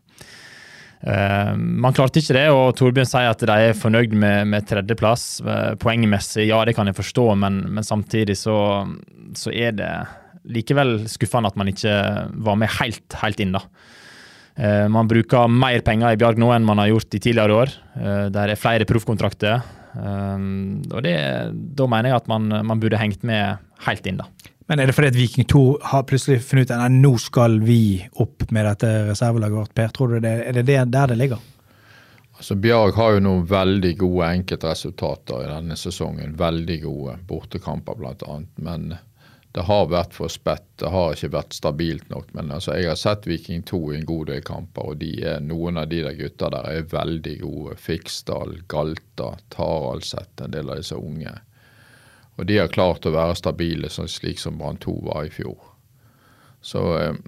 Uh, 1.04 1.52
man 1.56 1.92
klarte 1.92 2.22
ikke 2.22 2.36
det, 2.36 2.46
og 2.54 2.76
Torbjørn 2.78 3.08
sier 3.08 3.28
at 3.28 3.42
de 3.44 3.54
er 3.68 3.76
fornøyd 3.76 4.14
med, 4.16 4.48
med 4.48 4.64
tredjeplass. 4.68 5.26
Uh, 5.44 5.74
poengmessig, 5.80 6.46
ja, 6.48 6.62
det 6.64 6.72
kan 6.78 6.88
jeg 6.88 6.96
forstå, 6.96 7.26
men, 7.42 7.60
men 7.76 7.84
samtidig 7.84 8.38
så, 8.40 8.56
så, 9.36 9.52
er 9.52 9.76
det 9.76 9.90
likevel 10.48 11.02
skuffende 11.10 11.50
at 11.52 11.60
man 11.60 11.68
ikke 11.72 11.92
var 12.46 12.56
med 12.60 12.72
helt, 12.78 13.18
helt 13.20 13.44
inn, 13.44 13.52
da. 13.56 13.64
Uh, 14.56 14.86
man 14.92 15.10
bruker 15.10 15.50
mer 15.50 15.84
penger 15.84 16.14
i 16.14 16.20
Bjarg 16.20 16.40
nå 16.40 16.48
enn 16.54 16.64
man 16.64 16.80
har 16.80 16.94
gjort 16.94 17.18
i 17.18 17.20
tidligere 17.20 17.60
år. 17.64 17.76
der 18.32 18.54
er 18.54 18.60
flere 18.60 18.88
proffkontrakter. 18.88 19.60
og 19.94 21.00
det, 21.04 21.16
da 21.52 21.86
mener 21.86 22.10
jeg 22.10 22.22
at 22.22 22.30
man, 22.32 22.48
man 22.64 22.80
burde 22.80 22.98
hengt 22.98 23.22
med 23.22 23.60
helt 23.84 24.08
inn, 24.08 24.22
da. 24.22 24.30
Men 24.66 24.80
er 24.80 24.88
det 24.88 24.94
fordi 24.96 25.10
at 25.12 25.16
Viking 25.18 25.48
2 25.50 25.64
har 25.92 26.06
plutselig 26.08 26.40
funnet 26.44 26.70
ut 26.70 26.76
at 26.76 26.92
nå 26.92 27.10
skal 27.20 27.58
vi 27.66 28.00
opp 28.22 28.46
med 28.48 28.64
dette 28.64 28.92
reservelaget 29.10 29.58
vårt? 29.58 29.74
Per, 29.76 29.90
tror 29.92 30.14
du 30.14 30.22
det, 30.24 30.38
er 30.48 30.62
det 30.62 30.78
der 30.92 31.10
det 31.12 31.18
ligger? 31.20 31.42
Altså 32.34 32.56
Bjarg 32.58 32.96
har 32.96 33.14
jo 33.14 33.24
noen 33.26 33.44
veldig 33.46 33.92
gode 34.00 34.30
enkeltresultater 34.40 35.44
i 35.44 35.50
denne 35.52 35.76
sesongen. 35.78 36.32
Veldig 36.40 36.78
gode 36.82 37.18
bortekamper, 37.28 38.00
bl.a. 38.00 38.38
Men 38.56 38.96
det 39.54 39.62
har 39.68 39.86
vært 39.92 40.16
for 40.16 40.32
spett. 40.32 40.66
Det 40.82 40.90
har 40.90 41.14
ikke 41.14 41.30
vært 41.36 41.54
stabilt 41.54 42.08
nok. 42.10 42.32
Men 42.34 42.50
altså, 42.56 42.74
jeg 42.74 42.90
har 42.90 42.98
sett 42.98 43.28
Viking 43.30 43.62
2 43.68 43.80
i 43.92 43.98
en 44.00 44.08
god 44.08 44.32
del 44.32 44.42
kamper, 44.42 44.90
og 44.90 44.98
de 45.04 45.12
er, 45.22 45.44
noen 45.44 45.78
av 45.78 45.92
de 45.92 46.00
der 46.08 46.16
gutta 46.18 46.50
der 46.56 46.66
er 46.72 46.88
veldig 46.90 47.36
gode. 47.44 47.76
Fiksdal, 47.78 48.56
Galta, 48.72 49.36
Taraldset, 49.54 50.32
en 50.42 50.56
del 50.56 50.72
av 50.72 50.82
disse 50.82 50.98
unge. 50.98 51.36
Og 52.36 52.46
de 52.48 52.58
har 52.58 52.72
klart 52.72 53.06
å 53.06 53.14
være 53.14 53.36
stabile, 53.38 53.90
slik 53.90 54.40
som 54.42 54.58
Brann 54.58 54.80
2 54.82 54.94
var 55.06 55.26
i 55.26 55.32
fjor. 55.32 55.58
Så 56.64 56.82
eh, 56.98 57.18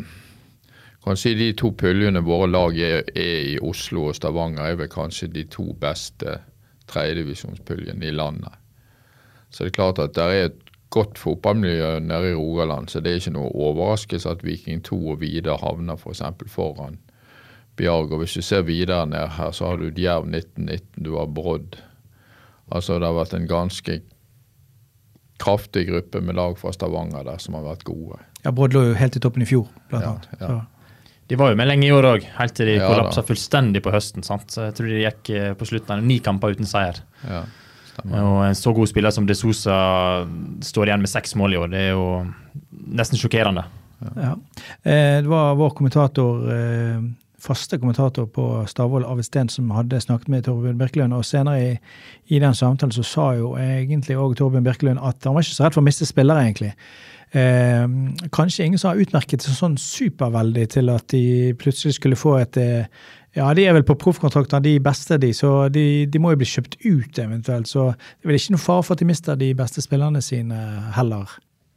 kan 1.04 1.18
si 1.20 1.36
de 1.38 1.52
to 1.54 1.70
puljene 1.78 2.24
våre 2.26 2.48
lag 2.50 2.78
er, 2.82 3.04
er, 3.14 3.40
i 3.54 3.58
Oslo 3.62 4.08
og 4.10 4.16
Stavanger, 4.18 4.72
er 4.72 4.80
vel 4.80 4.90
kanskje 4.90 5.30
de 5.30 5.44
to 5.52 5.68
beste 5.78 6.40
tredjedivisjonspuljene 6.90 8.08
i 8.08 8.14
landet. 8.14 8.54
Så 9.50 9.64
det 9.64 9.70
er 9.70 9.78
klart 9.78 10.02
at 10.02 10.16
det 10.16 10.24
er 10.26 10.48
et 10.48 10.62
godt 10.90 11.18
fotballmiljø 11.18 11.98
nede 12.00 12.32
i 12.32 12.34
Rogaland, 12.34 12.88
så 12.90 13.00
det 13.00 13.12
er 13.12 13.20
ikke 13.20 13.36
noe 13.36 13.54
overraskelse 13.54 14.32
at 14.32 14.42
Viking 14.46 14.82
2 14.86 14.98
og 15.12 15.20
Vidar 15.22 15.62
havner 15.62 15.98
f.eks. 15.98 16.24
For 16.42 16.54
foran 16.58 16.98
Bjarg. 17.76 18.12
Og 18.12 18.22
hvis 18.22 18.36
du 18.38 18.42
ser 18.42 18.66
videre 18.66 19.06
ned 19.06 19.36
her, 19.36 19.50
så 19.52 19.70
har 19.70 19.80
du 19.80 19.90
Djerv 19.90 20.26
1919, 20.30 21.04
du 21.04 21.16
har 21.18 21.26
Brodd. 21.26 21.78
Altså 22.72 22.98
det 22.98 23.06
har 23.06 23.18
vært 23.18 23.34
en 23.36 23.50
ganske 23.50 24.00
kraftig 25.42 25.86
gruppe 25.90 26.22
med 26.24 26.38
lag 26.38 26.56
fra 26.60 26.72
Stavanger 26.74 27.26
der 27.26 27.42
som 27.42 27.58
har 27.58 27.66
vært 27.66 27.84
gode. 27.88 28.20
Ja, 28.44 28.52
Brodd 28.54 28.76
lå 28.76 28.86
jo 28.90 28.96
helt 28.96 29.18
i 29.18 29.22
toppen 29.22 29.44
i 29.44 29.48
fjor, 29.48 29.68
blant 29.90 30.06
ja, 30.06 30.14
annet. 30.14 30.40
Ja. 30.40 30.64
De 31.26 31.38
var 31.38 31.50
jo 31.50 31.58
med 31.58 31.66
lenge 31.66 31.88
i 31.88 31.92
år 31.94 32.06
òg, 32.06 32.26
helt 32.36 32.54
til 32.54 32.70
de 32.70 32.76
ja, 32.78 32.86
kollapsa 32.86 33.24
fullstendig 33.26 33.82
på 33.82 33.92
høsten. 33.94 34.22
sant? 34.26 34.46
Så 34.54 34.68
jeg 34.68 34.76
tror 34.78 34.90
de 34.90 35.00
gikk 35.02 35.30
eh, 35.34 35.52
på 35.58 35.66
slutten 35.66 35.96
av 35.96 36.04
ni 36.06 36.20
kamper 36.22 36.54
uten 36.54 36.68
seier. 36.70 37.00
Ja, 37.26 37.42
stemmer. 37.90 38.20
Og 38.22 38.42
en 38.46 38.58
så 38.58 38.72
god 38.76 38.92
spiller 38.92 39.14
som 39.14 39.26
De 39.26 39.34
Sosa 39.34 39.78
står 40.62 40.92
igjen 40.92 41.02
med 41.02 41.10
seks 41.10 41.34
mål 41.38 41.56
i 41.56 41.60
år. 41.64 41.72
Det 41.72 41.82
er 41.82 41.90
jo 41.96 42.06
nesten 42.94 43.18
sjokkerende. 43.18 43.66
Ja. 44.14 44.36
Eh, 44.84 45.18
det 45.24 45.30
var 45.32 45.58
vår 45.58 45.74
kommentator 45.74 46.46
eh, 46.54 47.00
faste 47.46 47.78
kommentator 47.80 48.26
på 48.30 48.46
Stavål, 48.68 49.06
Arvid 49.06 49.50
som 49.52 49.70
hadde 49.74 50.00
snakket 50.02 50.32
med 50.32 50.46
Torbjørn 50.46 50.78
Birkelund. 50.80 51.16
Og 51.16 51.24
senere 51.24 51.62
i, 51.62 51.74
i 52.34 52.40
den 52.42 52.54
samtalen 52.54 52.94
så 52.94 53.04
sa 53.06 53.26
jo 53.38 53.54
egentlig 53.60 54.18
òg 54.18 54.36
Torbjørn 54.38 54.66
Birkelund 54.66 55.02
at 55.02 55.24
han 55.24 55.36
var 55.36 55.46
ikke 55.46 55.56
så 55.56 55.66
redd 55.66 55.76
for 55.76 55.84
å 55.84 55.88
miste 55.88 56.08
spillere, 56.08 56.46
egentlig. 56.46 56.72
Eh, 57.36 57.86
kanskje 58.34 58.66
ingen 58.66 58.80
som 58.80 58.92
har 58.92 59.02
utmerket 59.02 59.42
seg 59.42 59.56
sånn 59.56 59.78
superveldig 59.80 60.66
til 60.76 60.90
at 60.94 61.08
de 61.12 61.54
plutselig 61.58 61.96
skulle 61.98 62.18
få 62.18 62.36
et 62.40 62.58
eh, 62.62 63.06
ja, 63.36 63.50
de 63.52 63.66
er 63.68 63.74
vel 63.76 63.84
på 63.84 63.98
proffkontrakter, 64.00 64.62
de 64.64 64.78
beste, 64.80 65.18
de, 65.20 65.28
så 65.36 65.66
de, 65.68 66.06
de, 66.08 66.20
må 66.22 66.32
jo 66.32 66.38
bli 66.40 66.48
kjøpt 66.48 66.78
ut 66.86 67.18
eventuelt. 67.20 67.68
Så 67.68 67.90
det 67.92 68.24
er 68.24 68.30
vel 68.30 68.38
ikke 68.38 68.54
noe 68.54 68.62
fare 68.62 68.86
for 68.86 68.96
at 68.96 69.02
de 69.02 69.08
mister 69.10 69.36
de 69.36 69.50
beste 69.58 69.84
spillerne 69.84 70.22
sine 70.24 70.56
heller. 70.96 71.34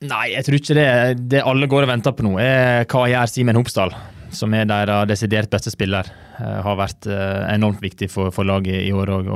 Nei, 0.07 0.29
jeg 0.31 0.47
tror 0.47 0.55
ikke 0.55 0.77
det. 0.77 0.87
Det 1.33 1.43
alle 1.43 1.67
går 1.67 1.83
og 1.83 1.91
venter 1.91 2.15
på 2.15 2.23
nå, 2.23 2.37
er 2.39 2.87
hva 2.87 3.09
gjør 3.11 3.33
Simen 3.33 3.59
Hopsdal? 3.59 3.91
Som 4.35 4.53
er 4.53 4.67
deres 4.69 5.07
desidert 5.09 5.51
beste 5.51 5.73
spiller, 5.73 6.07
uh, 6.39 6.59
har 6.65 6.79
vært 6.79 7.09
uh, 7.09 7.45
enormt 7.53 7.81
viktig 7.83 8.09
for, 8.11 8.33
for, 8.35 8.47
laget 8.47 8.81
i 8.85 8.93
år 8.95 9.15
òg. 9.19 9.31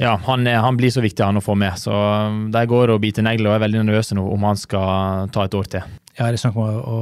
Ja, 0.00 0.16
han, 0.26 0.46
er, 0.46 0.62
han, 0.64 0.76
blir 0.76 0.90
så 0.90 1.02
viktig 1.04 1.24
han 1.24 1.38
å 1.38 1.44
få 1.44 1.54
med. 1.58 1.76
Så 1.80 1.92
um, 1.92 2.48
de 2.52 2.64
går 2.68 2.94
og 2.94 3.02
biter 3.02 3.24
negler 3.26 3.52
og 3.52 3.58
er 3.58 3.66
veldig 3.66 3.84
nervøse 3.86 4.16
nå 4.18 4.24
om 4.34 4.48
han 4.48 4.58
skal 4.58 5.30
ta 5.34 5.46
et 5.46 5.54
år 5.58 5.70
til. 5.76 5.94
Ja, 6.16 6.26
det 6.26 6.36
er 6.36 6.42
snakk 6.42 6.58
om 6.58 6.66
å, 6.66 6.80
å 6.82 7.00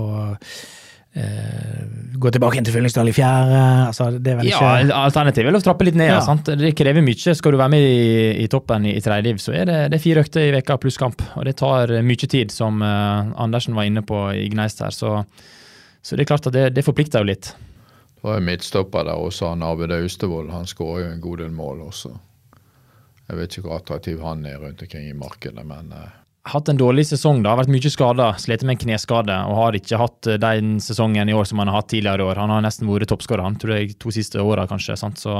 uh, 1.16 1.78
gå 2.20 2.32
tilbake 2.34 2.58
inn 2.58 2.66
til 2.66 2.76
Fyllingsdal 2.76 3.12
i 3.12 3.14
fjerde. 3.14 3.60
Altså, 3.86 4.10
det 4.18 4.34
er 4.34 4.40
vel 4.40 4.50
ikke 4.50 4.72
Ja, 4.90 4.98
alternativet 5.04 5.52
er 5.52 5.60
å 5.60 5.62
trappe 5.64 5.86
litt 5.88 5.98
ned. 5.98 6.12
Ja. 6.12 6.18
Sant? 6.26 6.50
Det 6.60 6.74
krever 6.78 7.04
mye. 7.06 7.36
Skal 7.38 7.54
du 7.54 7.60
være 7.60 7.74
med 7.76 7.86
i, 7.86 8.02
i 8.42 8.50
toppen 8.52 8.90
i, 8.90 8.96
i 8.98 9.04
tredje 9.04 9.28
div, 9.30 9.40
så 9.42 9.54
er 9.56 9.70
det, 9.70 9.78
det 9.94 10.00
er 10.00 10.04
fire 10.04 10.26
økter 10.26 10.48
i 10.48 10.52
veka 10.58 10.76
pluss 10.82 11.00
kamp. 11.00 11.24
Og 11.38 11.48
det 11.48 11.56
tar 11.62 11.94
mye 12.04 12.30
tid, 12.36 12.52
som 12.54 12.82
Andersen 12.82 13.78
var 13.78 13.88
inne 13.88 14.04
på 14.06 14.26
i 14.34 14.50
Gneist 14.52 14.84
her. 14.84 14.94
så 14.94 15.20
så 16.02 16.16
det 16.16 16.24
er 16.24 16.30
klart 16.32 16.48
at 16.48 16.56
det, 16.56 16.68
det 16.76 16.84
forplikter 16.86 17.22
jo 17.22 17.30
litt. 17.30 17.52
Det 18.20 18.24
var 18.24 18.38
jo 18.38 18.46
midtstopper 18.46 19.06
der 19.08 19.20
også, 19.20 19.52
han 19.52 19.64
Arvid 19.64 19.92
Austevoll. 19.96 20.50
Han 20.52 20.68
skårer 20.68 21.06
jo 21.06 21.12
en 21.14 21.22
god 21.24 21.42
del 21.44 21.54
mål 21.56 21.86
også. 21.88 22.14
Jeg 23.30 23.38
vet 23.38 23.54
ikke 23.54 23.68
hvor 23.68 23.78
attraktiv 23.78 24.24
han 24.24 24.42
er 24.48 24.58
rundt 24.60 24.82
omkring 24.84 25.06
i 25.08 25.16
markedet, 25.16 25.62
men 25.66 25.92
uh... 25.94 26.08
Hatt 26.50 26.70
en 26.72 26.78
dårlig 26.80 27.04
sesong, 27.06 27.42
da. 27.44 27.52
Har 27.52 27.60
vært 27.60 27.70
mye 27.72 27.90
skada. 27.92 28.30
Slitt 28.40 28.62
med 28.64 28.78
en 28.78 28.80
kneskade. 28.80 29.34
Og 29.46 29.58
har 29.58 29.76
ikke 29.76 29.98
hatt 30.00 30.28
eh, 30.28 30.38
den 30.40 30.78
sesongen 30.80 31.28
i 31.28 31.34
år 31.36 31.44
som 31.46 31.60
han 31.60 31.68
har 31.68 31.82
hatt 31.82 31.90
tidligere 31.92 32.24
i 32.24 32.28
år. 32.30 32.40
Han 32.40 32.52
har 32.54 32.64
nesten 32.64 32.88
vært 32.88 33.10
toppskårer, 33.12 33.44
han 33.44 33.58
tror 33.60 33.76
jeg, 33.76 33.92
to 34.00 34.12
siste 34.14 34.40
åra, 34.40 34.64
kanskje. 34.70 34.96
Sant? 34.98 35.20
Så 35.20 35.36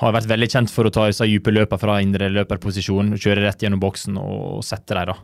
har 0.00 0.14
vært 0.14 0.30
veldig 0.30 0.48
kjent 0.54 0.72
for 0.72 0.86
å 0.86 0.92
ta 0.94 1.08
seg 1.12 1.34
dype 1.34 1.52
løper 1.52 1.80
fra 1.82 1.98
indre 2.00 2.30
løperposisjon, 2.32 3.16
kjøre 3.20 3.42
rett 3.44 3.66
gjennom 3.66 3.82
boksen 3.82 4.16
og 4.22 4.62
sette 4.64 4.96
dem, 4.96 5.10
da. 5.10 5.18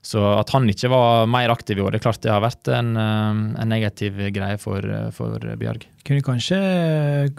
Så 0.00 0.20
at 0.32 0.48
han 0.54 0.68
ikke 0.72 0.88
var 0.88 1.26
mer 1.28 1.52
aktiv 1.52 1.76
i 1.76 1.82
år, 1.84 1.92
det 1.92 2.00
er 2.00 2.04
klart 2.06 2.22
det 2.24 2.32
har 2.32 2.40
vært 2.40 2.70
en, 2.72 2.94
eh, 2.96 3.40
en 3.60 3.68
negativ 3.68 4.16
greie 4.32 4.56
for, 4.60 4.84
for 5.12 5.50
Bjørg. 5.60 5.84
Kunne 6.08 6.24
kanskje 6.24 6.60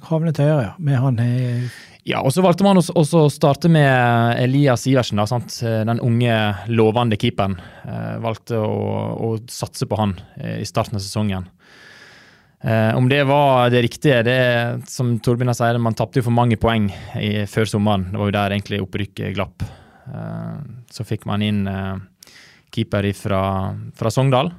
havnet 0.09 0.41
høyere, 0.41 0.67
ja, 0.67 0.75
med 0.77 1.01
han 1.01 1.23
Ja, 2.05 2.21
og 2.21 2.29
så 2.33 2.43
valgte 2.45 2.65
man 2.65 2.77
også 2.77 3.23
å 3.25 3.31
starte 3.33 3.69
med 3.69 4.37
Elias 4.41 4.85
Iversen, 4.89 5.17
da, 5.21 5.25
sant? 5.29 5.57
den 5.61 6.01
unge, 6.01 6.37
lovende 6.69 7.17
keeperen. 7.17 7.57
Eh, 7.85 8.21
valgte 8.21 8.61
å, 8.61 8.77
å, 9.17 9.33
satse 9.49 9.89
på 9.89 9.97
han 9.97 10.15
eh, 10.37 10.61
i 10.61 10.69
starten 10.69 11.01
av 11.01 11.05
sesongen. 11.05 11.49
Eh, 12.61 12.95
om 12.97 13.09
det 13.09 13.23
var 13.23 13.69
det 13.73 13.81
riktige, 13.81 14.21
det 14.21 14.41
som 14.89 15.15
Torbjørn 15.17 15.53
sier, 15.57 15.81
man 15.81 15.97
tapte 15.97 16.21
jo 16.21 16.27
for 16.27 16.37
mange 16.37 16.59
poeng 16.61 16.91
i, 17.17 17.47
før 17.49 17.69
sommeren. 17.69 18.11
Det 18.11 18.21
var 18.21 18.29
jo 18.29 18.37
der 18.37 18.55
egentlig 18.57 18.81
opprykket 18.83 19.33
glapp. 19.33 19.65
Eh, 20.05 20.57
så 20.93 21.05
fikk 21.07 21.25
man 21.29 21.41
inn 21.45 21.65
eh, 21.69 21.95
keeper 22.73 23.07
fra, 23.17 23.43
fra 23.97 24.11
Sogndal. 24.13 24.51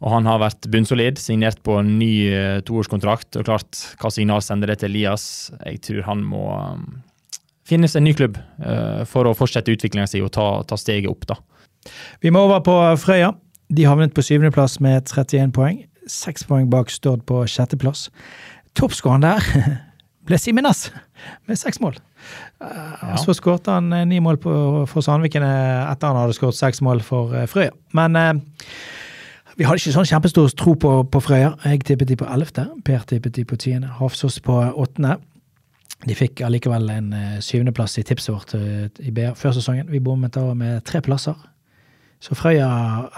Og 0.00 0.14
han 0.14 0.28
har 0.28 0.40
vært 0.40 0.68
bunnsolid, 0.72 1.18
signert 1.20 1.60
på 1.66 1.76
en 1.80 1.92
ny 2.00 2.12
uh, 2.32 2.60
toårskontrakt. 2.64 3.36
Og 3.36 3.44
klart, 3.48 3.82
hva 4.00 4.12
signal 4.12 4.40
sender 4.44 4.72
det 4.72 4.80
til 4.80 4.94
Elias? 4.94 5.50
Jeg 5.66 5.82
tror 5.84 6.06
han 6.06 6.24
må 6.24 6.46
um, 6.56 6.86
finnes 7.68 7.94
en 7.96 8.06
ny 8.08 8.14
klubb 8.16 8.40
uh, 8.64 9.04
for 9.08 9.28
å 9.28 9.36
fortsette 9.36 9.74
utviklinga 9.76 10.08
si 10.08 10.22
og 10.24 10.32
ta, 10.36 10.48
ta, 10.64 10.80
steget 10.80 11.10
opp, 11.12 11.28
da. 11.28 11.36
Vi 12.24 12.32
må 12.32 12.46
over 12.46 12.64
på 12.64 12.78
Frøya. 13.00 13.34
De 13.70 13.86
havnet 13.86 14.16
på 14.16 14.24
syvendeplass 14.24 14.80
med 14.82 15.04
31 15.04 15.52
poeng. 15.56 15.84
Seks 16.10 16.48
poeng 16.48 16.70
bak 16.72 16.90
Stord 16.90 17.22
på 17.28 17.44
sjetteplass. 17.48 18.08
Toppskåreren 18.78 19.28
der 19.28 19.44
ble 20.30 20.38
Simen 20.38 20.66
Næss 20.66 20.88
med 21.48 21.58
seks 21.58 21.80
mål. 21.82 21.98
Ja. 22.60 23.16
Så 23.20 23.34
skåret 23.36 23.66
han 23.70 23.92
eh, 23.92 24.06
ni 24.08 24.20
mål 24.22 24.38
på, 24.40 24.52
for 24.90 25.04
Sandviken 25.04 25.44
eh, 25.44 25.90
etter 25.90 26.12
han 26.12 26.20
hadde 26.22 26.36
skåret 26.36 26.58
seks 26.58 26.82
mål 26.84 27.02
for 27.04 27.34
eh, 27.34 27.48
Frøya. 27.50 27.72
Men 27.96 28.16
eh, 28.16 28.34
vi 29.58 29.66
hadde 29.66 29.80
ikke 29.82 29.96
sånn 29.96 30.08
kjempestor 30.08 30.52
tro 30.56 30.76
på, 30.78 30.92
på 31.10 31.22
Frøya. 31.24 31.54
Jeg 31.66 31.82
tippet 31.88 32.12
de 32.12 32.18
på 32.20 32.28
ellevte, 32.30 32.68
Per 32.86 33.02
tippet 33.10 33.34
de 33.36 33.44
på 33.48 33.58
tiende, 33.60 33.90
Hafsås 33.98 34.38
på 34.44 34.60
åttende. 34.70 35.18
De 36.06 36.16
fikk 36.16 36.40
allikevel 36.46 36.86
en 36.94 37.10
syvendeplass 37.44 37.98
i 38.00 38.04
tipset 38.08 38.32
vårt 38.32 38.54
i 38.56 39.10
BA 39.12 39.34
før 39.36 39.52
sesongen. 39.52 39.90
Vi 39.92 40.00
bommet 40.00 40.32
da 40.32 40.46
med 40.56 40.80
tre 40.88 41.02
plasser. 41.04 41.36
Så 42.24 42.36
Frøya 42.38 42.70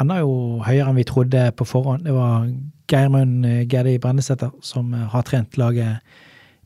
ender 0.02 0.24
jo 0.24 0.32
høyere 0.66 0.88
enn 0.90 0.98
vi 0.98 1.06
trodde 1.06 1.44
på 1.54 1.66
forhånd. 1.68 2.08
Det 2.08 2.16
var 2.16 2.48
Geirmund 2.90 3.46
Gedi 3.70 4.00
Brennesæter 4.02 4.50
som 4.66 4.90
har 5.14 5.22
trent 5.28 5.54
laget 5.62 6.02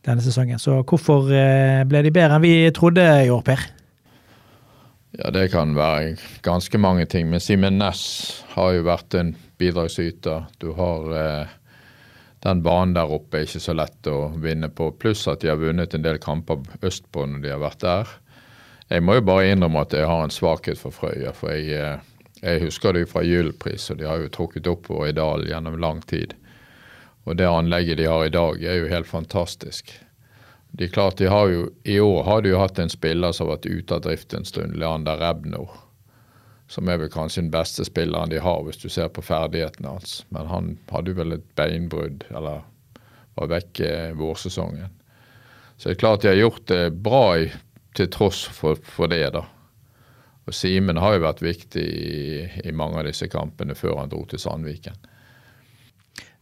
denne 0.06 0.22
sesongen. 0.24 0.60
Så 0.62 0.80
hvorfor 0.86 1.30
eh, 1.34 1.82
ble 1.88 2.04
de 2.06 2.14
bedre 2.14 2.38
enn 2.38 2.44
vi 2.44 2.70
trodde 2.74 3.04
i 3.26 3.32
år, 3.32 3.42
Per? 3.46 3.66
Ja, 5.16 5.30
Det 5.30 5.50
kan 5.52 5.74
være 5.76 6.16
ganske 6.42 6.78
mange 6.78 7.06
ting. 7.06 7.30
Men 7.30 7.40
Simen 7.40 7.78
Næss 7.80 8.44
har 8.54 8.74
jo 8.76 8.86
vært 8.86 9.14
en 9.16 9.34
bidragsyter. 9.58 10.46
Du 10.60 10.72
har 10.76 11.14
eh, 11.16 11.54
den 12.44 12.62
banen 12.62 12.94
der 12.94 13.10
oppe 13.10 13.40
er 13.40 13.48
ikke 13.48 13.62
så 13.64 13.74
lett 13.74 14.10
å 14.10 14.28
vinne 14.42 14.68
på. 14.68 14.92
Pluss 15.00 15.24
at 15.30 15.42
de 15.42 15.50
har 15.50 15.60
vunnet 15.60 15.94
en 15.96 16.04
del 16.04 16.20
kamper 16.22 16.62
østpå 16.84 17.26
når 17.26 17.42
de 17.42 17.54
har 17.54 17.62
vært 17.64 17.82
der. 17.82 18.12
Jeg 18.92 19.02
må 19.02 19.16
jo 19.16 19.24
bare 19.26 19.48
innrømme 19.50 19.82
at 19.82 19.96
jeg 19.96 20.06
har 20.06 20.22
en 20.22 20.34
svakhet 20.34 20.78
for 20.78 20.94
Frøya. 20.94 21.32
For 21.34 21.50
jeg, 21.50 21.72
eh, 21.74 22.36
jeg 22.42 22.66
husker 22.66 22.92
det 22.92 23.06
jo 23.06 23.12
fra 23.16 23.24
Gyllpris, 23.26 23.90
og 23.90 23.98
de 23.98 24.06
har 24.06 24.20
jo 24.22 24.30
trukket 24.30 24.68
oppover 24.70 25.10
i 25.10 25.16
dalen 25.16 25.48
gjennom 25.48 25.80
lang 25.80 26.04
tid. 26.06 26.36
Og 27.26 27.38
det 27.40 27.48
anlegget 27.50 27.98
de 27.98 28.06
har 28.06 28.26
i 28.26 28.34
dag, 28.34 28.62
er 28.62 28.82
jo 28.82 28.92
helt 28.92 29.08
fantastisk. 29.10 29.90
De 30.76 30.84
er 30.84 30.92
klart, 30.92 31.16
de 31.16 31.30
har 31.32 31.48
jo, 31.48 31.70
I 31.88 32.00
år 32.00 32.22
har 32.26 32.42
de 32.44 32.50
jo 32.52 32.60
hatt 32.60 32.78
en 32.78 32.92
spiller 32.92 33.32
som 33.32 33.46
har 33.46 33.56
vært 33.56 33.68
ute 33.70 33.96
av 33.96 34.02
drift 34.04 34.34
en 34.36 34.44
stund, 34.44 34.76
Leander 34.76 35.16
Rebner, 35.22 35.70
Som 36.68 36.88
er 36.90 36.98
vel 36.98 37.08
kanskje 37.08 37.44
den 37.44 37.50
beste 37.54 37.84
spilleren 37.86 38.30
de 38.30 38.40
har, 38.42 38.62
hvis 38.66 38.82
du 38.82 38.88
ser 38.90 39.08
på 39.08 39.22
ferdighetene 39.22 39.88
hans. 39.88 40.24
Men 40.34 40.50
han 40.50 40.72
hadde 40.90 41.14
jo 41.14 41.20
vel 41.20 41.36
et 41.38 41.46
beinbrudd, 41.56 42.26
eller 42.30 42.64
var 43.36 43.52
vekke 43.52 44.12
vårsesongen. 44.18 44.90
Så 45.76 45.88
det 45.88 45.94
er 45.94 46.00
klart 46.00 46.22
de 46.24 46.32
har 46.32 46.40
gjort 46.40 46.66
det 46.68 46.90
bra 47.04 47.24
i, 47.38 47.50
til 47.96 48.10
tross 48.12 48.44
for, 48.52 48.80
for 48.82 49.08
det, 49.12 49.30
da. 49.32 49.44
Og 50.46 50.54
Simen 50.54 51.00
har 51.02 51.16
jo 51.16 51.24
vært 51.24 51.42
viktig 51.42 51.82
i, 51.82 52.20
i, 52.64 52.72
mange 52.72 53.00
av 53.00 53.08
disse 53.08 53.28
kampene 53.30 53.74
før 53.74 54.02
han 54.02 54.12
dro 54.12 54.22
til 54.28 54.40
Sandviken. 54.40 54.98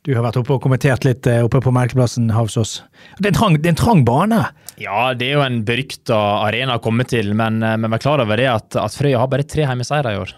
Du 0.04 0.12
har 0.12 0.24
vært 0.26 0.36
oppe 0.36 0.52
og 0.52 0.60
kommentert 0.60 1.06
litt 1.06 1.24
eh, 1.30 1.40
oppe 1.46 1.62
på 1.64 1.72
Melkeplassen, 1.72 2.28
Havsås. 2.34 2.76
Det 3.16 3.30
er 3.30 3.32
en 3.32 3.38
trang, 3.38 3.54
er 3.56 3.70
en 3.70 3.78
trang 3.80 4.02
bane? 4.04 4.40
Ja, 4.76 5.14
det 5.16 5.30
er 5.30 5.38
jo 5.38 5.44
en 5.46 5.62
berykta 5.64 6.18
arena 6.44 6.76
å 6.76 6.82
komme 6.84 7.06
til, 7.08 7.32
men, 7.38 7.62
vi 7.64 7.88
er 7.88 8.02
klar 8.02 8.20
over 8.20 8.36
det 8.36 8.50
at, 8.50 8.76
at 8.76 8.96
Frøya 8.98 9.22
har 9.22 9.30
bare 9.32 9.46
tre 9.48 9.64
hjemmeseire 9.64 10.12
i 10.12 10.20
år. 10.20 10.34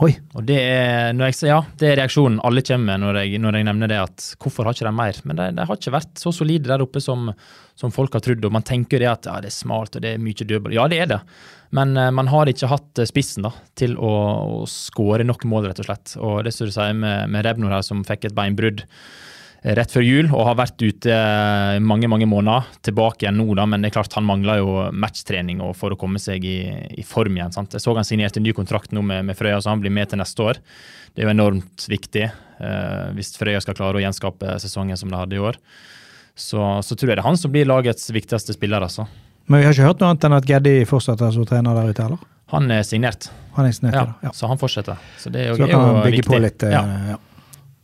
Oi. 0.00 0.14
Og 0.32 0.44
det 0.48 0.56
er, 0.56 1.12
jeg, 1.12 1.34
ja, 1.44 1.58
det 1.76 1.88
er 1.90 1.98
reaksjonen 2.00 2.38
alle 2.46 2.62
kommer 2.64 2.94
med 2.94 3.02
når 3.02 3.18
jeg, 3.20 3.40
når 3.44 3.58
jeg 3.58 3.66
nevner 3.68 3.90
det, 3.92 3.98
at 4.00 4.28
hvorfor 4.40 4.64
har 4.64 4.76
ikke 4.76 4.86
de 4.86 4.92
mer? 4.96 5.18
Men 5.28 5.36
de, 5.36 5.48
de 5.58 5.66
har 5.68 5.80
ikke 5.80 5.92
vært 5.92 6.22
så 6.22 6.32
solide 6.32 6.70
der 6.70 6.84
oppe 6.84 7.02
som, 7.04 7.28
som, 7.76 7.92
folk 7.92 8.16
har 8.16 8.24
trodd. 8.24 8.46
Og 8.48 8.54
man 8.54 8.64
tenker 8.64 9.02
det 9.02 9.10
at 9.10 9.28
ja, 9.28 9.36
det 9.44 9.50
er 9.50 9.58
smalt 9.58 9.98
og 9.98 10.04
det 10.04 10.14
er 10.14 10.22
mye 10.22 10.46
dødball. 10.46 10.76
Ja, 10.78 10.86
det 10.88 11.02
er 11.04 11.10
det. 11.12 11.20
Men 11.76 11.92
uh, 12.00 12.08
man 12.16 12.30
har 12.32 12.48
ikke 12.50 12.70
hatt 12.70 13.02
eh, 13.02 13.08
spissen 13.08 13.44
da, 13.46 13.52
til 13.78 13.92
å, 14.00 14.12
å 14.60 14.62
skåre 14.70 15.26
nok 15.26 15.44
mål, 15.50 15.68
rett 15.68 15.84
og 15.84 15.90
slett. 15.90 16.16
Og 16.18 16.40
det 16.46 16.54
som 16.56 16.70
du 16.70 16.74
sier 16.74 16.96
med, 16.96 17.28
med 17.30 17.44
Rebnor 17.46 17.76
her, 17.76 17.84
som 17.86 18.00
fikk 18.06 18.30
et 18.30 18.38
beinbrudd 18.38 18.86
rett 19.60 19.92
før 19.92 20.04
jul 20.04 20.28
og 20.30 20.46
har 20.48 20.56
vært 20.56 20.80
ute 20.80 21.16
mange 21.84 22.08
mange 22.08 22.28
måneder. 22.28 22.68
Tilbake 22.86 23.26
igjen 23.26 23.36
nå, 23.40 23.46
da, 23.58 23.66
men 23.68 23.82
det 23.82 23.90
er 23.90 23.96
klart 23.98 24.16
han 24.16 24.26
mangler 24.28 24.62
jo 24.62 24.76
matchtrening 24.96 25.60
for 25.76 25.92
å 25.92 25.98
komme 26.00 26.20
seg 26.22 26.44
i, 26.48 26.58
i 26.96 27.04
form 27.06 27.36
igjen. 27.36 27.52
Sant? 27.52 27.76
Jeg 27.76 27.84
så 27.84 27.94
han 27.96 28.08
signerte 28.08 28.40
en 28.40 28.46
ny 28.48 28.54
kontrakt 28.56 28.94
nå 28.96 29.04
med, 29.04 29.26
med, 29.28 29.38
Frøya, 29.38 29.60
så 29.60 29.74
han 29.74 29.82
blir 29.84 29.92
med 29.94 30.10
til 30.10 30.22
neste 30.22 30.46
år. 30.46 30.60
Det 31.12 31.22
er 31.22 31.28
jo 31.28 31.34
enormt 31.34 31.86
viktig 31.92 32.26
eh, 32.26 33.06
hvis 33.16 33.34
Frøya 33.40 33.60
skal 33.60 33.76
klare 33.76 34.00
å 34.00 34.04
gjenskape 34.04 34.56
sesongen 34.62 35.00
som 35.00 35.12
de 35.12 35.20
hadde 35.20 35.36
i 35.36 35.44
år. 35.44 35.60
Så, 36.34 36.60
så, 36.86 36.96
tror 36.96 37.12
jeg 37.12 37.18
det 37.18 37.24
er 37.24 37.28
han 37.28 37.36
som 37.36 37.52
blir 37.52 37.68
lagets 37.68 38.08
viktigste 38.14 38.56
spiller. 38.56 38.86
altså. 38.86 39.04
Men 39.50 39.60
vi 39.60 39.68
har 39.68 39.76
ikke 39.76 39.90
hørt 39.90 40.00
noe 40.00 40.14
annet 40.14 40.28
enn 40.28 40.38
at 40.38 40.48
Geddi 40.48 40.76
fortsetter 40.88 41.34
som 41.34 41.44
trener 41.48 41.76
der 41.76 41.92
ute, 41.92 42.06
eller? 42.06 42.28
Han 42.54 42.70
er 42.72 42.82
signert. 42.86 43.28
Han 43.54 43.66
er 43.68 43.74
signert, 43.74 43.98
ja, 43.98 44.06
ja. 44.24 44.32
Så 44.34 44.48
han 44.50 44.58
fortsetter. 44.58 44.98
Så 45.20 45.30
det 45.30 45.44
er 45.44 45.52
jo, 45.52 45.58
så 45.60 45.68
kan 45.68 45.84
han 45.84 46.00
bygge 46.00 46.22
viktig. 46.22 46.30
på 46.32 46.40
litt. 46.42 46.64
Ja. 46.66 46.80
ja. 47.12 47.18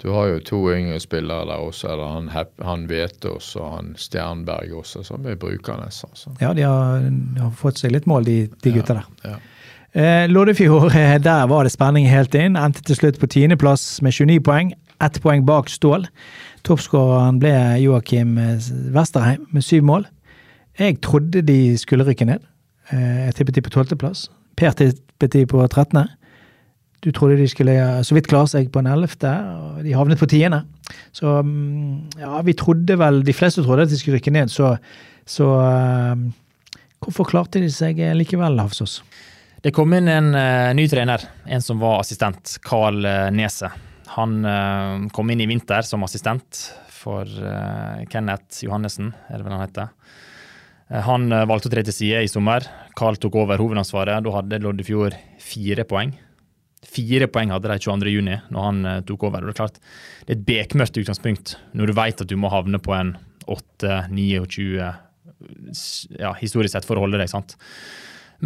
Du 0.02 0.10
har 0.12 0.26
jo 0.28 0.40
to 0.44 0.58
yngre 0.72 1.00
spillere 1.00 1.46
der 1.48 1.62
også. 1.64 1.88
Eller 1.92 2.12
han, 2.12 2.30
han 2.62 2.86
Vetås 2.90 3.54
og 3.56 3.70
han 3.72 3.92
Stjernberg 3.98 4.74
også, 4.76 5.02
som 5.06 5.26
er 5.26 5.38
brukende. 5.40 5.88
Altså. 5.88 6.32
Ja, 6.40 6.52
de 6.52 6.66
har, 6.66 7.06
de 7.08 7.40
har, 7.40 7.52
fått 7.56 7.80
seg 7.80 7.94
litt 7.94 8.08
mål, 8.10 8.26
de, 8.28 8.38
de 8.62 8.72
gutta 8.76 9.00
der. 9.00 9.12
Ja. 9.24 9.36
Eh, 9.96 10.24
Loddefjord, 10.28 10.90
eh, 10.92 11.16
der 11.22 11.46
var 11.48 11.64
det 11.64 11.72
spenning 11.72 12.08
helt 12.10 12.34
inn. 12.36 12.58
Endte 12.60 12.84
til 12.84 12.98
slutt 12.98 13.20
på 13.22 13.30
tiendeplass 13.32 14.02
med 14.04 14.12
29 14.12 14.42
poeng. 14.44 14.74
Ett 15.04 15.20
poeng 15.24 15.46
bak 15.48 15.72
Stål. 15.72 16.04
Toppskåreren 16.66 17.40
ble 17.40 17.54
Joakim 17.80 18.36
Westerheim 18.92 19.46
med 19.52 19.64
syv 19.64 19.84
mål. 19.88 20.06
Jeg 20.78 21.00
trodde 21.00 21.40
de 21.42 21.76
skulle 21.80 22.04
rykke 22.04 22.28
ned. 22.28 22.44
Eh, 22.92 23.26
jeg 23.26 23.34
tippet 23.34 23.56
de 23.56 23.64
på 23.64 23.72
tolvteplass. 23.72 24.28
Per 24.56 24.76
tippet 24.76 25.32
de 25.32 25.46
på 25.48 25.64
trettende. 25.72 26.10
Du 27.06 27.12
trodde 27.14 27.36
de 27.38 27.46
skulle 27.46 27.74
så 28.02 28.16
vidt 28.16 28.26
klare 28.26 28.50
seg 28.50 28.72
på 28.74 28.80
en 28.82 28.88
ellevte, 28.90 29.30
og 29.30 29.84
de 29.86 29.92
havnet 29.94 30.18
på 30.18 30.26
tiende. 30.26 30.64
Så 31.14 31.36
mm, 31.46 32.18
ja, 32.18 32.40
vi 32.46 32.54
trodde 32.58 32.96
vel 32.98 33.20
De 33.26 33.34
fleste 33.34 33.62
trodde 33.62 33.86
at 33.86 33.92
de 33.92 33.98
skulle 33.98 34.18
rykke 34.18 34.32
ned, 34.34 34.50
så, 34.50 34.72
så 35.26 35.46
uh, 35.54 36.18
Hvorfor 37.02 37.28
klarte 37.30 37.62
de 37.62 37.70
seg 37.70 38.00
likevel, 38.18 38.58
Havsås? 38.58 38.98
Det 39.62 39.70
kom 39.74 39.94
inn 39.94 40.10
en 40.10 40.32
uh, 40.34 40.74
ny 40.74 40.88
trener, 40.90 41.22
en 41.46 41.62
som 41.62 41.78
var 41.82 42.00
assistent, 42.02 42.56
Carl 42.66 42.98
uh, 43.06 43.28
Nese. 43.34 43.70
Han 44.16 44.38
kom 45.12 45.30
inn 45.30 45.42
i 45.44 45.48
vinter 45.50 45.84
som 45.84 46.04
assistent 46.06 46.62
for 46.88 47.28
Kenneth 48.08 48.62
Johannessen, 48.64 49.10
er 49.28 49.36
det 49.36 49.44
vel 49.44 49.52
han 49.52 49.64
heter. 49.66 49.90
Han 51.04 51.26
valgte 51.50 51.68
å 51.68 51.74
tre 51.74 51.82
til 51.84 51.92
side 51.92 52.22
i 52.24 52.30
sommer. 52.30 52.64
Carl 52.96 53.18
tok 53.20 53.36
over 53.42 53.60
hovedansvaret. 53.60 54.24
Da 54.24 54.32
hadde 54.38 54.62
Loddefjord 54.62 55.18
fire 55.42 55.84
poeng 55.90 56.14
Fire 56.86 57.28
poeng 57.32 57.52
hadde 57.54 57.70
de 57.70 57.78
22.6, 57.82 58.50
når 58.54 58.66
han 58.68 58.82
uh, 58.86 58.98
tok 59.06 59.26
over. 59.28 59.44
Det 59.44 59.54
er 59.54 59.60
klart, 59.60 59.80
det 60.24 60.32
er 60.32 60.38
et 60.38 60.46
bekmørkt 60.48 61.00
utgangspunkt 61.00 61.56
når 61.76 61.90
du 61.90 61.96
vet 61.96 62.22
at 62.22 62.30
du 62.30 62.36
må 62.40 62.50
havne 62.52 62.80
på 62.82 62.94
en 62.96 63.16
8-29 63.46 64.62
ja, 66.18 66.32
historisk 66.40 66.72
sett 66.74 66.88
for 66.88 66.98
å 66.98 67.04
holde 67.04 67.20
deg. 67.20 67.30
sant? 67.30 67.56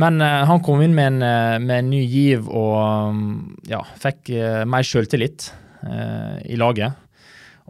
Men 0.01 0.21
uh, 0.23 0.43
han 0.49 0.63
kom 0.65 0.83
inn 0.85 0.97
med 0.97 1.15
en, 1.15 1.23
uh, 1.25 1.59
med 1.63 1.77
en 1.83 1.93
ny 1.93 2.03
giv 2.05 2.49
og 2.49 2.75
um, 3.11 3.23
ja, 3.69 3.83
fikk 4.01 4.33
mer 4.71 4.87
sjøltillit 4.87 5.53
i 5.81 6.59
laget. 6.61 6.93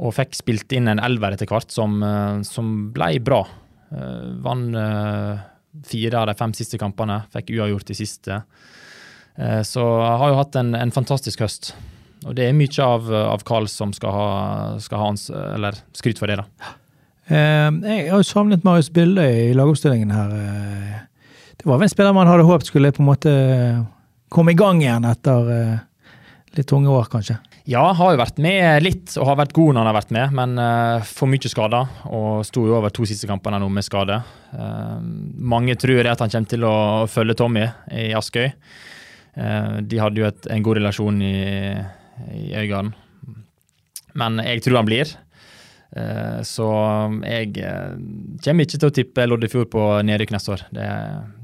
Og 0.02 0.10
fikk 0.16 0.32
spilt 0.34 0.72
inn 0.74 0.90
en 0.90 0.98
elver 0.98 1.36
etter 1.36 1.46
hvert 1.46 1.70
som, 1.70 2.00
som 2.42 2.72
ble 2.90 3.20
bra. 3.22 3.38
Vant 4.42 4.74
fire 5.86 6.18
av 6.18 6.26
de 6.26 6.34
fem 6.34 6.54
siste 6.58 6.80
kampene, 6.80 7.20
fikk 7.30 7.52
uavgjort 7.54 7.92
de 7.92 7.96
siste. 8.00 8.40
Eh, 9.38 9.62
så 9.66 9.82
jeg 9.82 10.18
har 10.22 10.32
jo 10.32 10.38
hatt 10.40 10.58
en, 10.60 10.74
en, 10.76 10.92
fantastisk 10.94 11.44
høst. 11.44 11.72
Og 12.26 12.34
det 12.36 12.48
er 12.48 12.56
mye 12.56 12.84
av, 12.84 13.08
av 13.08 13.44
Karl 13.48 13.68
som 13.72 13.94
skal 13.96 14.12
ha, 14.12 14.30
skal 14.82 15.00
ha 15.00 15.10
hans, 15.12 15.28
eller 15.32 15.78
skryt 15.96 16.20
for 16.20 16.30
det, 16.30 16.42
da. 16.42 16.72
Eh, 17.30 17.68
jeg 17.70 18.08
har 18.10 18.20
jo 18.20 18.26
savnet 18.26 18.66
Marius 18.66 18.90
Bille 18.92 19.26
i 19.48 19.52
lagoppstillingen 19.56 20.12
her. 20.12 20.34
Eh, 20.36 20.98
det 21.60 21.68
var 21.68 21.80
vel 21.80 21.88
en 21.88 21.92
spiller 21.92 22.16
man 22.16 22.28
hadde 22.28 22.48
håpet 22.48 22.68
skulle 22.68 22.92
på 22.96 23.04
en 23.04 23.08
måte 23.08 23.32
komme 24.32 24.52
i 24.52 24.58
gang 24.58 24.80
igjen 24.80 25.04
etter 25.04 25.48
litt 26.56 26.68
tunge 26.70 26.88
år, 26.88 27.08
kanskje? 27.12 27.36
Ja, 27.68 27.82
har 27.94 28.14
jo 28.14 28.18
vært 28.18 28.38
med 28.42 28.80
litt, 28.82 29.12
og 29.20 29.28
har 29.28 29.36
vært 29.42 29.52
god 29.54 29.74
når 29.74 29.82
han 29.82 29.90
har 29.90 29.96
vært 29.98 30.14
med, 30.16 30.32
men 30.38 30.62
for 31.06 31.30
mye 31.30 31.50
skader. 31.52 31.90
Og 32.08 32.46
sto 32.48 32.64
jo 32.66 32.78
over 32.78 32.94
to 32.94 33.04
siste 33.06 33.28
kampene 33.28 33.60
nå 33.60 33.68
med 33.70 33.84
skade. 33.86 34.16
Mange 35.52 35.76
tror 35.78 36.00
det 36.00 36.14
at 36.14 36.24
han 36.24 36.32
kommer 36.32 36.54
til 36.54 36.64
å 36.66 36.78
følge 37.12 37.36
Tommy 37.42 37.66
i 37.92 38.08
Askøy. 38.16 38.48
Eh, 39.34 39.80
de 39.86 40.00
hadde 40.02 40.22
jo 40.22 40.28
et, 40.28 40.50
en 40.50 40.66
god 40.66 40.80
relasjon 40.80 41.20
i, 41.22 41.34
i 42.34 42.46
Øygarden. 42.58 42.94
Men 44.18 44.40
jeg 44.42 44.64
tror 44.64 44.80
han 44.80 44.88
blir. 44.88 45.12
Eh, 45.96 46.40
så 46.46 46.70
jeg 47.26 47.54
eh, 47.58 47.98
kommer 48.44 48.66
ikke 48.66 48.78
til 48.78 48.90
å 48.90 48.94
tippe 48.94 49.26
Loddefjord 49.26 49.70
på 49.72 49.86
nedrykk 50.06 50.34
neste 50.34 50.56
år. 50.56 50.64
Det, 50.74 50.88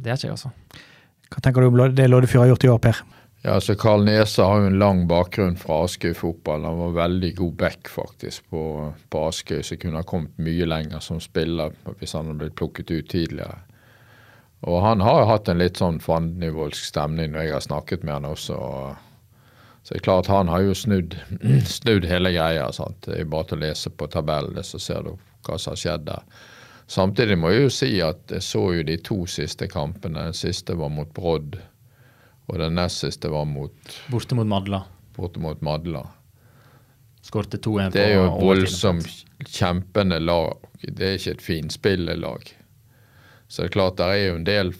det 0.02 0.12
er 0.12 0.18
ikke 0.18 0.30
jeg, 0.30 0.38
altså. 0.38 0.82
Hva 1.26 1.42
tenker 1.42 1.62
du 1.62 1.70
om 1.70 1.94
det 1.94 2.10
Loddefjord 2.10 2.46
har 2.46 2.52
gjort 2.54 2.66
i 2.66 2.72
år, 2.74 2.82
Per? 2.86 3.04
Ja, 3.46 3.60
så 3.62 3.76
Karl 3.78 4.02
Nese 4.02 4.42
har 4.42 4.58
jo 4.58 4.70
en 4.70 4.78
lang 4.80 5.04
bakgrunn 5.06 5.54
fra 5.60 5.84
Askøy 5.84 6.16
fotball. 6.18 6.64
Han 6.66 6.80
var 6.80 6.96
veldig 6.96 7.30
god 7.38 7.52
back 7.60 7.90
faktisk 7.92 8.48
på, 8.50 8.62
på 9.12 9.22
Askøy, 9.28 9.60
så 9.62 9.78
kunne 9.78 10.00
ha 10.00 10.08
kommet 10.08 10.34
mye 10.42 10.66
lenger 10.66 11.02
som 11.04 11.20
spiller 11.22 11.74
hvis 12.00 12.16
han 12.16 12.26
hadde 12.26 12.40
blitt 12.40 12.56
plukket 12.58 12.90
ut 12.90 13.10
tidligere. 13.12 13.60
Og 14.66 14.80
han 14.82 15.00
har 15.00 15.20
jo 15.20 15.26
hatt 15.30 15.48
en 15.48 15.60
litt 15.62 15.78
sånn 15.78 16.00
fandenivoldsk 16.02 16.88
stemning 16.88 17.32
når 17.32 17.46
jeg 17.46 17.54
har 17.54 17.66
snakket 17.68 18.02
med 18.02 18.16
han 18.16 18.28
også. 18.32 18.56
Så 19.86 19.94
det 19.94 20.00
er 20.00 20.06
klart 20.08 20.30
han 20.32 20.50
har 20.50 20.64
jo 20.66 20.74
snudd, 20.74 21.14
snudd 21.78 22.08
hele 22.10 22.34
greia. 22.34 22.66
sant? 22.74 22.98
Det 23.06 23.20
er 23.20 23.30
bare 23.30 23.52
til 23.52 23.60
å 23.60 23.66
lese 23.68 23.92
på 23.94 24.08
tabellene, 24.10 24.66
så 24.66 24.82
ser 24.82 25.06
du 25.06 25.12
hva 25.46 25.58
som 25.62 25.76
har 25.76 25.82
skjedd 25.84 26.08
der. 26.10 26.26
Samtidig 26.90 27.38
må 27.38 27.52
jeg 27.54 27.62
jo 27.62 27.70
si 27.74 27.92
at 28.02 28.34
jeg 28.34 28.42
så 28.46 28.64
jo 28.74 28.82
de 28.86 28.98
to 29.06 29.20
siste 29.30 29.70
kampene. 29.70 30.28
Den 30.28 30.38
siste 30.38 30.74
var 30.78 30.90
mot 30.94 31.14
Brodd, 31.14 31.58
og 32.50 32.60
den 32.62 32.74
nest 32.78 33.02
siste 33.06 33.30
var 33.30 33.46
mot 33.46 33.94
Borte 34.10 34.38
mot 34.38 34.50
Madla. 34.50 34.82
Borte 35.14 35.42
mot 35.42 35.62
Madla. 35.66 36.02
Skårte 37.26 37.58
2-1 37.58 37.94
Det 37.94 38.02
er 38.02 38.14
jo 38.14 38.26
et 38.26 38.42
voldsomt 38.42 39.46
kjempende 39.46 40.18
lag. 40.22 40.66
Det 40.82 41.06
er 41.06 41.18
ikke 41.18 41.38
et 41.38 41.42
finspillerlag. 41.42 42.52
Så 43.48 43.62
det 43.62 43.68
er 43.68 43.76
klart 43.78 43.98
det 44.00 44.06
er 44.10 44.22
jo 44.24 44.38
en 44.40 44.48
del 44.48 44.72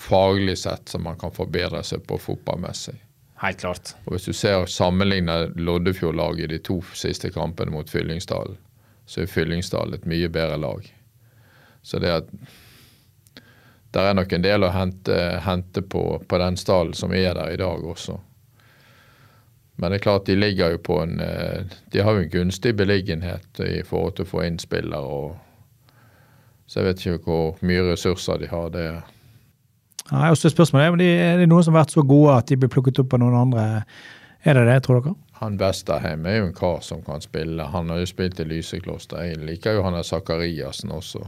faglig 0.00 0.58
sett 0.58 0.88
som 0.88 1.04
man 1.06 1.18
kan 1.18 1.32
forbedre 1.34 1.82
seg 1.86 2.02
på 2.08 2.18
fotballmessig. 2.18 2.96
Helt 3.40 3.60
klart. 3.60 3.94
Og 4.04 4.16
Hvis 4.16 4.28
du 4.28 4.32
ser 4.32 4.66
sammenligner 4.66 5.52
Loddefjord-laget 5.56 6.44
i 6.44 6.56
de 6.56 6.58
to 6.58 6.80
siste 6.94 7.30
kampene 7.32 7.72
mot 7.72 7.90
Fyllingsdalen, 7.90 8.58
så 9.06 9.22
er 9.22 9.30
Fyllingsdal 9.30 9.94
et 9.94 10.08
mye 10.08 10.28
bedre 10.28 10.58
lag. 10.60 10.90
Så 11.82 11.98
det 11.98 12.10
at 12.12 12.28
der 13.90 14.10
er 14.10 14.14
nok 14.14 14.32
en 14.32 14.44
del 14.44 14.62
å 14.62 14.70
hente, 14.70 15.16
hente 15.42 15.82
på, 15.82 16.02
på, 16.28 16.38
den 16.38 16.58
stallen 16.60 16.94
som 16.94 17.14
er 17.16 17.34
der 17.34 17.54
i 17.54 17.58
dag 17.58 17.84
også. 17.84 18.18
Men 19.80 19.90
det 19.90 19.98
er 19.98 20.04
klart 20.04 20.28
de 20.28 20.36
ligger 20.36 20.76
jo 20.76 20.82
på 20.84 20.98
en 21.02 21.20
eh, 21.24 21.64
De 21.92 22.02
har 22.04 22.12
jo 22.12 22.22
en 22.26 22.30
gunstig 22.30 22.74
beliggenhet 22.76 23.60
i 23.64 23.80
forhold 23.82 24.18
til 24.18 24.28
å 24.28 24.30
få 24.30 24.44
inn 24.44 24.60
spillere 24.60 25.00
og 25.00 25.38
så 26.70 26.78
jeg 26.78 26.86
vet 26.86 27.00
ikke 27.02 27.24
hvor 27.26 27.64
mye 27.66 27.88
ressurser 27.88 28.38
de 28.38 28.50
har. 28.50 28.68
det 28.70 28.84
Nei, 30.10 30.28
også 30.30 30.50
spørsmålet 30.52 31.02
er, 31.02 31.24
er 31.34 31.42
det 31.42 31.48
noen 31.50 31.66
som 31.66 31.74
har 31.74 31.84
vært 31.84 31.96
så 31.96 32.04
gode 32.06 32.36
at 32.38 32.46
de 32.50 32.58
blir 32.58 32.70
plukket 32.70 33.02
opp 33.02 33.14
av 33.14 33.22
noen 33.22 33.36
andre 33.44 33.64
Er 34.46 34.56
det 34.56 34.68
det, 34.70 34.78
tror 34.86 35.02
dere? 35.02 35.14
Han 35.40 35.58
Westerheim 35.60 36.24
er 36.28 36.38
jo 36.38 36.46
en 36.46 36.54
kar 36.56 36.80
som 36.84 37.02
kan 37.04 37.20
spille. 37.20 37.64
Han 37.72 37.90
har 37.92 38.00
jo 38.00 38.06
spilt 38.08 38.40
i 38.40 38.44
Lysekloster. 38.44 39.22
Jeg 39.24 39.40
liker 39.44 39.76
jo 39.76 39.84
han 39.84 39.96
der 39.96 40.04
Sakariassen 40.04 40.92
også. 40.92 41.20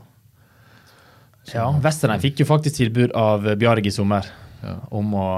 Ja, 1.52 1.66
Westerheim 1.84 2.22
fikk 2.22 2.40
jo 2.40 2.48
faktisk 2.48 2.78
tilbud 2.78 3.12
av 3.18 3.44
Bjarg 3.60 3.88
i 3.88 3.92
sommer 3.92 4.28
om 4.94 5.14
å 5.18 5.28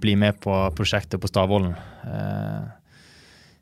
bli 0.00 0.16
med 0.18 0.40
på 0.42 0.54
prosjektet 0.76 1.20
på 1.22 1.30
Stavvollen. 1.30 1.76
Eh, 2.04 2.62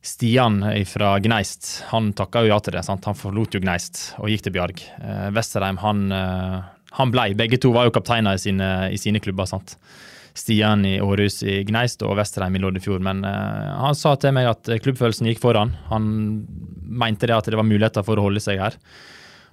Stian 0.03 0.65
fra 0.91 1.15
Gneist 1.23 1.85
han 1.93 2.11
takka 2.19 2.43
jo 2.43 2.51
ja 2.51 2.59
til 2.59 2.75
det. 2.75 2.83
Sant? 2.83 3.07
Han 3.07 3.19
forlot 3.19 3.55
jo 3.55 3.61
Gneist 3.63 4.01
og 4.19 4.33
gikk 4.33 4.49
til 4.49 4.55
Bjarg. 4.57 4.83
Eh, 4.99 5.29
Westerheim 5.35 5.79
han, 5.79 6.09
eh, 6.11 6.57
han 6.99 7.13
blei. 7.15 7.29
Begge 7.39 7.61
to 7.63 7.71
var 7.71 7.87
jo 7.87 7.95
kapteiner 7.95 8.35
i 8.35 8.43
sine, 8.43 8.71
i 8.91 8.99
sine 8.99 9.23
klubber. 9.23 9.47
sant? 9.47 9.77
Stian 10.35 10.83
i 10.89 10.97
Århus 11.01 11.43
i 11.45 11.61
Gneist 11.69 12.03
og 12.03 12.17
Vesterheim 12.19 12.57
i 12.57 12.63
Loddefjord. 12.65 13.05
Men 13.07 13.23
eh, 13.23 13.71
han 13.79 13.95
sa 13.95 14.17
til 14.19 14.35
meg 14.35 14.51
at 14.51 14.73
klubbfølelsen 14.83 15.31
gikk 15.31 15.43
foran. 15.45 15.77
Han 15.93 16.09
mente 16.83 17.31
det 17.31 17.37
at 17.37 17.47
det 17.47 17.61
var 17.61 17.69
muligheter 17.69 18.03
for 18.03 18.19
å 18.19 18.27
holde 18.27 18.43
seg 18.43 18.59
her. 18.59 18.79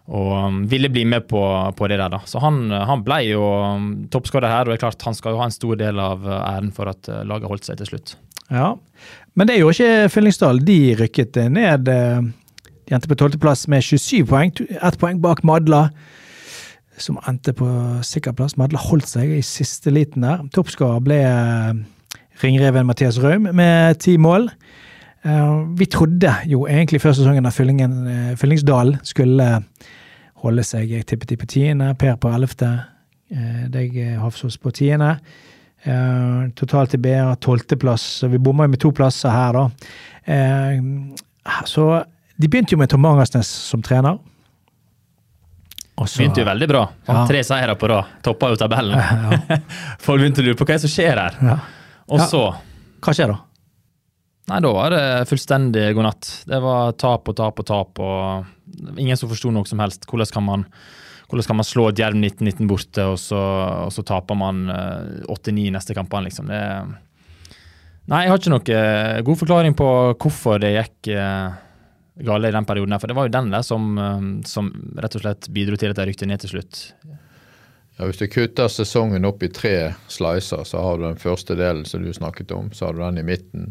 Og 0.10 0.32
um, 0.34 0.64
ville 0.66 0.90
bli 0.90 1.04
med 1.06 1.28
på, 1.30 1.38
på 1.78 1.88
det 1.92 2.00
der, 2.00 2.10
da. 2.10 2.24
Så 2.26 2.42
han, 2.42 2.72
han 2.74 3.04
ble 3.06 3.20
jo 3.28 3.44
um, 3.46 3.92
toppskårer 4.10 4.50
her, 4.50 4.66
og 4.66 4.74
det 4.74 4.80
er 4.80 4.82
klart 4.88 5.06
han 5.06 5.14
skal 5.14 5.36
jo 5.36 5.42
ha 5.44 5.46
en 5.46 5.54
stor 5.54 5.78
del 5.78 6.02
av 6.02 6.26
uh, 6.26 6.40
æren 6.48 6.72
for 6.74 6.90
at 6.90 7.12
laget 7.30 7.52
holdt 7.52 7.70
seg 7.70 7.78
til 7.78 7.92
slutt. 7.92 8.16
Ja, 8.50 8.72
men 9.40 9.48
det 9.48 9.56
er 9.56 9.64
jo 9.64 9.72
ikke 9.72 10.10
Fyllingsdal. 10.12 10.60
De 10.68 10.80
rykket 11.00 11.40
ned. 11.56 11.88
De 11.88 12.96
endte 12.96 13.08
på 13.08 13.16
tolvteplass 13.16 13.70
med 13.72 13.86
27 13.86 14.26
poeng, 14.28 14.52
ett 14.60 14.98
poeng 15.00 15.22
bak 15.24 15.46
Madla 15.48 15.86
som 17.04 17.20
endte 17.28 17.54
på 17.56 17.68
sikker 18.06 18.36
plass. 18.36 18.58
Madla 18.60 18.82
holdt 18.82 19.10
seg 19.10 19.32
i 19.38 19.44
siste 19.46 19.94
liten 19.94 20.26
der. 20.26 20.44
Toppskårer 20.56 21.04
ble 21.04 21.20
eh, 21.24 21.80
ringreven 22.44 22.88
Mathias 22.88 23.20
Raum 23.24 23.50
med 23.56 24.00
ti 24.04 24.18
mål. 24.22 24.50
Eh, 25.24 25.54
vi 25.80 25.88
trodde 25.92 26.34
jo 26.50 26.66
egentlig 26.68 27.02
før 27.04 27.16
sesongen 27.18 27.48
at 27.48 27.60
eh, 27.60 28.36
Fyllingsdal 28.40 28.98
skulle 29.04 29.50
holde 30.44 30.64
seg. 30.64 30.92
Jeg 30.92 31.08
tippet 31.08 31.30
de 31.30 31.40
på 31.40 31.50
tiende, 31.50 31.94
Per 32.00 32.16
på 32.16 32.32
ellevte, 32.32 32.78
deg 33.70 33.94
Hafsås 34.18 34.58
på 34.58 34.72
tiende. 34.74 35.20
Totalt 36.60 36.94
i 36.94 37.00
BA 37.00 37.36
tolvteplass, 37.40 38.04
så 38.22 38.28
vi 38.28 38.40
bomma 38.44 38.68
med 38.68 38.82
to 38.84 38.92
plasser 38.92 39.32
her, 39.32 39.56
da. 39.56 39.66
Så 41.66 41.86
de 42.36 42.48
begynte 42.48 42.76
jo 42.76 42.80
med 42.82 42.92
Tom 42.92 43.08
Angersnes 43.08 43.48
som 43.48 43.82
trener. 43.84 44.20
Også, 46.00 46.22
begynte 46.22 46.40
jo 46.44 46.48
veldig 46.48 46.68
bra. 46.72 46.86
Ja. 47.10 47.26
Tre 47.28 47.42
seire 47.44 47.76
på 47.80 47.90
rad. 47.92 48.16
Toppa 48.24 48.54
jo 48.54 48.60
tabellen. 48.60 48.96
Ja. 48.96 49.60
Folk 50.06 50.22
begynte 50.22 50.44
å 50.44 50.48
lure 50.48 50.60
på 50.60 50.68
hva 50.70 50.78
som 50.80 50.92
skjer 50.92 51.20
her. 51.20 51.40
Ja. 51.44 51.58
Og 52.10 52.24
så 52.32 52.44
Hva 53.04 53.16
skjer 53.16 53.34
da? 53.34 53.38
Nei, 54.50 54.62
da 54.66 54.72
var 54.74 54.96
det 54.96 55.04
fullstendig 55.30 55.84
god 55.94 56.08
natt. 56.08 56.30
Det 56.50 56.58
var 56.64 56.96
tap 56.98 57.28
og 57.30 57.36
tap 57.38 57.60
og 57.62 57.68
tap, 57.68 58.00
og 58.02 58.96
ingen 58.98 59.20
som 59.20 59.30
forsto 59.30 59.52
noe 59.54 59.68
som 59.70 59.84
helst. 59.84 60.08
Hvordan 60.10 60.32
kan 60.34 60.46
man, 60.48 60.64
hvordan 61.30 61.46
kan 61.46 61.60
man 61.60 61.68
slå 61.68 61.90
et 61.90 62.00
Jerv 62.02 62.18
1919 62.18 62.70
borte, 62.70 63.06
og 63.06 63.20
så, 63.22 63.40
og 63.86 63.94
så 63.94 64.04
taper 64.06 64.38
man 64.38 64.66
8-9 65.30 65.30
eh, 65.30 65.72
neste 65.76 65.96
kampene, 65.98 66.30
liksom. 66.30 66.50
Det 66.50 66.64
Nei, 68.10 68.24
jeg 68.26 68.32
har 68.32 68.40
ikke 68.40 68.52
noe 68.56 68.74
eh, 68.74 69.20
god 69.22 69.38
forklaring 69.38 69.76
på 69.78 69.88
hvorfor 70.18 70.58
det 70.64 70.72
gikk 70.74 71.12
uh, 71.14 71.54
gale 72.26 72.50
i 72.50 72.56
den 72.56 72.66
perioden. 72.66 72.96
her, 72.96 73.02
For 73.04 73.12
det 73.12 73.18
var 73.20 73.28
jo 73.28 73.34
den 73.36 73.52
der 73.54 73.62
som, 73.62 73.92
som 74.50 74.72
rett 74.98 75.18
og 75.20 75.22
slett 75.22 75.50
bidro 75.54 75.78
til 75.78 75.94
at 75.94 76.00
de 76.00 76.08
rykte 76.10 76.26
ned 76.26 76.42
til 76.42 76.56
slutt. 76.56 76.80
Ja, 77.06 78.08
Hvis 78.08 78.18
du 78.18 78.26
kutter 78.34 78.72
sesongen 78.74 79.30
opp 79.30 79.46
i 79.46 79.52
tre 79.54 79.94
slicer, 80.10 80.66
så 80.66 80.82
har 80.82 80.98
du 80.98 81.06
den 81.06 81.22
første 81.22 81.54
delen 81.60 81.86
som 81.86 82.02
du 82.02 82.10
snakket 82.16 82.56
om. 82.56 82.74
Så 82.74 82.88
har 82.88 82.98
du 82.98 83.04
den 83.04 83.22
i 83.22 83.28
midten, 83.30 83.70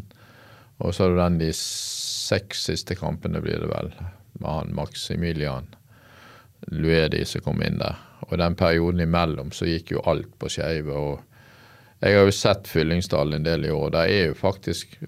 og 0.79 0.95
så 0.95 1.03
har 1.03 1.11
du 1.11 1.19
den 1.19 1.41
de 1.43 1.51
seks 1.59 2.63
siste 2.71 2.95
kampene, 2.95 3.43
blir 3.43 3.59
det 3.59 3.67
vel, 3.73 3.91
med 4.39 4.49
han 4.49 4.73
Maximilian 4.77 5.67
Luedi 6.67 7.25
som 7.25 7.41
kom 7.45 7.63
inn 7.63 7.79
der. 7.79 7.97
Og 8.29 8.37
den 8.37 8.55
perioden 8.55 9.01
imellom 9.03 9.53
så 9.55 9.67
gikk 9.69 9.93
jo 9.95 10.03
alt 10.09 10.31
på 10.39 10.49
skeive. 10.51 10.93
Og 10.93 12.03
jeg 12.03 12.17
har 12.17 12.27
jo 12.27 12.35
sett 12.35 12.67
Fyllingsdal 12.67 13.33
en 13.33 13.47
del 13.47 13.65
i 13.65 13.71
år. 13.71 13.93
Der 13.95 14.11
er 14.11 14.27
jo 14.31 14.35
faktisk 14.37 14.99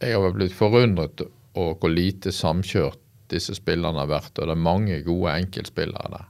Jeg 0.00 0.14
har 0.14 0.34
blitt 0.34 0.54
forundret 0.54 1.24
over 1.58 1.74
hvor 1.74 1.90
lite 1.90 2.30
samkjørt 2.32 3.00
disse 3.28 3.54
spillerne 3.58 3.98
har 3.98 4.10
vært. 4.10 4.34
Og 4.38 4.46
det 4.46 4.54
er 4.54 4.66
mange 4.68 5.00
gode 5.02 5.34
enkeltspillere 5.34 6.12
der. 6.12 6.28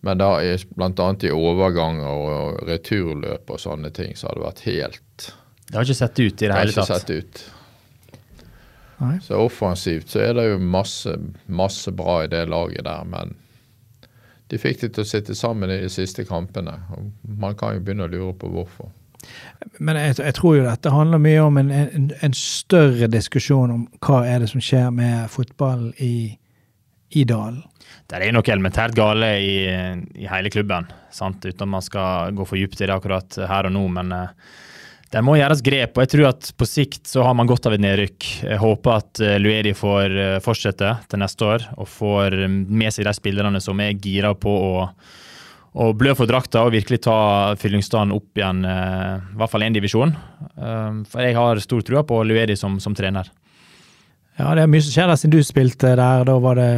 Men 0.00 0.20
da 0.20 0.32
bl.a. 0.76 1.08
i 1.22 1.30
overganger 1.30 2.08
og 2.08 2.60
returløp 2.68 3.50
og 3.52 3.60
sånne 3.60 3.90
ting, 3.92 4.14
så 4.16 4.30
har 4.30 4.38
det 4.38 4.44
vært 4.46 4.62
helt 4.64 5.26
Det 5.66 5.76
har 5.76 5.84
ikke 5.84 5.98
sett 5.98 6.20
ut 6.20 6.24
i 6.24 6.46
det, 6.48 6.54
hele 6.56 6.72
tatt? 6.72 6.76
Det 6.76 6.80
har 6.80 6.84
ikke 6.84 7.00
sett 7.00 7.10
ut. 7.10 7.42
Nei. 9.00 9.16
Så 9.24 9.38
offensivt 9.40 10.12
så 10.12 10.20
er 10.26 10.34
det 10.36 10.46
jo 10.50 10.58
masse, 10.60 11.14
masse 11.48 11.92
bra 11.96 12.20
i 12.24 12.30
det 12.32 12.44
laget 12.52 12.84
der, 12.84 13.06
men 13.08 13.32
de 14.50 14.58
fikk 14.58 14.82
det 14.82 14.94
til 14.96 15.06
å 15.06 15.08
sitte 15.08 15.36
sammen 15.38 15.70
i 15.70 15.78
de 15.84 15.90
siste 15.92 16.24
kampene. 16.28 16.74
og 16.92 17.38
Man 17.40 17.56
kan 17.56 17.76
jo 17.76 17.84
begynne 17.86 18.08
å 18.08 18.12
lure 18.12 18.34
på 18.36 18.50
hvorfor. 18.50 18.90
Men 19.78 19.98
jeg, 20.00 20.16
jeg, 20.18 20.34
tror 20.36 20.56
jo 20.56 20.66
dette 20.66 20.92
handler 20.92 21.20
mye 21.22 21.40
om 21.44 21.58
en, 21.60 21.70
en, 21.70 22.06
en, 22.24 22.36
større 22.36 23.08
diskusjon 23.12 23.72
om 23.74 23.82
hva 24.04 24.22
er 24.26 24.40
det 24.42 24.48
som 24.52 24.62
skjer 24.64 24.88
med 24.96 25.28
fotballen 25.32 25.92
i, 26.02 26.38
i 27.12 27.26
dalen. 27.28 27.60
Det 28.10 28.18
er 28.18 28.32
noe 28.34 28.46
elementært 28.46 28.96
gale 28.96 29.28
i, 29.38 29.54
i 30.18 30.26
hele 30.30 30.50
klubben, 30.50 30.88
sant? 31.14 31.44
uten 31.44 31.68
at 31.68 31.72
man 31.76 31.84
skal 31.84 32.34
gå 32.34 32.46
for 32.48 32.58
dypt 32.58 32.80
i 32.80 32.88
det 32.88 32.96
akkurat 32.96 33.38
her 33.50 33.68
og 33.68 33.76
nå. 33.76 33.84
Men 34.00 34.14
uh, 34.16 34.56
det 35.10 35.22
må 35.26 35.34
gjøres 35.38 35.62
grep, 35.66 35.96
og 35.96 36.04
jeg 36.04 36.12
tror 36.12 36.28
at 36.28 36.50
på 36.54 36.68
sikt 36.68 37.08
så 37.10 37.24
har 37.26 37.34
man 37.34 37.48
godt 37.50 37.66
av 37.66 37.74
et 37.74 37.82
nedrykk. 37.82 38.28
Jeg 38.46 38.60
håper 38.62 39.00
at 39.00 39.22
uh, 39.24 39.38
Lueri 39.42 39.72
får 39.74 40.14
uh, 40.14 40.36
fortsette 40.44 40.92
til 41.10 41.22
neste 41.22 41.48
år 41.48 41.66
og 41.76 41.90
får 41.90 42.36
med 42.50 42.94
seg 42.94 43.08
de 43.08 43.16
spillerne 43.18 43.62
som 43.64 43.82
er 43.82 43.98
gira 43.98 44.36
på 44.38 44.54
å 44.54 44.70
og 45.78 45.94
blø 45.98 46.14
for 46.18 46.26
drakta 46.26 46.64
og 46.66 46.72
virkelig 46.74 47.04
ta 47.04 47.54
Fyllingsdalen 47.60 48.14
opp 48.14 48.38
igjen, 48.38 48.64
eh, 48.66 49.20
i 49.22 49.38
hvert 49.38 49.52
fall 49.52 49.62
én 49.62 49.74
divisjon. 49.74 50.16
Eh, 50.58 51.02
for 51.06 51.22
jeg 51.22 51.36
har 51.36 51.62
stor 51.62 51.84
trua 51.86 52.02
på 52.02 52.24
Luedi 52.26 52.56
som, 52.58 52.80
som, 52.82 52.94
trener. 52.94 53.30
Ja, 54.38 54.54
det 54.54 54.64
er 54.64 54.72
mye 54.72 54.82
som 54.82 54.90
skjer 54.90 55.06
der 55.06 55.20
siden 55.20 55.36
du 55.36 55.44
spilte 55.46 55.94
der. 55.94 56.24
Da 56.26 56.38
var 56.42 56.58
det 56.58 56.70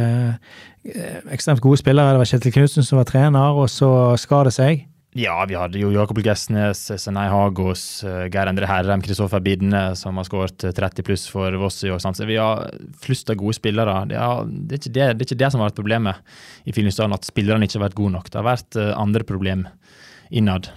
eh, 0.85 1.21
ekstremt 1.33 1.63
gode 1.63 1.81
spillere. 1.81 2.13
Det 2.13 2.21
var 2.21 2.29
Kjetil 2.29 2.53
Knutsen 2.53 2.85
som 2.85 3.01
var 3.01 3.09
trener, 3.09 3.57
og 3.57 3.71
så 3.71 4.13
skar 4.21 4.45
det 4.49 4.53
seg. 4.53 4.85
Ja, 5.13 5.35
vi 5.45 5.53
hadde 5.53 5.77
jo 5.77 5.91
Jakob 5.93 6.17
Gessnes, 6.25 6.87
Senei 6.97 7.27
Hagos, 7.29 8.03
eh, 8.03 8.25
Geir 8.33 8.49
Endre 8.49 8.65
Herrem, 8.65 9.01
Kristoffer 9.05 9.43
Bidne, 9.45 9.95
som 9.95 10.17
har 10.17 10.25
skåret 10.25 10.57
30 10.57 11.05
pluss 11.05 11.27
for 11.29 11.53
Voss 11.61 11.83
i 11.85 11.91
år. 11.93 12.01
Så 12.01 12.25
vi 12.25 12.39
har 12.41 12.71
flust 12.97 13.29
av 13.29 13.37
gode 13.37 13.53
spillere. 13.53 14.07
Det 14.09 14.17
er, 14.17 14.47
det, 14.49 14.79
er 14.79 14.87
det, 14.87 14.93
det 14.95 15.03
er, 15.05 15.27
ikke 15.27 15.41
det, 15.43 15.51
som 15.53 15.61
har 15.61 15.69
vært 15.69 15.77
problemet 15.77 16.33
i 16.65 16.73
Fyllingsdalen, 16.73 17.13
at 17.13 17.29
spillerne 17.29 17.69
ikke 17.69 17.77
har 17.77 17.87
vært 17.91 17.99
gode 17.99 18.15
nok. 18.17 18.31
Det 18.31 18.41
har 18.41 18.49
vært 18.49 18.79
eh, 18.81 18.89
andre 18.97 19.27
problem 19.29 19.67
innad. 20.33 20.71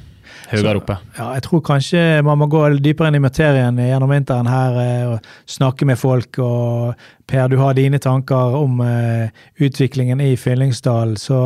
Høyere 0.51 0.83
oppe. 0.83 0.99
Så, 1.01 1.17
ja, 1.17 1.27
jeg 1.39 1.45
tror 1.47 1.63
kanskje 1.67 2.01
man 2.27 2.39
må 2.39 2.49
gå 2.53 2.61
dypere 2.83 3.09
inn 3.11 3.19
i 3.19 3.25
materien 3.25 3.79
gjennom 3.81 4.13
vinteren 4.13 4.51
her 4.51 4.81
eh, 4.83 5.13
og 5.15 5.31
snakke 5.49 5.89
med 5.89 5.99
folk. 5.99 6.39
og 6.45 7.07
Per, 7.27 7.49
du 7.51 7.57
har 7.59 7.75
dine 7.75 7.99
tanker 7.99 8.55
om 8.55 8.79
uh, 8.79 9.27
utviklingen 9.59 10.21
i 10.23 10.37
Fyllingsdalen. 10.39 11.17
Så 11.19 11.41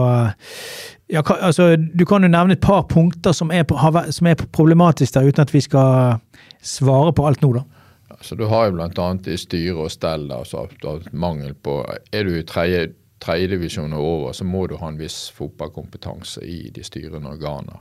ja, 1.13 1.23
altså, 1.41 1.77
du 1.77 2.05
kan 2.07 2.23
jo 2.23 2.31
nevne 2.31 2.57
et 2.57 2.63
par 2.65 2.83
punkter 2.91 3.35
som 3.37 3.51
er, 3.51 3.67
som 4.11 4.27
er 4.27 4.39
problematisk 4.53 5.15
der, 5.15 5.29
uten 5.29 5.43
at 5.43 5.55
vi 5.55 5.63
skal 5.65 6.21
svare 6.63 7.13
på 7.17 7.27
alt 7.27 7.43
nå, 7.43 7.53
da. 7.59 7.65
Altså, 8.11 8.37
du 8.37 8.45
har 8.51 8.69
jo 8.69 8.77
bl.a. 8.77 9.11
i 9.33 9.37
styre 9.41 9.87
og 9.87 9.93
stell 9.93 10.31
altså, 10.35 10.67
mangel 11.13 11.55
på 11.55 11.81
Er 12.13 12.27
du 12.29 12.35
i 12.37 12.45
tredje, 12.45 12.91
tredjedivisjon 13.21 13.95
og 13.97 14.05
over, 14.05 14.33
så 14.37 14.45
må 14.45 14.67
du 14.67 14.77
ha 14.81 14.91
en 14.91 15.01
viss 15.01 15.31
fotballkompetanse 15.37 16.45
i 16.45 16.69
de 16.75 16.85
styrende 16.85 17.33
organer. 17.33 17.81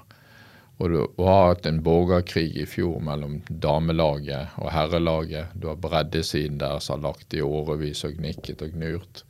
Og 0.80 0.94
du 0.94 1.24
har 1.26 1.50
hatt 1.50 1.66
en 1.68 1.82
borgerkrig 1.84 2.54
i 2.56 2.66
fjor 2.70 3.02
mellom 3.04 3.42
damelaget 3.50 4.56
og 4.64 4.72
herrelaget. 4.72 5.52
Du 5.60 5.68
har 5.68 5.80
breddesiden 5.80 6.60
der 6.62 6.80
som 6.80 6.98
har 7.00 7.10
lagt 7.10 7.36
i 7.36 7.44
årevis 7.44 8.06
og 8.08 8.16
gnikket 8.16 8.64
og 8.64 8.78
gnurt. 8.78 9.26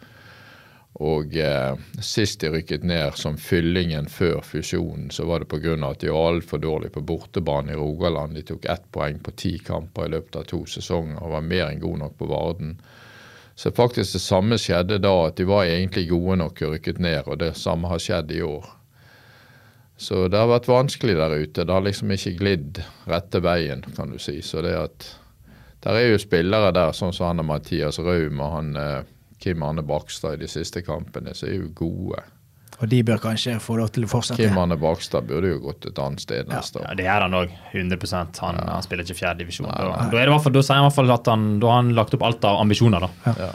Og 0.94 1.36
eh, 1.38 1.76
sist 2.02 2.42
de 2.42 2.50
rykket 2.50 2.84
ned 2.84 3.14
som 3.16 3.38
fyllingen 3.38 4.10
før 4.10 4.42
fusjonen, 4.44 5.12
så 5.14 5.28
var 5.30 5.44
det 5.44 5.50
pga. 5.52 5.76
at 5.88 6.00
de 6.02 6.10
var 6.10 6.34
altfor 6.34 6.58
dårlige 6.58 6.96
på 6.98 7.02
bortebane 7.02 7.72
i 7.72 7.76
Rogaland. 7.76 8.36
De 8.36 8.42
tok 8.42 8.66
ett 8.66 8.92
poeng 8.92 9.20
på 9.20 9.32
ti 9.32 9.60
kamper 9.60 10.06
i 10.06 10.10
løpet 10.10 10.36
av 10.36 10.44
to 10.50 10.66
sesonger 10.66 11.22
og 11.22 11.32
var 11.32 11.46
mer 11.46 11.70
enn 11.70 11.80
gode 11.80 12.00
nok 12.00 12.18
på 12.18 12.26
Varden. 12.26 12.80
Så 13.56 13.72
faktisk 13.72 14.14
det 14.14 14.24
samme 14.24 14.58
skjedde 14.58 14.98
da, 15.04 15.14
at 15.28 15.38
de 15.38 15.46
var 15.46 15.68
egentlig 15.68 16.10
gode 16.10 16.38
nok 16.40 16.62
og 16.64 16.74
rykket 16.74 17.00
ned. 17.00 17.28
Og 17.28 17.40
det 17.40 17.54
samme 17.60 17.88
har 17.92 18.00
skjedd 18.00 18.32
i 18.32 18.42
år. 18.42 18.66
Så 20.00 20.28
det 20.32 20.40
har 20.40 20.48
vært 20.48 20.70
vanskelig 20.72 21.18
der 21.20 21.36
ute. 21.36 21.66
Det 21.68 21.74
har 21.76 21.84
liksom 21.84 22.12
ikke 22.16 22.38
glidd 22.40 22.80
rette 23.08 23.42
veien, 23.44 23.84
kan 23.98 24.14
du 24.14 24.20
si. 24.20 24.40
Så 24.42 24.64
det 24.64 24.76
at 24.80 25.16
Der 25.84 25.96
er 25.96 26.10
jo 26.12 26.18
spillere 26.20 26.74
der, 26.76 26.92
sånn 26.92 27.14
som 27.16 27.30
han 27.30 27.40
og 27.40 27.46
Mathias 27.48 28.02
Raum 28.04 28.42
og 28.44 28.50
han 28.52 28.74
eh, 28.76 29.04
Kim 29.40 29.64
Arne 29.64 29.84
Bakstad 29.88 30.36
i 30.38 30.44
de 30.44 30.50
siste 30.52 30.84
kampene, 30.86 31.34
så 31.38 31.48
er 31.48 31.60
jo 31.62 31.72
gode. 31.76 32.24
Og 32.80 32.88
de 32.88 33.00
bør 33.04 33.20
kanskje 33.20 33.58
få 33.60 33.76
lov 33.80 33.90
til 33.92 34.06
å 34.06 34.10
fortsette. 34.12 34.40
Kim 34.40 34.58
Anne 34.60 34.78
Bakstad 34.80 35.26
burde 35.28 35.50
jo 35.52 35.58
gått 35.66 35.88
et 35.90 35.98
annet 36.00 36.24
sted 36.24 36.48
neste 36.52 36.80
år. 36.80 36.86
Ja, 36.88 36.96
Det 36.96 37.08
gjør 37.08 37.26
han 37.26 37.36
òg. 37.42 37.56
100 37.74 38.14
han, 38.40 38.60
han 38.70 38.86
spiller 38.86 39.04
ikke 39.04 39.18
fjerdedivisjon. 39.20 39.68
Da, 39.68 39.90
da, 39.90 40.06
da 40.08 40.62
sier 40.64 40.78
han 40.78 40.86
i 40.86 40.88
hvert 40.88 40.96
fall 40.96 41.12
at 41.16 41.28
han, 41.28 41.48
da 41.60 41.74
har 41.74 41.82
han 41.82 41.92
lagt 41.98 42.16
opp 42.16 42.24
alt 42.30 42.48
av 42.48 42.62
ambisjoner. 42.62 43.04
da. 43.04 43.34
Ja. 43.36 43.50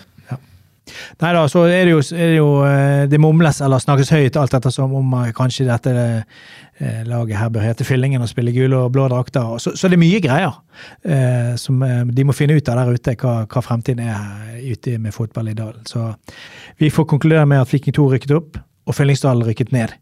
Nei 1.22 1.30
da, 1.32 1.46
så 1.48 1.62
er 1.64 1.86
det 1.86 1.94
jo, 1.94 2.02
er 2.12 2.28
det, 2.28 2.36
jo 2.36 2.48
eh, 2.68 3.04
det 3.08 3.20
mumles 3.22 3.62
eller 3.64 3.80
snakkes 3.80 4.12
høyt 4.12 4.36
alt 4.36 4.56
ettersom 4.58 4.92
om 4.98 5.14
eh, 5.22 5.30
kanskje 5.36 5.66
dette 5.68 5.94
eh, 5.96 7.00
laget 7.08 7.40
her 7.40 7.52
bør 7.54 7.64
hete 7.64 7.86
Fyllingen 7.88 8.22
og 8.24 8.28
spille 8.28 8.52
gule 8.52 8.82
og 8.82 8.92
blå 8.92 9.08
drakter. 9.08 9.56
Så, 9.62 9.72
så 9.78 9.88
det 9.88 9.96
er 9.96 10.04
mye 10.04 10.20
greier 10.24 10.52
eh, 11.08 11.54
som 11.60 11.80
de 11.84 12.28
må 12.28 12.36
finne 12.36 12.58
ut 12.58 12.68
av 12.68 12.82
der 12.82 12.98
ute, 12.98 13.16
hva, 13.22 13.34
hva 13.48 13.64
fremtiden 13.64 14.04
er 14.04 14.60
ute 14.64 14.98
med 15.00 15.16
fotball 15.16 15.50
i 15.50 15.56
dalen. 15.56 15.84
Så 15.88 16.12
vi 16.80 16.92
får 16.92 17.08
konkludere 17.14 17.48
med 17.48 17.64
at 17.64 17.72
Viking 17.72 17.96
2 17.96 18.08
rykket 18.14 18.36
opp 18.36 18.60
og 18.84 18.96
Fyllingsdalen 18.96 19.46
rykket 19.48 19.72
ned. 19.72 19.94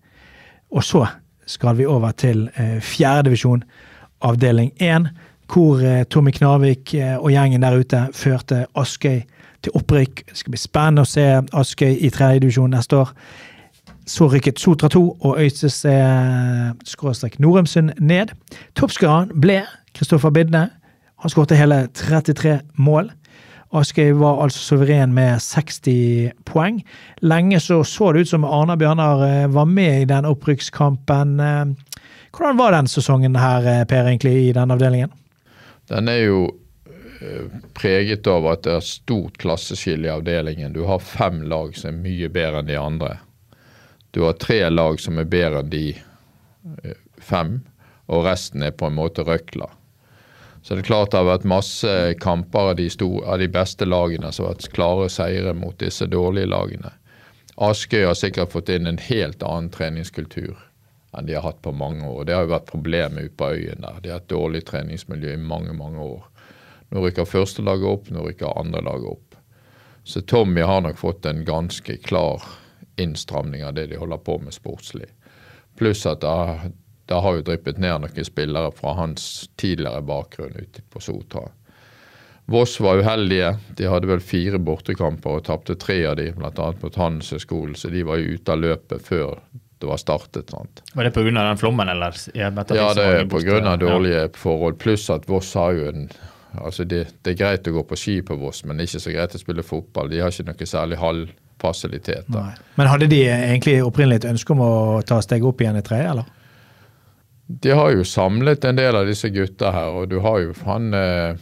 Og 0.73 0.85
så 0.85 1.07
skal 1.47 1.77
vi 1.79 1.87
over 1.87 2.15
til 2.17 2.49
eh, 2.57 2.79
fjerdedivisjon, 2.83 3.63
avdeling 4.23 4.73
1, 4.81 5.09
hvor 5.53 5.83
eh, 5.85 6.05
Tommy 6.05 6.33
Knarvik 6.35 6.95
eh, 6.95 7.17
og 7.19 7.33
gjengen 7.35 7.65
der 7.65 7.79
ute 7.79 8.07
førte 8.17 8.65
Askøy 8.79 9.23
til 9.63 9.79
opprykk. 9.79 10.25
Det 10.29 10.37
skal 10.39 10.55
bli 10.55 10.61
spennende 10.61 11.05
å 11.05 11.09
se 11.09 11.25
Askøy 11.53 11.95
i 11.95 12.11
tredjedivisjon 12.13 12.75
neste 12.75 13.03
år. 13.03 13.15
Så 14.09 14.27
rykket 14.33 14.61
Sotra 14.61 14.91
2 14.91 15.03
og 15.23 15.39
Øystese 15.39 15.95
skråstrek 16.89 17.39
Norumsund 17.41 17.95
ned. 18.01 18.35
Toppskåreren 18.75 19.31
ble 19.41 19.63
Kristoffer 19.95 20.35
Bidne. 20.35 20.69
Han 21.23 21.31
skårte 21.31 21.59
hele 21.59 21.87
33 21.95 22.59
mål. 22.83 23.13
Askøy 23.73 24.11
var 24.21 24.43
altså 24.43 24.61
suveren 24.61 25.15
med 25.17 25.41
60 25.41 26.33
poeng. 26.45 26.83
Lenge 27.23 27.61
så 27.61 27.81
så 27.89 28.11
det 28.13 28.27
ut 28.27 28.33
som 28.35 28.45
Arna 28.45 28.77
Bjørnar 28.77 29.23
eh, 29.25 29.55
var 29.55 29.65
med 29.65 30.03
i 30.03 30.11
den 30.11 30.29
opprykkskampen. 30.29 31.41
Eh, 31.41 31.65
Hvordan 32.33 32.59
var 32.59 32.73
den 32.73 32.89
sesongen 32.89 33.37
her, 33.37 33.67
eh, 33.67 33.85
Per, 33.85 34.07
egentlig, 34.09 34.49
i 34.49 34.53
den 34.53 34.71
avdelingen? 34.71 35.11
Den 35.89 36.09
er 36.09 36.21
jo 36.25 36.45
eh, 36.45 36.62
preget 37.75 38.27
av 38.27 38.47
at 38.51 38.65
det 38.67 38.77
er 38.77 38.87
stort 38.87 39.39
klasseskille 39.43 40.09
i 40.09 40.13
avdelingen. 40.13 40.73
Du 40.73 40.85
har 40.89 41.03
fem 41.03 41.43
lag 41.49 41.77
som 41.77 41.93
er 41.93 42.03
mye 42.05 42.31
bedre 42.33 42.63
enn 42.63 42.71
de 42.71 42.79
andre. 42.79 43.13
Du 44.13 44.23
har 44.27 44.39
tre 44.41 44.61
lag 44.71 45.01
som 45.01 45.21
er 45.21 45.29
bedre 45.31 45.63
enn 45.63 45.71
de 45.73 45.87
eh, 45.93 46.99
fem, 47.17 47.61
og 48.13 48.27
resten 48.27 48.65
er 48.67 48.75
på 48.77 48.91
en 48.91 48.99
måte 48.99 49.25
røkla. 49.25 49.71
Så 50.63 50.75
det 50.75 50.85
er 50.85 50.91
klart 50.91 51.11
det 51.11 51.19
har 51.19 51.31
vært 51.31 51.47
masse 51.49 51.93
kamper 52.23 52.73
av 52.73 52.77
de, 52.79 52.87
store, 52.93 53.25
av 53.27 53.41
de 53.43 53.49
beste 53.51 53.87
lagene 53.89 54.31
som 54.31 54.47
har 54.47 54.55
vært 54.55 54.75
klare 54.77 55.09
seire 55.11 55.55
mot 55.59 55.79
disse 55.81 56.07
dårlige 56.07 56.51
lagene. 56.53 56.93
Askøy 57.63 58.05
har 58.07 58.15
sikkert 58.19 58.55
fått 58.55 58.71
inn 58.73 58.87
en 58.87 59.01
helt 59.03 59.43
annen 59.43 59.73
treningskultur 59.75 60.55
enn 61.13 61.27
de 61.29 61.35
har 61.37 61.45
hatt 61.45 61.61
på 61.65 61.75
mange 61.77 62.07
år. 62.09 62.25
Det 62.25 62.35
har 62.35 62.47
jo 62.47 62.55
vært 62.55 62.71
problemet 62.71 63.27
ute 63.27 63.37
på 63.37 63.51
øyen 63.53 63.85
der. 63.85 63.99
De 64.01 64.13
har 64.13 64.23
hatt 64.23 64.31
dårlig 64.33 64.63
treningsmiljø 64.71 65.35
i 65.35 65.41
mange, 65.41 65.75
mange 65.77 66.01
år. 66.01 66.23
Nå 66.93 67.01
rykker 67.07 67.25
førstelaget 67.25 67.89
opp, 67.89 68.11
nå 68.13 68.27
rykker 68.27 68.59
andrelaget 68.61 69.09
opp. 69.15 69.39
Så 70.05 70.21
Tommy 70.21 70.61
har 70.61 70.83
nok 70.85 70.99
fått 70.99 71.27
en 71.27 71.45
ganske 71.45 71.97
klar 72.05 72.43
innstramning 73.01 73.65
av 73.65 73.75
det 73.75 73.87
de 73.87 73.97
holder 73.97 74.21
på 74.21 74.39
med 74.39 74.53
sportslig. 74.55 75.09
Pluss 75.79 76.05
at 76.07 76.21
det 76.21 76.29
har, 76.29 76.67
det 77.09 77.21
har 77.25 77.39
jo 77.39 77.47
dryppet 77.47 77.81
ned 77.81 78.05
noen 78.05 78.29
spillere 78.29 78.75
fra 78.77 78.93
hans 78.99 79.49
tidligere 79.57 80.03
bakgrunn 80.05 80.59
ute 80.59 80.85
på 80.93 81.01
Sotra. 81.01 81.47
Voss 82.53 82.81
var 82.81 83.01
uheldige. 83.01 83.55
De 83.79 83.87
hadde 83.89 84.11
vel 84.11 84.21
fire 84.21 84.59
bortekamper 84.61 85.39
og 85.39 85.47
tapte 85.47 85.79
tre 85.81 86.03
av 86.11 86.19
de, 86.19 86.29
bl.a. 86.37 86.73
mot 86.83 86.99
Handelshøyskolen, 86.99 87.79
så 87.79 87.89
de 87.89 88.03
var 88.05 88.21
jo 88.21 88.37
ute 88.37 88.53
av 88.53 88.61
løpet 88.61 89.07
før 89.07 89.39
det 89.83 89.89
var 89.89 89.99
startet. 89.99 90.51
sant? 90.51 90.83
Var 90.93 91.09
det 91.09 91.15
pga. 91.15 91.31
den 91.31 91.59
flommen, 91.59 91.89
eller? 91.89 92.15
Ja, 92.35 92.51
det 92.51 92.77
er 92.77 93.25
pga. 93.31 93.77
dårlige 93.81 94.29
forhold. 94.37 94.79
Pluss 94.79 95.09
at 95.11 95.25
Voss 95.31 95.55
har 95.55 95.73
jo 95.73 95.89
en 95.89 96.11
altså 96.59 96.85
det, 96.85 97.07
det, 97.23 97.33
er 97.33 97.39
greit 97.39 97.69
å 97.69 97.75
gå 97.79 97.85
på 97.89 97.99
ski 97.99 98.19
på 98.27 98.37
Voss, 98.41 98.65
men 98.65 98.77
det 98.77 98.85
er 98.85 98.91
ikke 98.91 99.07
så 99.07 99.15
greit 99.15 99.37
å 99.37 99.41
spille 99.41 99.65
fotball. 99.67 100.11
De 100.13 100.21
har 100.21 100.33
ikke 100.33 100.51
noe 100.51 100.69
særlig 100.69 100.99
hallfasiliteter. 101.01 102.59
Men 102.77 102.91
hadde 102.91 103.09
de 103.13 103.23
egentlig 103.29 103.79
opprinnelig 103.85 104.23
et 104.23 104.31
ønske 104.33 104.55
om 104.55 104.65
å 104.65 104.75
ta 105.07 105.21
steget 105.25 105.49
opp 105.49 105.65
igjen 105.65 105.81
i 105.81 105.85
treet? 105.87 106.11
eller? 106.13 106.29
De 107.63 107.73
har 107.77 107.91
jo 107.93 108.05
samlet 108.07 108.65
en 108.65 108.79
del 108.79 108.97
av 108.97 109.09
disse 109.09 109.29
gutta 109.33 109.73
her, 109.75 109.97
og 109.97 110.13
du 110.13 110.21
har 110.25 110.39
jo 110.41 110.53
han 110.65 110.93
eh, 110.97 111.41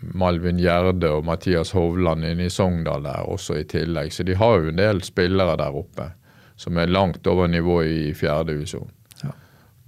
Malvin 0.00 0.58
Gjerde 0.58 1.10
og 1.12 1.26
Mathias 1.28 1.74
Hovland 1.76 2.24
inne 2.24 2.48
i 2.48 2.52
Sogndal 2.52 3.04
der 3.04 3.28
også 3.28 3.58
i 3.60 3.66
tillegg. 3.68 4.14
Så 4.14 4.24
de 4.26 4.38
har 4.38 4.58
jo 4.58 4.72
en 4.72 4.80
del 4.80 5.02
spillere 5.04 5.58
der 5.60 5.76
oppe 5.76 6.10
som 6.60 6.76
er 6.76 6.92
langt 6.92 7.26
over 7.30 7.48
nivået 7.48 7.88
i 7.88 8.14
fjerdedivisjon. 8.16 8.90
Ja. 9.22 9.32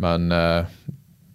Men 0.04 0.32
eh, 0.32 0.68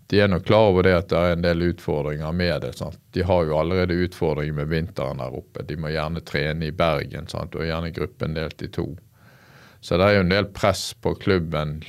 de 0.08 0.20
er 0.24 0.30
nok 0.32 0.46
klar 0.48 0.70
over 0.72 0.88
det 0.88 0.94
at 0.96 1.10
det 1.12 1.20
er 1.20 1.34
en 1.36 1.44
del 1.44 1.66
utfordringer 1.68 2.32
med 2.32 2.62
det. 2.64 2.72
Sant? 2.80 3.00
De 3.12 3.26
har 3.28 3.44
jo 3.44 3.58
allerede 3.60 3.98
utfordringer 4.08 4.56
med 4.56 4.70
vinteren 4.72 5.20
der 5.20 5.36
oppe. 5.36 5.66
De 5.68 5.76
må 5.76 5.92
gjerne 5.92 6.24
trene 6.24 6.70
i 6.70 6.76
Bergen 6.76 7.28
sant? 7.28 7.56
og 7.56 7.68
gjerne 7.68 7.92
gruppen 7.96 8.38
delt 8.38 8.64
i 8.64 8.70
to. 8.72 8.88
Så 9.84 10.00
det 10.00 10.08
er 10.08 10.18
jo 10.18 10.24
en 10.24 10.32
del 10.32 10.48
press 10.56 10.94
på 11.04 11.12
klubben 11.20 11.82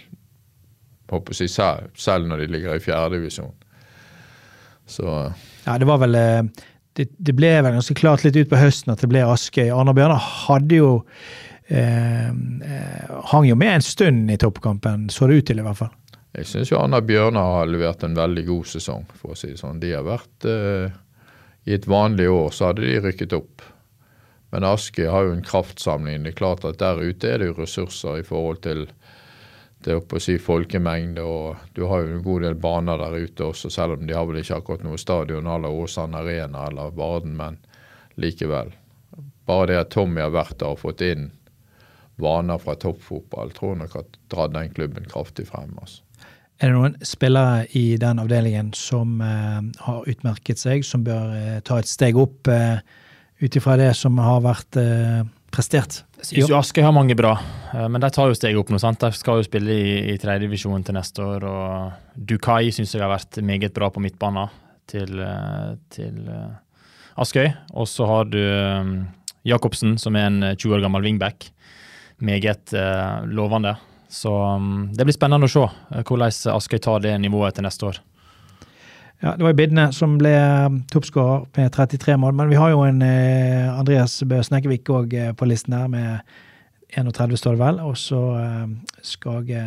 håper 1.09 1.39
jeg, 1.41 1.51
selv, 1.97 2.27
når 2.29 2.43
de 2.43 2.51
ligger 2.53 2.75
i 2.75 2.83
fjerdedivisjon. 2.83 3.55
Så 4.89 5.07
Ja, 5.64 5.79
det 5.79 5.87
var 5.89 6.01
vel 6.03 6.16
eh, 6.19 6.43
det, 6.97 7.09
det, 7.16 7.35
ble 7.37 7.53
vel 7.62 7.77
ganske 7.77 7.97
klart 7.97 8.25
litt 8.25 8.37
ut 8.37 8.51
på 8.51 8.59
høsten 8.59 8.93
at 8.93 9.01
det 9.05 9.11
ble 9.11 9.23
Askøy. 9.25 9.71
Arne 9.71 9.95
Bjørnar 9.97 10.21
hadde 10.49 10.81
jo 10.81 10.91
eh, 11.69 12.29
hang 13.31 13.49
jo 13.49 13.57
med 13.57 13.79
en 13.79 13.85
stund 13.85 14.33
i 14.33 14.39
toppkampen, 14.41 15.09
så 15.12 15.29
det 15.29 15.43
ut 15.43 15.51
til 15.53 15.62
i 15.62 15.66
hvert 15.66 15.81
fall. 15.85 15.95
Jeg 16.37 16.47
syns 16.47 16.72
Anna 16.76 17.01
Bjørnar 17.01 17.55
har 17.55 17.70
levert 17.70 18.03
en 18.05 18.16
veldig 18.16 18.45
god 18.47 18.68
sesong, 18.68 19.07
for 19.16 19.33
å 19.33 19.39
si 19.39 19.53
det 19.55 19.61
sånn. 19.62 19.81
De 19.81 19.95
har 19.95 20.05
vært 20.07 20.45
eh, 20.49 20.93
I 21.68 21.76
et 21.79 21.89
vanlig 21.89 22.29
år 22.31 22.53
så 22.55 22.70
hadde 22.70 22.85
de 22.85 22.99
rykket 23.05 23.37
opp. 23.37 23.64
Men 24.53 24.64
Aske 24.64 25.09
har 25.09 25.26
jo 25.26 25.35
en 25.37 25.45
kraftsamling. 25.45 26.22
Det 26.24 26.35
er 26.35 26.41
klart 26.41 26.66
at 26.68 26.81
der 26.81 27.01
ute 27.01 27.33
er 27.33 27.41
det 27.41 27.51
jo 27.51 27.57
ressurser 27.59 28.20
i 28.20 28.26
forhold 28.26 28.62
til 28.64 28.87
det 29.85 29.95
å 29.95 30.20
si 30.20 30.35
folkemengde, 30.43 31.22
og 31.22 31.74
du 31.76 31.85
har 31.87 32.03
jo 32.03 32.16
en 32.16 32.24
god 32.24 32.45
del 32.45 32.57
baner 32.59 32.99
der 32.99 33.29
ute 33.29 33.47
også, 33.47 33.70
selv 33.70 33.99
om 33.99 34.09
de 34.09 34.16
har 34.16 34.26
vel 34.26 34.41
ikke 34.41 34.59
akkurat 34.59 34.83
noe 34.85 34.99
stadion 34.99 35.47
eller 35.47 35.70
Åsane 35.85 36.18
Arena 36.18 36.66
eller 36.66 36.97
Varden, 36.99 37.37
men 37.39 37.61
likevel. 38.18 38.72
Bare 39.47 39.70
det 39.70 39.79
at 39.85 39.93
Tommy 39.95 40.24
har 40.24 40.35
vært 40.35 40.59
der 40.61 40.74
og 40.74 40.83
fått 40.83 41.05
inn 41.07 41.31
vaner 42.18 42.59
fra 42.59 42.74
toppfotball, 42.74 43.55
tror 43.55 43.76
jeg 43.76 43.83
nok 43.85 43.97
har 44.01 44.11
dratt 44.35 44.57
den 44.57 44.74
klubben 44.74 45.07
kraftig 45.09 45.47
frem. 45.47 45.76
altså. 45.79 46.03
Er 46.59 46.73
det 46.73 46.75
noen 46.75 46.97
spillere 47.07 47.69
i 47.79 47.93
den 48.03 48.19
avdelingen 48.19 48.73
som 48.75 49.21
eh, 49.23 49.61
har 49.85 50.07
utmerket 50.11 50.59
seg, 50.59 50.83
som 50.87 51.05
bør 51.07 51.35
eh, 51.37 51.59
ta 51.63 51.79
et 51.79 51.87
steg 51.87 52.19
opp 52.19 52.51
eh, 52.51 52.81
ut 53.39 53.59
ifra 53.61 53.77
det 53.79 53.93
som 53.95 54.19
har 54.19 54.41
vært 54.43 54.79
eh, 54.81 55.21
prestert? 55.55 56.01
Jeg 56.19 56.27
syns 56.33 56.51
jo 56.51 56.57
Askøy 56.59 56.83
har 56.83 56.95
mange 56.97 57.15
bra, 57.19 57.37
eh, 57.71 57.87
men 57.87 58.03
de 58.03 58.11
tar 58.11 58.27
jo 58.27 58.35
steg 58.35 58.59
opp 58.59 58.73
nå. 58.75 58.81
sant? 58.83 58.99
De 58.99 59.15
skal 59.15 59.39
jo 59.39 59.47
spille 59.47 59.71
i, 59.71 59.93
i 60.11 60.17
tredjedivisjon 60.19 60.83
til 60.83 60.99
neste 60.99 61.23
år. 61.23 61.47
og 61.47 62.17
Dukai 62.19 62.73
syns 62.75 62.97
jeg 62.97 63.05
har 63.07 63.15
vært 63.15 63.39
meget 63.39 63.77
bra 63.77 63.93
på 63.95 64.03
midtbanen 64.03 64.51
til, 64.91 65.15
eh, 65.23 65.77
til 65.95 66.25
Askøy. 67.19 67.53
Og 67.79 67.87
så 67.87 68.09
har 68.11 68.27
du 68.35 68.41
Jacobsen, 69.47 69.95
som 70.03 70.19
er 70.19 70.27
en 70.27 70.51
20 70.57 70.75
år 70.75 70.83
gammel 70.89 71.07
wingback. 71.07 71.53
Meget 72.19 72.75
lovende. 73.31 73.77
Så 74.09 74.33
um, 74.33 74.89
det 74.97 75.05
blir 75.05 75.17
spennende 75.17 75.49
å 75.49 75.53
se 75.53 75.65
uh, 75.69 76.03
hvordan 76.03 76.55
Askøy 76.55 76.81
tar 76.81 77.05
det 77.05 77.17
nivået 77.21 77.59
til 77.59 77.67
neste 77.69 77.91
år. 77.91 78.01
Ja, 79.19 79.35
Det 79.37 79.43
var 79.43 79.57
Bidne 79.59 79.89
som 79.93 80.15
ble 80.19 80.31
um, 80.67 80.83
toppskårer 80.93 81.49
med 81.57 81.73
33 81.75 82.15
mål, 82.23 82.37
men 82.39 82.53
vi 82.53 82.59
har 82.59 82.71
jo 82.71 82.85
en 82.87 83.03
eh, 83.03 83.67
Andreas 83.67 84.21
Bø 84.23 84.39
Snekkevik 84.47 84.87
òg 84.95 85.15
eh, 85.19 85.33
på 85.35 85.49
listen 85.51 85.75
her 85.75 85.89
med 85.91 86.21
31, 86.95 87.35
står 87.41 87.57
det 87.57 87.63
vel. 87.65 87.81
Og 87.83 87.99
så 87.99 88.21
eh, 88.39 88.69
Skage 89.03 89.65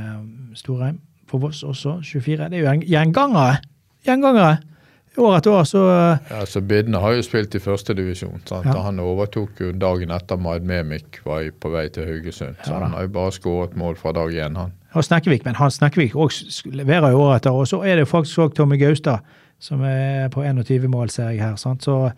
Storheim 0.56 1.02
på 1.28 1.42
Voss 1.44 1.66
også, 1.68 2.00
24. 2.00 2.48
Det 2.48 2.62
er 2.62 2.64
jo 2.64 2.88
gjengangere! 2.94 3.60
Gjengangere! 4.08 4.56
År 5.18 5.34
etter 5.38 5.52
år, 5.52 5.64
så 5.68 5.80
Ja, 6.30 6.46
så 6.48 6.62
Bidne 6.64 7.00
har 7.04 7.18
jo 7.18 7.24
spilt 7.26 7.56
i 7.56 7.60
førstedivisjon. 7.60 8.46
Ja. 8.48 8.76
Han 8.86 9.00
overtok 9.04 9.60
jo 9.60 9.72
dagen 9.76 10.12
etter 10.16 10.40
Maid 10.40 10.64
Memik 10.64 11.20
var 11.26 11.44
på 11.60 11.72
vei 11.74 11.90
til 11.92 12.08
Haugesund. 12.08 12.56
Så 12.64 12.72
ja, 12.72 12.80
han 12.80 12.96
har 12.96 13.08
jo 13.08 13.12
bare 13.18 13.34
skåret 13.36 13.76
mål 13.76 13.98
fra 14.00 14.14
dag 14.16 14.32
én, 14.32 14.56
han. 14.56 14.72
Og 14.96 15.04
Snekkevik, 15.04 15.44
men 15.46 15.56
han 15.60 15.72
Snekkevik 15.72 16.16
leverer 16.72 17.12
jo 17.12 17.26
år 17.26 17.36
etter 17.36 17.52
år. 17.52 17.66
Og 17.66 17.68
så 17.68 17.82
er 17.84 18.00
det 18.00 18.06
jo 18.06 18.12
faktisk 18.14 18.46
òg 18.46 18.56
Tommy 18.56 18.80
Gaustad, 18.80 19.20
som 19.60 19.84
er 19.84 20.30
på 20.32 20.44
21 20.48 20.88
mål, 20.92 21.12
ser 21.12 21.34
jeg 21.36 21.44
her. 21.44 21.60
Sant? 21.60 21.84
Så 21.84 22.14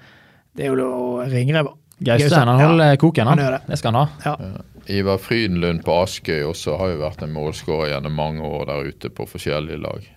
det 0.53 0.67
er 0.67 0.77
jo 0.77 1.21
ringrev. 1.33 1.73
Gaustad 2.03 2.45
han 2.45 2.59
holder 2.61 2.93
ja. 2.93 3.01
koken, 3.01 3.27
han. 3.27 3.39
han 3.39 3.57
det. 3.57 3.61
det. 3.67 3.77
skal 3.81 3.93
han 3.93 4.05
ha. 4.05 4.33
Ja. 4.33 4.63
Ivar 4.93 5.17
Frydenlund 5.17 5.83
på 5.85 5.95
Askøy 6.03 6.43
også 6.43 6.77
har 6.77 6.93
jo 6.93 7.03
vært 7.05 7.21
en 7.23 7.33
målskårer 7.33 7.93
gjennom 7.93 8.17
mange 8.17 8.43
år 8.43 8.67
der 8.69 8.89
ute 8.89 9.09
på 9.09 9.25
forskjellige 9.29 9.79
lag. 9.81 10.09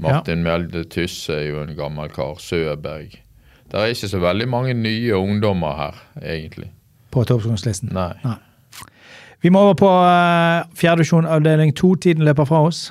Martin 0.00 0.44
ja. 0.44 0.44
Melde 0.46 0.84
Tysse 0.90 1.34
er 1.36 1.48
jo 1.50 1.64
en 1.64 1.74
gammel 1.76 2.10
kar. 2.12 2.38
Søberg. 2.42 3.16
Det 3.70 3.78
er 3.78 3.92
ikke 3.94 4.10
så 4.10 4.18
veldig 4.18 4.48
mange 4.50 4.74
nye 4.74 5.16
ungdommer 5.16 5.76
her, 5.78 5.98
egentlig. 6.22 6.70
På 7.10 7.24
toppskåringslisten? 7.24 7.92
Nei. 7.94 8.12
Nei. 8.24 8.38
Vi 9.42 9.48
må 9.48 9.62
over 9.64 9.76
på 9.78 9.88
uh, 9.88 10.66
fjerdedivisjon 10.76 11.26
avdeling 11.26 11.72
to. 11.76 11.94
Tiden 11.94 12.24
løper 12.26 12.44
fra 12.44 12.64
oss. 12.66 12.90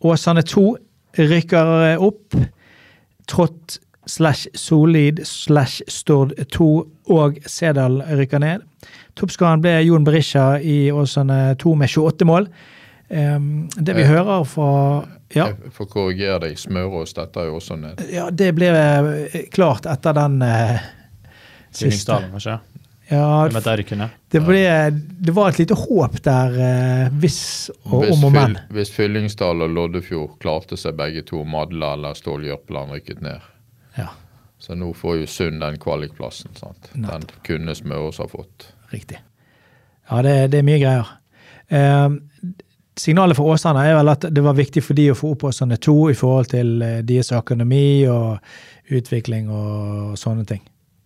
Åsane 0.00 0.42
2 0.46 0.64
rykker 1.18 1.70
eh, 1.90 2.02
opp. 2.02 2.36
Trått 3.28 3.80
slash 4.06 4.48
Solid 4.54 5.20
slash 5.24 5.82
Stord 5.88 6.32
2 6.52 6.68
og 7.10 7.40
Sedal 7.46 8.00
rykker 8.18 8.42
ned. 8.42 8.64
Toppskåreren 9.18 9.62
ble 9.64 9.74
Jon 9.84 10.06
Berisha 10.06 10.54
i 10.62 10.90
Åsane 10.94 11.56
2 11.60 11.74
med 11.74 11.90
28 11.90 12.28
mål. 12.28 12.48
Um, 13.10 13.68
det 13.74 13.96
vi 13.96 14.02
Eh, 14.02 14.08
hører 14.08 14.44
fra 14.44 15.04
ja, 15.34 15.50
Jeg 15.50 15.72
får 15.76 15.86
korrigere 15.92 16.40
deg. 16.46 16.58
Smørås 16.58 17.14
detter 17.14 17.46
jo 17.50 17.58
også 17.60 17.76
ned. 17.78 18.02
ja, 18.10 18.28
det 18.30 18.50
ble 18.56 18.70
eh, 18.74 19.44
klart 19.54 19.86
etter 19.86 20.16
den 20.16 20.40
eh, 20.42 20.80
siste. 21.70 21.84
Fyllingsdalen, 21.84 22.30
kanskje? 22.34 22.58
Ja, 23.10 23.48
det, 24.30 24.40
ble, 24.46 24.60
det 24.94 25.32
var 25.34 25.48
et 25.50 25.58
lite 25.58 25.74
håp 25.74 26.20
der, 26.22 26.52
eh, 26.62 27.08
hvis 27.18 27.40
og 27.82 28.04
Hvis, 28.04 28.12
om 28.14 28.26
og 28.28 28.34
men. 28.36 28.58
Hvis 28.70 28.92
Fyllingsdal 28.94 29.64
og 29.66 29.72
Loddefjord 29.74 30.36
klarte 30.42 30.78
seg 30.78 30.94
begge 30.98 31.24
to, 31.26 31.42
Madla 31.42 31.96
eller 31.96 32.14
Stål 32.14 32.46
Jørpeland 32.46 32.94
rykket 32.94 33.24
ned. 33.26 33.48
Ja. 33.98 34.12
Så 34.62 34.76
nå 34.78 34.92
får 34.94 35.22
jo 35.22 35.26
Sund 35.26 35.58
den 35.64 35.78
kvalikplassen. 35.82 36.54
sant? 36.54 36.90
Den 36.94 37.26
kunne 37.46 37.74
Smørås 37.74 38.22
ha 38.22 38.28
fått. 38.30 38.70
Riktig. 38.94 39.18
Ja, 40.10 40.22
det, 40.22 40.36
det 40.54 40.60
er 40.60 40.66
mye 40.70 40.78
greier. 40.82 41.10
Eh, 41.66 42.08
signalet 42.98 43.36
fra 43.36 43.44
Åsane 43.54 43.84
er 43.86 43.96
vel 43.98 44.12
at 44.12 44.26
det 44.32 44.42
var 44.44 44.58
viktig 44.58 44.82
for 44.84 44.98
de 44.98 45.10
å 45.12 45.18
få 45.18 45.34
opp 45.34 45.46
Åsane 45.50 45.78
2 45.80 45.96
i 46.12 46.16
forhold 46.18 46.50
til 46.52 46.82
eh, 46.84 46.98
deres 47.06 47.32
økonomi 47.36 48.06
og 48.10 48.40
utvikling 48.90 49.50
og 49.54 50.18
sånne 50.18 50.46
ting. 50.48 50.62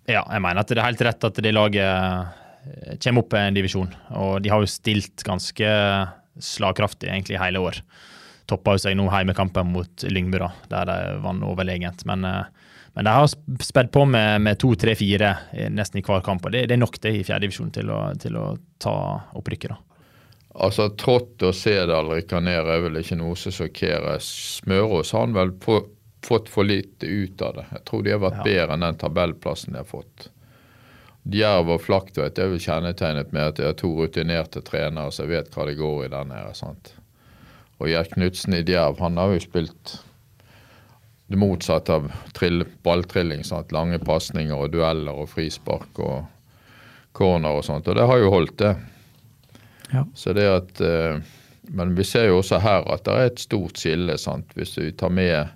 Ja, 0.09 0.23
jeg 0.29 0.43
mener 0.45 0.63
at 0.63 0.73
det 0.73 0.81
er 0.81 0.89
helt 0.89 1.05
rett 1.05 1.29
at 1.29 1.41
det 1.45 1.55
laget 1.55 1.85
eh, 1.85 2.97
kommer 3.05 3.25
opp 3.25 3.37
en 3.39 3.57
divisjon. 3.57 3.93
Og 4.21 4.41
de 4.45 4.53
har 4.53 4.65
jo 4.65 4.71
stilt 4.71 5.25
ganske 5.27 5.71
slagkraftig 6.43 7.11
egentlig 7.11 7.41
hele 7.41 7.63
år. 7.63 7.81
Toppa 8.51 8.77
seg 8.81 8.99
nå 8.99 9.07
heimekampen 9.13 9.71
mot 9.73 10.05
Lyngby, 10.05 10.41
da, 10.43 10.51
der 10.73 10.91
de 10.91 10.99
vant 11.25 11.47
overlegent. 11.47 12.05
Men, 12.09 12.27
eh, 12.29 12.69
men 12.95 13.09
de 13.09 13.17
har 13.17 13.31
spedd 13.65 13.91
på 13.95 14.05
med, 14.07 14.45
med 14.45 14.61
to, 14.63 14.75
tre, 14.79 14.95
fire 14.99 15.33
nesten 15.73 15.99
i 15.99 16.05
hver 16.07 16.23
kamp. 16.25 16.45
og 16.47 16.53
Det, 16.55 16.67
det 16.71 16.77
er 16.77 16.85
nok 16.85 17.01
det 17.03 17.17
i 17.19 17.25
fjerdedivisjon 17.27 17.73
til, 17.75 17.91
til 18.23 18.39
å 18.39 18.53
ta 18.83 18.95
opprykket. 19.35 19.75
da. 19.75 19.94
Altså, 20.55 20.89
Trått 20.95 21.43
og 21.43 21.55
Sedal 21.57 22.13
rykker 22.13 22.43
ned 22.45 22.69
er 22.71 22.85
vel 22.85 23.01
ikke 23.01 23.19
noe 23.19 23.35
som 23.39 23.55
sjokkerer. 23.55 24.21
Smørås 24.23 25.11
har 25.15 25.27
han 25.27 25.35
vel 25.35 25.51
få, 25.63 25.81
fått 26.23 26.51
for 26.53 26.69
lite 26.69 27.07
ut 27.11 27.43
av 27.43 27.59
det. 27.59 27.67
Jeg 27.73 27.85
tror 27.89 28.05
de 28.05 28.15
har 28.15 28.23
vært 28.23 28.45
bedre 28.47 28.77
enn 28.77 28.87
den 28.87 29.01
tabellplassen 29.03 29.75
de 29.75 29.83
har 29.83 29.89
fått. 29.89 30.29
Djerv 31.25 31.73
og 31.73 31.81
Flaktveit 31.81 32.39
er 32.39 32.53
vel 32.53 32.61
kjennetegnet 32.61 33.33
med 33.33 33.49
at 33.49 33.59
de 33.59 33.67
har 33.67 33.77
to 33.81 33.91
rutinerte 33.97 34.61
trenere 34.63 35.13
som 35.15 35.31
vet 35.31 35.49
hva 35.55 35.67
det 35.67 35.79
går 35.81 36.05
i 36.05 36.11
der 36.13 36.29
nede. 36.29 36.55
sant? 36.55 36.93
Og 37.81 37.89
Gjert 37.91 38.15
Knutsen 38.15 38.55
i 38.55 38.63
Djerv 38.63 39.01
han 39.03 39.19
har 39.19 39.33
jo 39.35 39.43
spilt 39.43 39.97
det 41.33 41.41
motsatte 41.41 41.97
av 41.97 42.11
trill, 42.37 42.67
balltrilling. 42.85 43.43
sant? 43.43 43.73
Lange 43.73 43.99
pasninger 43.99 44.55
og 44.55 44.71
dueller 44.77 45.17
og 45.25 45.33
frispark 45.33 45.99
og 45.99 46.29
corner 47.17 47.57
og 47.59 47.65
sånt. 47.65 47.89
Og 47.89 47.97
det 47.97 48.07
har 48.07 48.21
jo 48.21 48.31
holdt, 48.31 48.59
det. 48.61 48.75
Ja. 49.95 50.05
Så 50.15 50.35
det 50.37 50.47
at, 50.51 50.81
eh, 50.81 51.21
men 51.75 51.95
vi 51.95 52.05
ser 52.05 52.29
jo 52.29 52.41
også 52.43 52.61
her 52.63 52.87
at 52.93 53.05
det 53.07 53.15
er 53.15 53.31
et 53.31 53.45
stort 53.45 53.81
skille. 53.81 54.19
sant? 54.19 54.53
Hvis 54.55 54.75
du 54.75 54.91
tar 54.91 55.13
med 55.15 55.49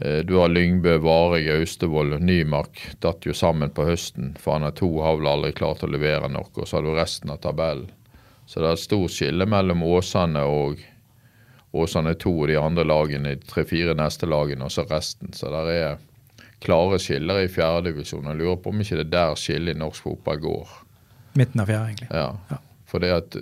eh, 0.00 0.20
Du 0.26 0.36
har 0.40 0.52
Lyngbø, 0.52 0.98
Vareg, 1.04 1.48
Austevoll 1.60 2.12
og 2.18 2.22
Nymark 2.22 2.82
datt 3.00 3.26
jo 3.26 3.34
sammen 3.36 3.70
på 3.70 3.86
høsten. 3.88 4.36
For 4.38 4.56
han 4.58 4.68
har 4.68 4.76
to 4.76 4.90
har 5.00 5.18
vel 5.20 5.32
aldri 5.32 5.52
klart 5.52 5.84
å 5.84 5.90
levere 5.90 6.28
noe. 6.28 6.50
Og 6.54 6.68
så 6.68 6.78
har 6.78 6.86
du 6.86 6.94
resten 6.96 7.30
av 7.30 7.42
tabellen. 7.44 7.90
Så 8.46 8.60
det 8.60 8.68
er 8.68 8.76
et 8.76 8.82
stort 8.82 9.14
skille 9.14 9.46
mellom 9.48 9.84
Åsane 9.86 10.42
og 10.44 10.80
Åsane 11.72 12.12
2 12.20 12.32
og 12.42 12.48
de 12.50 12.56
andre 12.60 12.84
lagene, 12.84 13.36
de 13.36 13.48
tre-fire 13.48 13.94
neste 13.96 14.28
lagene, 14.28 14.66
og 14.66 14.74
så 14.74 14.84
resten. 14.90 15.32
Så 15.32 15.48
det 15.48 15.76
er 15.78 16.00
klare 16.62 16.98
skiller 17.00 17.42
i 17.42 17.48
fjerdedivisjon. 17.50 18.28
Jeg 18.28 18.40
lurer 18.42 18.58
på 18.60 18.72
om 18.72 18.82
ikke 18.82 18.98
det 19.00 19.06
er 19.06 19.14
der 19.14 19.40
skillet 19.40 19.76
i 19.76 19.80
norsk 19.80 20.04
fotball 20.04 20.42
går. 20.42 20.74
Midten 21.38 21.62
av 21.62 21.70
fjerde, 21.70 21.88
egentlig. 21.88 22.10
Ja. 22.12 22.28
Ja. 22.50 22.60
For 22.92 23.00
det 23.00 23.08
at 23.16 23.36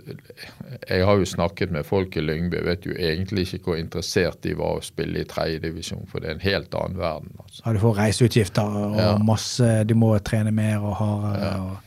Jeg 0.89 1.03
har 1.09 1.19
jo 1.19 1.27
snakket 1.27 1.73
med 1.75 1.83
folk 1.89 2.15
i 2.17 2.23
Lyngby, 2.23 2.61
jeg 2.61 2.67
vet 2.69 2.87
jo 2.87 2.95
egentlig 2.95 3.49
ikke 3.49 3.73
hvor 3.73 3.79
interessert 3.81 4.39
de 4.47 4.55
var 4.55 4.79
å 4.79 4.85
spille 4.87 5.25
i 5.25 5.27
tredjedivisjon, 5.29 6.07
for 6.11 6.23
det 6.23 6.31
er 6.31 6.37
en 6.39 6.45
helt 6.47 6.75
annen 6.79 6.99
verden. 7.01 7.33
altså. 7.43 7.63
Ja, 7.67 7.73
du 7.75 7.81
får 7.83 7.97
reiseutgifter 7.99 8.77
og 8.85 8.97
Ja. 9.01 9.13
masse 9.19 9.71
Du 9.87 9.95
må 9.99 10.13
trene 10.23 10.53
mer 10.55 10.79
og 10.79 10.95
hardere. 11.03 11.55
Og, 11.61 11.79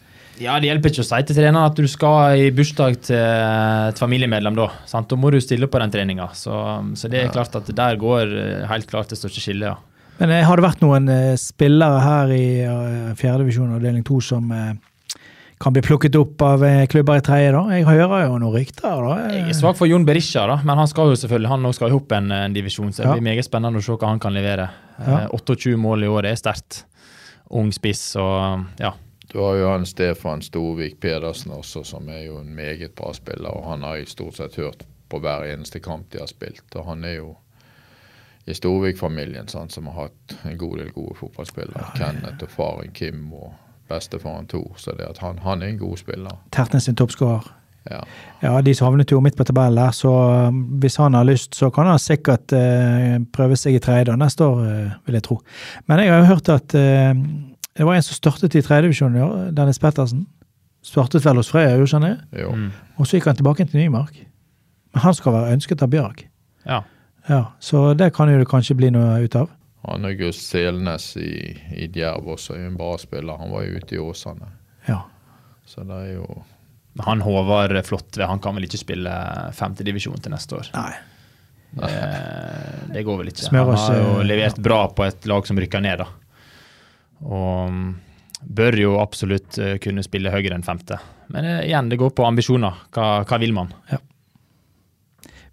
Ja, 0.42 0.60
Det 0.60 0.66
hjelper 0.68 0.90
ikke 0.90 1.04
å 1.04 1.06
si 1.06 1.22
til 1.24 1.36
treneren 1.38 1.66
at 1.70 1.76
du 1.78 1.88
skal 1.88 2.36
i 2.42 2.50
bursdag 2.52 3.02
til 3.06 3.16
et 3.16 4.00
familiemedlem. 4.02 4.56
Da 4.56 4.72
sant? 4.90 5.08
Da 5.08 5.16
må 5.16 5.30
du 5.32 5.40
stille 5.40 5.68
på 5.70 5.80
den 5.80 5.92
treninga. 5.94 6.32
Så, 6.34 6.52
så 6.98 7.08
det 7.10 7.22
er 7.24 7.30
klart 7.32 7.56
at 7.56 7.70
der 7.70 7.96
går 8.02 8.34
eh, 8.34 8.68
helt 8.68 8.88
klart 8.90 9.10
det 9.14 9.20
største 9.20 9.40
skillet. 9.40 9.70
ja. 9.70 9.76
Men 10.20 10.32
eh, 10.32 10.44
har 10.44 10.58
det 10.58 10.66
vært 10.66 10.82
noen 10.82 11.08
eh, 11.10 11.36
spillere 11.38 12.02
her 12.02 12.34
i 12.34 12.46
fjerdedivisjon 13.18 13.76
avdeling 13.78 14.04
to 14.06 14.20
som 14.22 14.52
eh, 14.52 14.74
kan 15.64 15.74
bli 15.76 15.82
plukket 15.86 16.16
opp 16.20 16.42
av 16.44 16.64
eh, 16.68 16.84
klubber 16.92 17.18
i 17.18 17.24
tredje, 17.24 17.52
da? 17.56 17.62
Jeg 17.72 17.86
hører 17.88 18.26
jo 18.28 18.38
noen 18.38 18.54
rykter, 18.58 19.00
da. 19.08 19.14
Jeg 19.32 19.46
er 19.54 19.58
svak 19.58 19.78
for 19.80 19.88
Jon 19.90 20.06
Berisha, 20.08 20.44
da, 20.50 20.58
men 20.68 20.78
han 20.82 20.90
skal 20.92 21.12
jo 21.14 21.16
selvfølgelig 21.20 21.50
han 21.54 21.66
også 21.70 21.80
skal 21.82 21.96
opp 21.98 22.12
en, 22.18 22.32
en 22.36 22.54
divisjon. 22.56 22.92
Så 22.92 23.04
det 23.04 23.08
Ja. 23.10 23.14
blir 23.16 23.26
meget 23.30 23.48
spennende 23.48 23.80
å 23.80 23.86
se 23.86 23.96
hva 23.96 24.12
han 24.12 24.20
kan 24.24 24.36
levere. 24.36 24.70
Ja. 25.00 25.22
Eh, 25.24 25.28
28 25.40 25.78
mål 25.80 26.04
i 26.04 26.12
år 26.12 26.28
er 26.32 26.36
sterkt. 26.40 26.84
Ung 27.54 27.72
spiss 27.76 28.16
og 28.20 28.66
ja. 28.82 28.94
Du 29.34 29.40
har 29.42 29.56
jo 29.58 29.70
han 29.72 29.86
Stefan 29.90 30.42
Storvik 30.46 31.00
Pedersen 31.02 31.52
også, 31.56 31.82
som 31.86 32.10
er 32.10 32.26
jo 32.28 32.38
en 32.42 32.52
meget 32.54 32.94
bra 32.96 33.14
spiller. 33.18 33.50
og 33.50 33.66
Han 33.72 33.82
har 33.88 33.96
jeg 33.98 34.08
stort 34.12 34.36
sett 34.38 34.56
hørt 34.62 34.84
på 35.10 35.20
hver 35.24 35.48
eneste 35.54 35.80
kamp 35.82 36.10
de 36.14 36.20
har 36.22 36.28
spilt. 36.30 36.66
og 36.76 36.86
Han 36.86 37.04
er 37.04 37.16
jo 37.18 37.36
i 38.46 38.54
Storvik-familien, 38.54 39.48
som 39.48 39.88
har 39.88 39.94
hatt 40.10 40.36
en 40.46 40.58
god 40.58 40.78
del 40.78 40.92
gode 40.92 41.16
fotballspillere. 41.16 41.94
Kenneth 41.98 42.44
og 42.44 42.50
faren 42.52 42.92
Kim 42.94 43.30
og 43.34 43.54
bestefaren 43.90 44.48
Tor. 44.48 44.74
Så 44.78 44.96
det 44.98 45.10
at 45.10 45.20
han, 45.24 45.40
han 45.44 45.62
er 45.62 45.74
en 45.74 45.82
god 45.82 45.98
spiller. 45.98 46.40
Tertnes 46.52 46.88
sin 46.90 46.96
toppskårer. 46.96 47.52
Ja. 47.92 48.00
Ja, 48.40 48.62
de 48.64 48.74
som 48.76 48.88
havnet 48.88 49.12
jo 49.12 49.20
midt 49.20 49.36
på 49.36 49.44
tabellen 49.48 49.76
der, 49.76 49.92
så 49.92 50.12
um, 50.48 50.62
hvis 50.80 50.96
han 51.02 51.18
har 51.18 51.28
lyst, 51.28 51.56
så 51.56 51.68
kan 51.74 51.90
han 51.92 52.00
sikkert 52.00 52.54
eh, 52.56 53.18
prøve 53.36 53.58
seg 53.60 53.76
i 53.76 53.82
tredje 53.84 54.16
neste 54.20 54.46
år, 54.46 54.62
eh, 54.68 54.94
vil 55.08 55.18
jeg 55.20 55.26
tro. 55.26 55.40
Men 55.92 56.00
jeg 56.00 56.14
har 56.14 56.22
jo 56.22 56.30
hørt 56.32 56.52
at 56.54 56.76
eh, 56.80 57.12
det 57.74 57.88
var 57.88 57.98
en 57.98 58.06
som 58.06 58.16
startet 58.16 58.56
i 58.56 58.62
tredjedivisjon 58.64 59.18
i 59.18 59.24
år, 59.26 59.36
Dennis 59.58 59.82
Pettersen. 59.84 60.28
Startet 60.84 61.26
vel 61.26 61.40
hos 61.40 61.52
Frøya, 61.52 61.76
gjorde 61.80 62.00
han 62.00 62.08
det? 62.08 62.44
Jo. 62.44 62.54
Mm. 62.56 62.70
Og 63.00 63.08
så 63.08 63.18
gikk 63.18 63.28
han 63.32 63.40
tilbake 63.40 63.66
til 63.68 63.80
Nymark. 63.80 64.16
Men 64.94 65.04
han 65.04 65.16
skal 65.18 65.36
være 65.36 65.56
ønsket 65.58 65.84
av 65.84 65.92
Bjørg. 65.92 66.26
Ja. 66.68 66.84
Ja, 67.30 67.44
Så 67.60 67.94
det 67.96 68.14
kan 68.14 68.30
jo 68.30 68.40
det 68.40 68.50
kanskje 68.52 68.76
bli 68.76 68.90
noe 68.92 69.22
ut 69.24 69.36
av. 69.40 69.48
Han 69.84 70.06
August 70.06 70.48
Selnes 70.48 71.10
i, 71.20 71.52
i 71.76 71.88
Djerv 71.92 72.30
også 72.38 72.56
er 72.56 72.68
en 72.70 72.78
bra 72.80 72.94
spiller. 73.02 73.40
Han 73.40 73.52
var 73.52 73.66
jo 73.66 73.80
ute 73.80 73.98
i 73.98 74.00
Åsane. 74.00 74.48
Ja. 74.88 75.02
Så 75.68 75.84
det 75.88 75.96
er 75.96 76.12
jo 76.18 76.28
Han 77.04 77.24
Håvard 77.24 77.76
Flåttve 77.88 78.28
han 78.28 78.40
kan 78.44 78.56
vel 78.56 78.68
ikke 78.68 78.80
spille 78.80 79.12
femtedivisjon 79.58 80.22
til 80.22 80.34
neste 80.36 80.60
år? 80.60 80.70
Nei. 80.76 80.94
Det, 81.74 81.92
det 82.94 83.04
går 83.04 83.20
vel 83.20 83.32
ikke. 83.32 83.50
Han 83.50 83.72
har 83.74 83.98
jo 83.98 84.10
eh, 84.20 84.26
levert 84.30 84.60
bra 84.62 84.86
på 84.94 85.08
et 85.08 85.26
lag 85.28 85.48
som 85.48 85.58
rykker 85.58 85.82
ned, 85.82 86.04
da. 86.04 86.08
Og 87.24 87.74
mm, 87.74 87.88
bør 88.60 88.78
jo 88.78 88.94
absolutt 89.02 89.58
eh, 89.58 89.80
kunne 89.82 90.06
spille 90.06 90.32
høyere 90.32 90.60
enn 90.60 90.66
femte. 90.66 91.00
Men 91.34 91.50
eh, 91.50 91.64
igjen, 91.72 91.90
det 91.90 91.98
går 92.00 92.14
på 92.14 92.28
ambisjoner. 92.30 92.86
Hva, 92.94 93.08
hva 93.26 93.42
vil 93.42 93.56
man? 93.58 93.74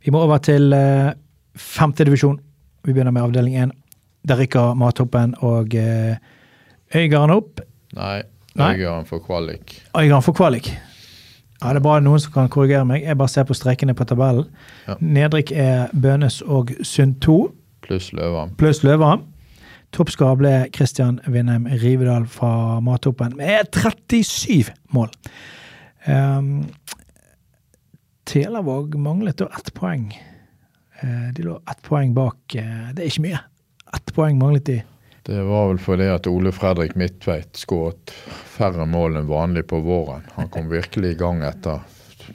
Vi 0.04 0.12
må 0.12 0.22
over 0.26 0.44
til 0.44 0.70
femtedivisjon. 1.56 2.36
divisjon. 2.36 2.38
Vi 2.84 2.92
begynner 2.92 3.16
med 3.16 3.24
avdeling 3.24 3.56
én. 3.64 3.72
Der 4.28 4.38
rykker 4.38 4.74
Mathoppen 4.74 5.34
og 5.40 5.74
eh, 5.74 6.16
Øygarden 6.94 7.30
opp. 7.30 7.60
Nei. 7.94 8.22
Øygarden 8.58 9.06
får 9.06 9.18
kvalik. 9.26 9.82
Øygarden 9.96 10.22
får 10.22 10.32
kvalik. 10.32 10.70
Ja, 11.62 11.68
Det 11.68 11.76
er 11.76 11.80
bare 11.80 12.00
noen 12.00 12.20
som 12.20 12.32
kan 12.32 12.48
korrigere 12.48 12.84
meg. 12.84 13.02
Jeg 13.04 13.18
bare 13.18 13.28
ser 13.28 13.44
på 13.44 13.54
strekene 13.54 13.94
på 13.94 14.04
tabellen. 14.04 14.46
Ja. 14.88 14.94
Nedrykk 15.00 15.52
er 15.52 15.88
Bønes 16.02 16.40
og 16.42 16.72
Sund 16.82 17.20
2 17.20 17.54
Pluss 17.82 18.12
Løvan. 18.12 18.54
pluss 18.56 18.82
Løveren. 18.84 19.20
Toppskårer 19.92 20.36
ble 20.38 20.52
Kristian 20.72 21.18
Vindheim 21.26 21.66
Rivedal 21.66 22.26
fra 22.30 22.80
Mathoppen 22.80 23.34
med 23.36 23.72
37 23.74 24.70
mål. 24.94 25.10
Um, 26.06 26.68
Telavåg 28.24 28.94
manglet 28.94 29.38
da 29.38 29.48
ett 29.58 29.72
poeng. 29.74 30.12
Uh, 31.02 31.32
de 31.34 31.42
lå 31.42 31.56
ett 31.70 31.82
poeng 31.82 32.14
bak. 32.14 32.38
Uh, 32.54 32.92
det 32.94 33.02
er 33.04 33.10
ikke 33.10 33.26
mye. 33.26 33.40
Ett 33.94 34.14
poeng 34.14 34.38
manglet 34.38 34.66
de. 34.66 34.82
Det 35.26 35.42
var 35.42 35.68
vel 35.68 35.78
fordi 35.78 36.08
at 36.10 36.26
Ole 36.30 36.52
Fredrik 36.52 36.94
Midtveit 36.98 37.58
skåret 37.60 38.10
færre 38.56 38.86
mål 38.88 39.20
enn 39.20 39.28
vanlig 39.28 39.66
på 39.68 39.82
våren. 39.84 40.24
Han 40.34 40.48
kom 40.48 40.70
virkelig 40.70 41.14
i 41.14 41.18
gang 41.20 41.42
etter 41.44 41.82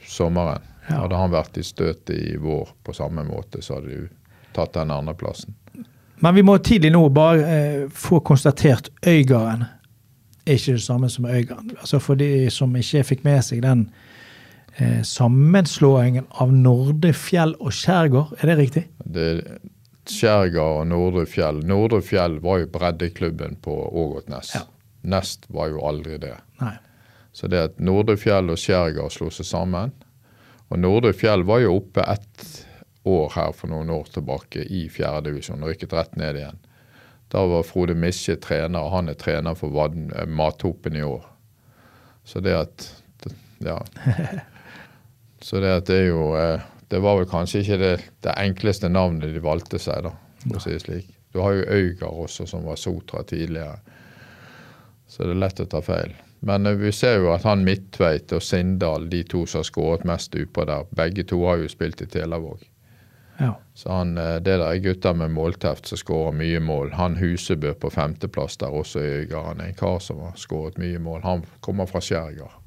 sommeren. 0.06 0.62
Hadde 0.86 1.18
han 1.18 1.32
vært 1.34 1.58
i 1.58 1.64
støtet 1.66 2.14
i 2.14 2.36
vår 2.38 2.70
på 2.86 2.94
samme 2.94 3.24
måte, 3.26 3.62
så 3.62 3.78
hadde 3.80 3.90
de 3.90 4.08
tatt 4.54 4.76
den 4.76 4.92
andreplassen. 4.94 5.56
Men 6.22 6.36
vi 6.36 6.44
må 6.46 6.56
tidlig 6.64 6.92
nå 6.94 7.02
bare 7.12 7.56
eh, 7.56 7.80
få 7.92 8.22
konstatert 8.24 8.88
Øygarden 9.04 9.66
er 10.46 10.54
ikke 10.54 10.76
det 10.78 10.82
samme 10.82 11.10
som 11.10 11.26
Øygarden. 11.26 11.74
Altså 11.80 11.98
For 11.98 12.14
de 12.14 12.50
som 12.50 12.76
ikke 12.76 13.04
fikk 13.04 13.24
med 13.26 13.42
seg 13.44 13.64
den 13.66 13.88
eh, 14.78 15.02
sammenslåingen 15.02 16.28
av 16.40 16.52
Nordre 16.54 17.12
Fjell 17.12 17.56
og 17.60 17.74
Skjærgård, 17.74 18.36
er 18.40 18.52
det 18.52 18.58
riktig? 18.58 18.84
Det 19.04 19.28
Skjærgård 20.12 20.80
og 20.82 20.88
Nordre 20.90 21.26
Fjell. 21.30 21.62
Nordre 21.66 22.00
Fjell 22.04 22.38
var 22.44 22.62
jo 22.62 22.70
breddeklubben 22.72 23.56
på 23.62 23.74
Ågotnes. 23.74 24.54
Ja. 24.54 24.64
Nest 25.06 25.46
var 25.52 25.70
jo 25.72 25.82
aldri 25.86 26.18
det. 26.22 26.34
Nei. 26.60 26.74
Så 27.36 27.50
det 27.52 27.62
at 27.62 27.80
Nordre 27.82 28.16
Fjell 28.16 28.48
og 28.50 28.58
Skjærgard 28.60 29.12
slo 29.12 29.28
seg 29.34 29.46
sammen. 29.48 29.92
Og 30.70 30.80
Nordre 30.80 31.12
Fjell 31.14 31.44
var 31.46 31.60
jo 31.62 31.76
oppe 31.78 32.04
ett 32.08 32.46
år 33.06 33.30
her 33.36 33.52
for 33.54 33.70
noen 33.70 33.90
år 33.94 34.08
tilbake 34.14 34.64
i 34.66 34.86
fjerdedivisjon 34.90 35.62
og 35.62 35.70
rykket 35.70 35.94
rett 35.94 36.16
ned 36.18 36.40
igjen. 36.40 36.58
Da 37.30 37.42
var 37.46 37.66
Frode 37.66 37.94
Misje 37.98 38.36
trener, 38.42 38.82
og 38.82 38.94
han 38.94 39.10
er 39.10 39.18
trener 39.18 39.54
for 39.58 39.74
eh, 39.86 40.26
Mathopen 40.26 40.96
i 40.96 41.04
år. 41.06 41.26
Så 42.26 42.42
det 42.42 42.56
at 42.56 42.92
Ja. 43.58 43.78
Så 45.40 45.60
det 45.60 45.70
at 45.70 45.86
det 45.88 45.96
er 45.96 46.06
jo 46.08 46.24
eh, 46.36 46.64
Det 46.88 47.00
var 47.02 47.18
vel 47.18 47.28
kanskje 47.30 47.64
ikke 47.64 47.78
det, 47.80 47.94
det 48.22 48.34
enkleste 48.38 48.88
navnet 48.88 49.34
de 49.34 49.42
valgte 49.42 49.80
seg, 49.82 50.06
da, 50.06 50.12
for 50.44 50.60
å 50.60 50.62
si 50.62 50.74
det 50.76 50.84
slik. 50.84 51.08
Du 51.34 51.40
har 51.42 51.56
jo 51.56 51.64
Øygard 51.68 52.22
også, 52.26 52.46
som 52.46 52.64
var 52.64 52.78
Sotra 52.80 53.24
tidligere. 53.26 53.80
Så 55.06 55.26
det 55.26 55.34
er 55.34 55.42
lett 55.42 55.60
å 55.60 55.66
ta 55.70 55.82
feil. 55.84 56.14
Men 56.46 56.66
eh, 56.66 56.78
vi 56.78 56.92
ser 56.92 57.18
jo 57.20 57.32
at 57.34 57.44
han 57.44 57.64
Midtveit 57.66 58.32
og 58.32 58.42
Sindal, 58.42 59.10
de 59.10 59.22
to 59.28 59.44
som 59.46 59.60
har 59.60 59.68
skåret 59.68 60.06
mest 60.08 60.34
utpå 60.34 60.64
der, 60.68 60.86
begge 60.96 61.26
to 61.28 61.42
har 61.46 61.60
jo 61.62 61.68
spilt 61.70 62.02
i 62.02 62.08
Telavåg. 62.10 62.62
Ja. 63.38 63.52
Så 63.74 63.92
han, 63.92 64.16
eh, 64.18 64.36
det 64.40 64.56
der 64.56 64.66
er 64.68 64.82
gutter 64.82 65.14
med 65.14 65.34
målteft 65.34 65.90
som 65.90 66.00
skårer 66.00 66.36
mye 66.36 66.60
mål. 66.60 66.94
Han 66.96 67.18
Husebø 67.20 67.74
på 67.74 67.90
femteplass 67.92 68.56
der 68.62 68.72
også 68.72 69.02
i 69.02 69.10
Øygard. 69.20 69.46
Han 69.46 69.60
er 69.60 69.72
en 69.72 69.80
kar 69.80 69.98
som 69.98 70.22
har 70.24 70.38
skåret 70.40 70.78
mye 70.80 70.98
mål. 70.98 71.20
Han 71.22 71.44
kommer 71.60 71.86
fra 71.90 72.00
Skjærgård. 72.00 72.62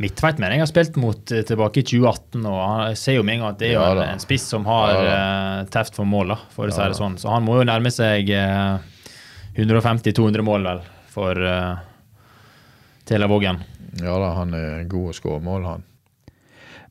Midtveit 0.00 0.40
mener 0.42 0.56
jeg 0.56 0.64
har 0.64 0.70
spilt 0.70 0.96
mot 0.98 1.32
eh, 1.32 1.44
tilbake 1.46 1.82
i 1.82 1.86
2018, 1.86 2.46
og 2.50 2.58
han- 2.60 2.96
ser 2.98 3.18
jo 3.18 3.22
med 3.22 3.36
en 3.36 3.44
gang 3.44 3.54
at 3.54 3.60
det 3.60 3.68
er 3.68 3.74
jo 3.76 3.82
Ja 3.84 3.92
en, 3.92 4.14
en 4.16 4.22
spiss 4.22 4.48
som 4.50 4.66
har 4.66 4.94
Ja 4.96 5.14
uh, 5.62 5.68
teft 5.70 5.94
for 5.94 6.08
mål, 6.08 6.34
da, 6.34 6.38
for 6.50 6.66
å 6.66 6.74
si 6.74 6.82
det 6.82 6.98
sånn. 6.98 7.16
Så 7.20 7.30
han 7.30 7.46
må 7.46 7.60
jo 7.60 7.68
nærme 7.68 7.92
seg 7.94 8.30
uh, 8.34 8.82
150-200 9.54 10.42
mål, 10.42 10.66
vel, 10.66 10.84
for 11.14 11.38
uh, 11.38 11.78
Telavågen. 13.06 13.62
Ja 14.02 14.18
da, 14.18 14.32
han 14.40 14.54
er 14.58 14.86
god 14.90 15.12
å 15.12 15.16
skåre 15.16 15.42
mål, 15.44 15.66
han. 15.68 15.84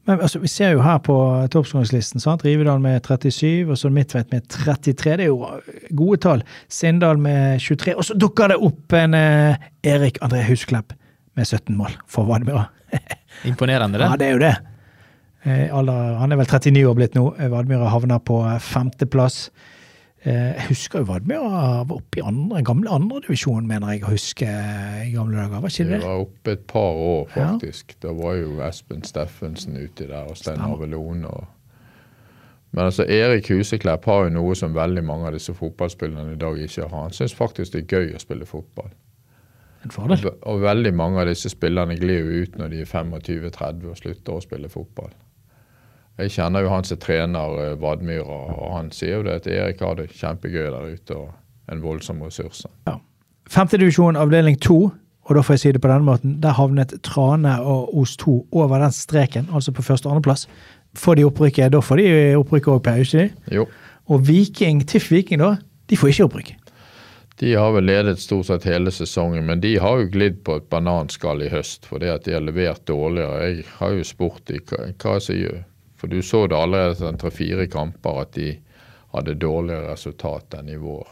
Men 0.05 0.19
altså, 0.19 0.39
vi 0.43 0.49
ser 0.51 0.73
jo 0.75 0.81
her 0.83 0.97
på 1.03 1.15
toppskåringslisten? 1.51 2.19
Rivedal 2.43 2.81
med 2.83 3.05
37, 3.05 3.69
og 3.71 3.77
så 3.79 3.91
Midtveit 3.93 4.33
med 4.35 4.47
33. 4.51 5.15
Det 5.19 5.27
er 5.27 5.31
jo 5.31 5.47
gode 5.95 6.19
tall. 6.25 6.43
Sindal 6.67 7.21
med 7.23 7.61
23, 7.63 7.95
og 7.95 8.03
så 8.03 8.17
dukker 8.19 8.51
det 8.51 8.59
opp 8.67 8.95
en 8.99 9.15
eh, 9.15 9.69
Erik 9.87 10.19
André 10.25 10.43
Husklepp 10.49 10.91
med 11.39 11.47
17 11.47 11.77
mål 11.79 11.95
for 12.11 12.27
Vadmyra. 12.27 12.65
Imponerende, 13.49 13.99
det. 13.99 14.07
Ja, 14.09 14.15
det 14.19 14.27
er 14.27 14.31
jo 14.37 14.41
det. 14.43 14.53
Eh, 15.43 15.67
alder, 15.75 16.13
han 16.21 16.31
er 16.31 16.39
vel 16.39 16.47
39 16.47 16.85
år 16.87 16.95
blitt 16.95 17.15
nå. 17.17 17.27
Eh, 17.37 17.49
Vadmyra 17.51 17.89
havner 17.91 18.21
på 18.23 18.37
eh, 18.47 18.59
femteplass. 18.63 19.49
Eh, 20.23 20.53
jeg 20.55 20.67
husker 20.69 21.01
jo 21.03 21.09
Vadmyra 21.09 21.49
var 21.83 21.97
oppe 21.97 22.21
i 22.21 22.23
andre, 22.23 22.61
gamle 22.63 22.93
andredivisjon, 22.95 23.65
mener 23.67 23.91
jeg 23.97 24.05
å 24.07 24.13
huske 24.13 24.47
i 24.47 25.09
gamle 25.11 25.35
dager. 25.41 25.59
Var 25.65 25.73
ikke 25.73 25.87
Det 25.89 25.97
det? 25.97 26.03
var 26.05 26.21
oppe 26.23 26.55
et 26.55 26.63
par 26.71 27.01
år, 27.09 27.25
Ja. 27.35 27.49
faktisk. 27.51 27.97
Da 28.05 28.13
var 28.15 28.37
jo 28.39 28.53
Espen 28.63 29.03
Steffensen 29.03 29.75
uti 29.81 30.07
der, 30.07 30.23
og 30.31 30.37
Stein 30.39 30.61
Avelone. 30.63 31.27
Og... 31.27 31.43
Men 32.71 32.85
altså, 32.87 33.03
Erik 33.05 33.51
Huseklepp 33.51 34.05
har 34.09 34.23
jo 34.29 34.35
noe 34.39 34.55
som 34.55 34.71
veldig 34.73 35.03
mange 35.05 35.27
av 35.27 35.35
disse 35.35 35.53
fotballspillerne 35.53 36.37
i 36.37 36.39
dag 36.41 36.55
ikke 36.63 36.87
har. 36.87 37.01
Han 37.09 37.11
syns 37.13 37.35
faktisk 37.35 37.75
det 37.75 37.83
er 37.83 37.97
gøy 37.99 38.15
å 38.15 38.23
spille 38.23 38.47
fotball. 38.47 38.89
En 39.83 39.91
fordel. 39.91 40.25
Og, 40.29 40.39
og 40.47 40.63
veldig 40.63 40.93
mange 40.95 41.21
av 41.21 41.27
disse 41.27 41.51
spillerne 41.51 41.97
glir 41.99 42.23
jo 42.23 42.43
ut 42.45 42.57
når 42.59 42.71
de 42.71 42.81
er 42.83 42.89
25-30 42.89 43.89
og 43.91 43.99
slutter 43.99 44.37
å 44.37 44.43
spille 44.43 44.71
fotball. 44.71 45.11
Jeg 46.21 46.35
kjenner 46.35 46.61
jo 46.61 46.69
han 46.69 46.85
som 46.85 46.99
trener 47.01 47.55
eh, 47.63 47.77
Vadmyra, 47.81 48.39
og 48.53 48.75
han 48.75 48.91
sier 48.93 49.17
jo 49.17 49.23
det 49.25 49.39
at 49.41 49.47
Erik 49.49 49.81
har 49.81 49.97
det 49.97 50.11
kjempegøy 50.13 50.67
der 50.69 50.91
ute 50.93 51.17
og 51.17 51.31
en 51.73 51.81
voldsom 51.81 52.21
ressurs. 52.21 52.65
Femtedivisjon 53.49 54.19
avdeling 54.19 54.59
to, 54.61 54.91
og 55.23 55.35
da 55.37 55.43
får 55.43 55.57
jeg 55.57 55.63
si 55.63 55.73
det 55.75 55.81
på 55.81 55.89
denne 55.89 56.05
måten, 56.05 56.37
der 56.43 56.55
havnet 56.57 56.93
Trane 57.03 57.55
og 57.61 57.95
Os 57.97 58.15
2 58.21 58.35
over 58.51 58.83
den 58.83 58.93
streken, 58.93 59.49
altså 59.53 59.73
på 59.73 59.85
første 59.85 60.07
og 60.07 60.17
andreplass. 60.17 60.45
Får 60.99 61.17
de 61.17 61.25
opprykket, 61.25 61.73
da 61.73 61.81
får 61.81 62.01
de 62.01 62.09
opprykket 62.37 62.73
òg, 62.75 62.81
Per, 62.85 63.01
ikke 63.01 63.23
de? 63.23 63.55
Jo. 63.57 63.65
Og 64.11 64.27
Viking, 64.27 64.83
TIFF 64.87 65.11
Viking, 65.11 65.41
da, 65.41 65.55
de 65.89 65.97
får 65.97 66.13
ikke 66.13 66.27
opprykk. 66.27 66.53
De 67.43 67.55
har 67.59 67.73
vel 67.75 67.83
ledet 67.89 68.21
stort 68.23 68.47
sett 68.47 68.63
hele 68.63 68.91
sesongen, 68.95 69.43
men 69.45 69.59
de 69.59 69.73
har 69.83 69.97
jo 69.99 70.11
glidd 70.13 70.37
på 70.47 70.53
et 70.61 70.69
bananskall 70.71 71.41
i 71.43 71.49
høst 71.51 71.89
fordi 71.89 72.07
at 72.07 72.23
de 72.23 72.37
har 72.37 72.45
levert 72.45 72.85
dårligere. 72.87 73.49
Jeg 73.49 73.65
har 73.81 73.97
jo 73.97 74.05
spurt 74.07 74.45
dem 74.47 74.63
hva, 74.69 74.85
hva 75.03 75.15
som 75.19 75.35
gjør 75.35 75.57
For 75.99 76.07
du 76.07 76.21
så 76.23 76.45
det 76.47 76.55
allerede 76.55 76.95
etter 76.95 77.19
tre-fire 77.19 77.65
kamper 77.67 78.21
at 78.21 78.31
de 78.37 78.53
hadde 79.11 79.35
dårligere 79.43 79.91
resultat 79.91 80.55
enn 80.55 80.71
i 80.71 80.79
vår. 80.79 81.11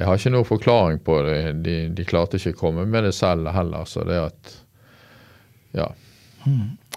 Jeg 0.00 0.08
har 0.08 0.16
ikke 0.22 0.32
noen 0.32 0.48
forklaring 0.48 1.04
på 1.04 1.18
det. 1.28 1.38
De, 1.68 1.76
de 1.92 2.08
klarte 2.08 2.40
ikke 2.40 2.56
å 2.56 2.60
komme 2.64 2.88
med 2.88 3.04
det 3.04 3.12
selv 3.12 3.52
heller, 3.52 3.84
så 3.84 4.08
det 4.08 4.24
at 4.24 4.56
Ja. 5.76 5.92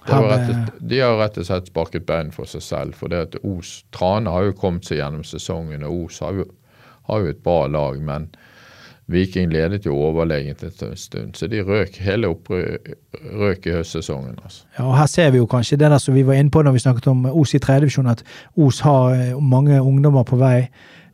Det 0.08 0.16
var 0.16 0.30
rett, 0.32 0.72
de 0.80 1.00
har 1.00 1.20
rett 1.20 1.38
og 1.44 1.46
slett 1.48 1.68
sparket 1.68 2.08
bein 2.08 2.32
for 2.32 2.48
seg 2.48 2.64
selv. 2.64 2.96
For 2.96 3.12
det 3.12 3.20
at 3.28 3.36
Os 3.44 3.82
Trane 3.92 4.32
har 4.32 4.48
jo 4.48 4.56
kommet 4.64 4.88
seg 4.88 5.00
gjennom 5.00 5.28
sesongen, 5.28 5.84
og 5.84 6.06
Os 6.08 6.24
har 6.24 6.40
jo, 6.40 6.48
har 7.10 7.20
jo 7.20 7.26
et 7.34 7.44
bra 7.44 7.68
lag. 7.68 8.00
Men 8.02 8.30
Viking 9.12 9.52
ledet 9.52 9.86
jo 9.86 9.96
overlegent 10.00 10.64
en 10.64 10.96
stund, 10.98 11.34
så 11.36 11.48
de 11.48 11.62
røk 11.62 11.98
hele 12.00 12.28
opprø- 12.28 12.78
i 13.66 13.72
høstsesongen. 13.72 14.38
altså. 14.44 14.64
Ja, 14.80 14.84
og 14.84 14.98
Her 14.98 15.06
ser 15.06 15.32
vi 15.32 15.38
jo 15.38 15.46
kanskje 15.46 15.78
det 15.78 15.92
der 15.92 15.98
som 15.98 16.16
vi 16.16 16.24
var 16.24 16.34
inne 16.34 16.52
på 16.52 16.62
når 16.62 16.72
vi 16.72 16.80
snakket 16.80 17.08
om 17.08 17.26
Os 17.26 17.54
i 17.54 17.60
tredjedivisjon, 17.60 18.08
at 18.08 18.24
Os 18.58 18.80
har 18.80 19.10
eh, 19.14 19.42
mange 19.42 19.82
ungdommer 19.82 20.24
på 20.24 20.36
vei. 20.36 20.70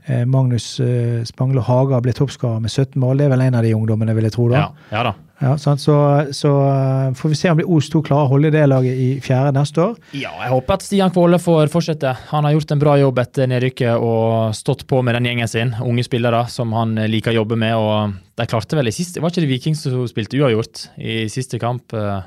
Eh, 0.09 0.25
Magnus 0.25 0.65
Spangle 0.79 1.25
Spangler 1.29 1.61
Haga 1.67 1.99
ble 2.01 2.13
toppskårer 2.17 2.59
med 2.63 2.71
17 2.73 2.97
mål. 2.99 3.17
Det 3.21 3.25
er 3.29 3.33
vel 3.35 3.43
en 3.47 3.55
av 3.59 3.63
de 3.65 3.73
ungdommene, 3.77 4.15
vil 4.17 4.25
jeg 4.29 4.33
tro. 4.35 4.47
da. 4.51 4.63
Ja, 4.65 4.69
ja 4.97 5.03
da. 5.09 5.15
Ja, 5.39 5.53
sant? 5.55 5.79
Så, 5.79 5.93
så 6.35 6.49
eh, 6.67 7.13
får 7.15 7.31
vi 7.31 7.35
se 7.39 7.51
om 7.53 7.59
de 7.61 7.63
Os 7.71 7.87
to 7.93 8.01
klarer 8.03 8.27
å 8.27 8.31
holde 8.33 8.49
det 8.51 8.65
laget 8.67 8.97
i 8.99 9.05
fjerde 9.23 9.53
neste 9.55 9.79
år. 9.85 9.93
Ja, 10.19 10.33
jeg 10.43 10.51
håper 10.51 10.75
at 10.75 10.83
Stian 10.83 11.13
Kvåle 11.15 11.39
får 11.39 11.71
fortsette. 11.71 12.11
Han 12.33 12.43
har 12.43 12.57
gjort 12.57 12.73
en 12.75 12.81
bra 12.81 12.97
jobb 12.99 13.21
etter 13.23 13.47
nedrykket 13.47 14.03
og 14.03 14.51
stått 14.57 14.83
på 14.89 14.99
med 15.05 15.15
den 15.15 15.29
gjengen 15.29 15.47
sin. 15.47 15.71
Unge 15.79 16.03
spillere 16.03 16.41
som 16.51 16.75
han 16.75 16.97
liker 17.07 17.31
å 17.31 17.39
jobbe 17.39 17.55
med. 17.61 17.77
og 17.79 18.17
De 18.41 18.49
klarte 18.51 18.75
vel 18.75 18.91
i 18.91 18.95
siste 18.95 19.23
Var 19.23 19.31
ikke 19.31 19.45
det 19.45 19.51
Viking 19.53 19.79
som 19.79 20.03
spilte 20.11 20.41
uavgjort 20.41 20.83
i 20.99 21.21
siste 21.31 21.61
kamp? 21.63 21.93
eh, 21.95 22.19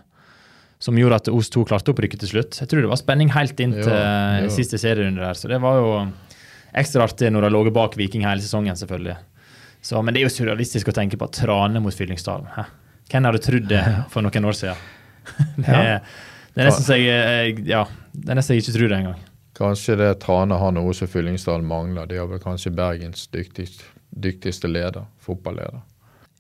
Som 0.83 0.97
gjorde 0.99 1.21
at 1.21 1.29
Os 1.31 1.53
2 1.53 1.67
klarte 1.69 1.93
opprykket 1.93 2.25
til 2.25 2.33
slutt. 2.33 2.57
Jeg 2.65 2.69
tror 2.73 2.81
det 2.83 2.89
var 2.91 2.99
spenning 2.99 3.29
helt 3.37 3.61
inn 3.61 3.77
til 3.77 3.93
jo, 3.93 4.47
jo. 4.49 4.55
siste 4.57 4.81
serierunde 4.81 5.21
der. 5.21 5.37
Så 5.39 5.53
det 5.53 5.61
var 5.63 5.77
jo 5.79 5.93
ekstra 6.75 7.05
artig 7.07 7.31
når 7.33 7.47
de 7.47 7.53
lå 7.53 7.63
bak 7.75 7.97
Viking 8.01 8.25
hele 8.27 8.43
sesongen, 8.43 8.77
selvfølgelig. 8.79 9.17
Så, 9.83 9.99
men 10.03 10.15
det 10.15 10.23
er 10.23 10.29
jo 10.29 10.35
surrealistisk 10.37 10.93
å 10.93 10.95
tenke 10.95 11.19
på 11.19 11.27
Trane 11.35 11.81
mot 11.83 11.95
Fyllingsdalen. 11.95 12.47
Hæ? 12.55 12.69
Hvem 13.11 13.27
hadde 13.29 13.43
trodd 13.43 13.67
det 13.73 13.83
for 14.13 14.25
noen 14.25 14.49
år 14.49 14.59
siden? 14.59 14.87
Det, 15.59 15.67
Ja. 15.69 15.99
det 16.55 16.63
er 16.63 16.69
nesten 16.69 16.87
så 16.87 16.99
jeg, 16.99 17.09
jeg, 17.09 17.67
ja, 17.71 17.85
det 18.13 18.33
er 18.33 18.39
nesten 18.39 18.57
jeg 18.57 18.65
ikke 18.65 18.77
tror 18.79 18.93
det 18.93 18.99
engang. 19.03 19.21
Kanskje 19.59 19.97
det 20.01 20.11
Trane 20.23 20.57
har 20.59 20.73
noe 20.75 20.95
som 20.97 21.11
Fyllingsdalen 21.11 21.67
mangler. 21.69 22.07
De 22.09 22.21
har 22.21 22.31
vel 22.31 22.41
kanskje 22.43 22.73
Bergens 22.75 23.27
dyktigste, 23.35 23.85
dyktigste 24.13 24.71
leder, 24.71 25.05
fotballeder. 25.23 25.83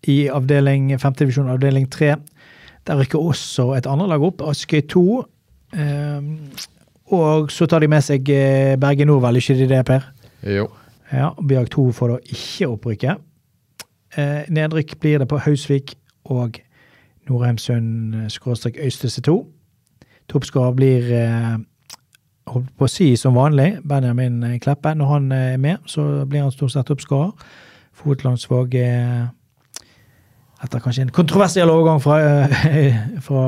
I 0.08 0.24
avdeling 0.34 0.88
5. 0.98 1.18
divisjon, 1.20 1.50
avdeling 1.52 1.86
3, 1.92 2.14
der 2.88 2.98
rykker 2.98 3.22
også 3.22 3.68
et 3.76 3.86
annet 3.86 4.10
lag 4.10 4.24
opp, 4.26 4.42
Askøy 4.42 4.80
2. 4.90 5.02
Um, 5.78 6.30
og 7.14 7.52
så 7.52 7.68
tar 7.70 7.84
de 7.84 7.90
med 7.92 8.02
seg 8.04 8.26
eh, 8.32 8.74
Bergen 8.80 9.08
Nord, 9.12 9.22
vel 9.26 9.38
ikke 9.38 9.54
de 9.60 9.68
det, 9.70 9.82
Per? 9.88 10.08
Jo. 10.43 10.68
Ja, 11.12 11.30
Bjørg 11.49 11.70
2 11.70 11.90
får 11.93 12.09
da 12.09 12.18
ikke 12.24 12.68
opprykket. 12.68 13.16
Eh, 14.16 14.45
nedrykk 14.49 14.97
blir 15.01 15.18
det 15.18 15.28
på 15.28 15.38
Hausvik 15.38 15.95
og 16.24 16.59
Norheimsund 17.28 18.14
eh, 18.14 18.30
skråstrek 18.32 18.76
Øystese 18.80 19.20
2. 19.20 19.36
Toppskårer 20.28 20.72
blir 20.76 21.12
eh, 21.16 21.59
holdt 22.51 22.72
på 22.76 22.88
å 22.88 22.90
si 22.90 23.12
som 23.20 23.36
vanlig 23.38 23.76
Benjamin 23.88 24.43
eh, 24.47 24.59
Kleppe. 24.62 24.95
Når 24.99 25.12
han 25.12 25.32
eh, 25.32 25.53
er 25.55 25.62
med, 25.62 25.84
så 25.86 26.24
blir 26.28 26.45
han 26.45 26.55
stort 26.55 26.74
sett 26.74 26.88
toppskårer. 26.90 27.32
Fotlandsvåg 28.03 28.74
eh, 28.80 29.26
etter 30.62 30.82
kanskje 30.82 31.07
en 31.07 31.14
kontroversiell 31.14 31.70
overgang 31.70 32.01
fra, 32.03 32.18
fra 33.26 33.45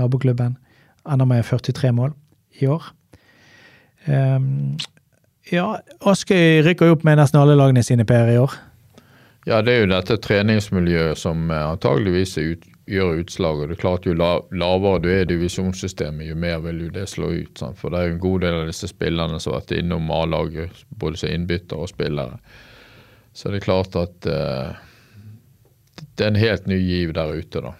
naboklubben. 0.00 0.56
Ender 1.10 1.28
med 1.28 1.44
43 1.44 1.92
mål 1.96 2.14
i 2.60 2.68
år. 2.70 2.88
Um, 4.08 4.78
ja, 5.52 5.68
Askøy 6.06 6.62
rykker 6.66 6.90
jo 6.90 6.96
opp 6.98 7.06
med 7.06 7.20
nesten 7.20 7.40
alle 7.40 7.56
lagene 7.58 7.82
sine, 7.86 8.06
Per, 8.08 8.30
i 8.30 8.38
år. 8.40 8.56
Ja, 9.48 9.62
det 9.64 9.72
er 9.72 9.84
jo 9.84 9.92
dette 9.92 10.18
treningsmiljøet 10.20 11.18
som 11.18 11.48
eh, 11.50 11.62
antageligvis 11.72 12.36
er 12.38 12.52
ut, 12.54 12.66
gjør 12.90 13.20
utslag. 13.22 13.60
og 13.60 13.68
det 13.70 13.76
er 13.76 13.80
klart 13.80 14.06
Jo 14.08 14.16
la, 14.18 14.30
lavere 14.50 15.00
du 15.04 15.08
er 15.12 15.22
i 15.22 15.28
divisjonssystemet, 15.30 16.26
jo 16.26 16.36
mer 16.36 16.58
vil 16.64 16.86
jo 16.86 16.90
det 16.94 17.06
slå 17.08 17.30
ut. 17.38 17.52
Sant? 17.58 17.78
For 17.78 17.92
det 17.92 18.00
er 18.00 18.08
jo 18.08 18.16
en 18.16 18.24
god 18.24 18.44
del 18.44 18.58
av 18.60 18.70
disse 18.70 18.90
spillerne 18.90 19.40
som 19.40 19.54
har 19.54 19.62
vært 19.62 19.76
innom 19.78 20.10
A-laget, 20.14 20.84
både 20.90 21.22
som 21.22 21.30
innbyttere 21.32 21.86
og 21.86 21.92
spillere. 21.92 22.40
Så 23.32 23.52
det 23.52 23.60
er 23.60 23.66
klart 23.68 23.94
at 23.94 24.26
uh, 24.26 24.74
det 26.18 26.26
er 26.26 26.32
en 26.32 26.40
helt 26.40 26.66
ny 26.66 26.80
giv 26.82 27.14
der 27.14 27.30
ute, 27.38 27.62
da. 27.62 27.76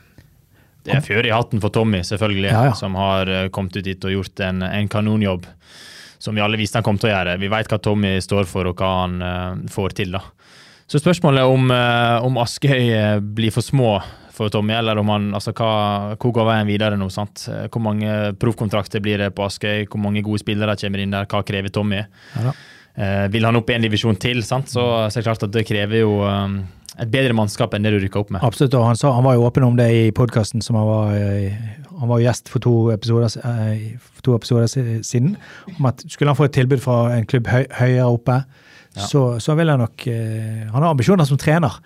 Det 0.87 0.95
er 0.97 1.03
fjør 1.05 1.27
i 1.29 1.33
hatten 1.35 1.61
for 1.61 1.75
Tommy, 1.75 2.01
selvfølgelig, 2.07 2.49
Ja, 2.49 2.63
ja. 2.71 2.77
som 2.79 2.95
har 2.97 3.29
eh, 3.29 3.49
kommet 3.53 3.77
ut 3.77 3.85
dit 3.85 4.05
og 4.07 4.15
gjort 4.15 4.41
en, 4.47 4.63
en 4.65 4.89
kanonjobb. 4.89 5.45
Som 6.21 6.37
vi 6.37 6.45
alle 6.45 6.61
visste 6.61 6.79
han 6.79 6.87
kom 6.87 6.99
til 7.01 7.09
å 7.09 7.15
gjøre. 7.15 7.39
Vi 7.41 7.49
vet 7.49 7.71
hva 7.71 7.81
Tommy 7.81 8.15
står 8.21 8.49
for 8.49 8.69
og 8.69 8.81
hva 8.81 8.91
han 9.03 9.21
eh, 9.25 9.69
får 9.73 9.97
til. 10.03 10.17
da. 10.19 10.21
Så 10.91 11.01
spørsmålet 11.01 11.49
om, 11.49 11.71
eh, 11.73 12.27
om 12.27 12.41
Askøy 12.43 12.91
eh, 12.93 13.21
blir 13.25 13.55
for 13.55 13.65
små 13.65 13.95
for 14.35 14.53
Tommy, 14.53 14.73
eller 14.77 15.01
om 15.01 15.09
han, 15.13 15.31
altså 15.37 15.53
hva, 15.57 15.71
hvor 16.21 16.33
går 16.37 16.47
veien 16.49 16.69
videre 16.69 16.97
nå? 17.01 17.11
sant? 17.13 17.45
Hvor 17.69 17.83
mange 17.85 18.35
proffkontrakter 18.41 19.03
blir 19.05 19.21
det 19.21 19.33
på 19.37 19.45
Askøy? 19.45 19.85
Hvor 19.91 20.01
mange 20.01 20.23
gode 20.25 20.41
spillere 20.41 20.77
kommer 20.81 21.03
inn 21.03 21.13
der? 21.13 21.29
Hva 21.29 21.43
krever 21.45 21.73
Tommy? 21.73 22.01
Ja. 22.37 22.55
Eh, 22.95 23.27
vil 23.33 23.45
han 23.47 23.57
opp 23.57 23.71
i 23.71 23.77
en 23.77 23.85
divisjon 23.85 24.19
til, 24.21 24.43
sant? 24.45 24.69
Så, 24.73 24.83
så 24.83 25.15
er 25.15 25.23
det 25.23 25.29
klart 25.29 25.45
at 25.47 25.55
det 25.55 25.67
krever 25.69 26.03
jo 26.03 26.17
eh, 26.27 26.57
et 27.01 27.11
bedre 27.13 27.33
mannskap 27.37 27.73
enn 27.75 27.83
det 27.87 27.93
du 27.95 27.99
rykker 28.03 28.21
opp 28.21 28.31
med. 28.35 28.43
Absolutt, 28.45 28.75
og 28.77 28.85
han, 28.91 28.97
sa, 29.01 29.11
han 29.17 29.25
var 29.25 29.37
jo 29.39 29.47
åpen 29.49 29.65
om 29.67 29.77
det 29.79 29.87
i 29.97 30.03
podkasten 30.17 30.61
som 30.65 30.77
han 30.77 30.87
var 30.89 31.15
eh, 31.17 31.55
Han 32.01 32.09
var 32.09 32.21
gjest 32.23 32.49
for 32.49 32.61
to 32.65 32.73
episoder, 32.95 33.33
eh, 33.45 33.97
for 34.01 34.23
to 34.25 34.35
episoder 34.37 34.69
siden. 35.05 35.35
Om 35.79 35.89
at 35.91 36.05
skulle 36.09 36.31
han 36.33 36.37
få 36.39 36.47
et 36.49 36.55
tilbud 36.57 36.81
fra 36.85 36.99
en 37.17 37.27
klubb 37.29 37.49
høy, 37.53 37.65
høyere 37.81 38.09
oppe, 38.09 38.43
Ja. 38.97 39.05
så, 39.07 39.21
så 39.39 39.55
vil 39.55 39.69
han 39.71 39.79
nok 39.79 40.03
eh, 40.11 40.65
Han 40.73 40.83
har 40.83 40.91
ambisjoner 40.91 41.25
som 41.29 41.39
trener, 41.39 41.77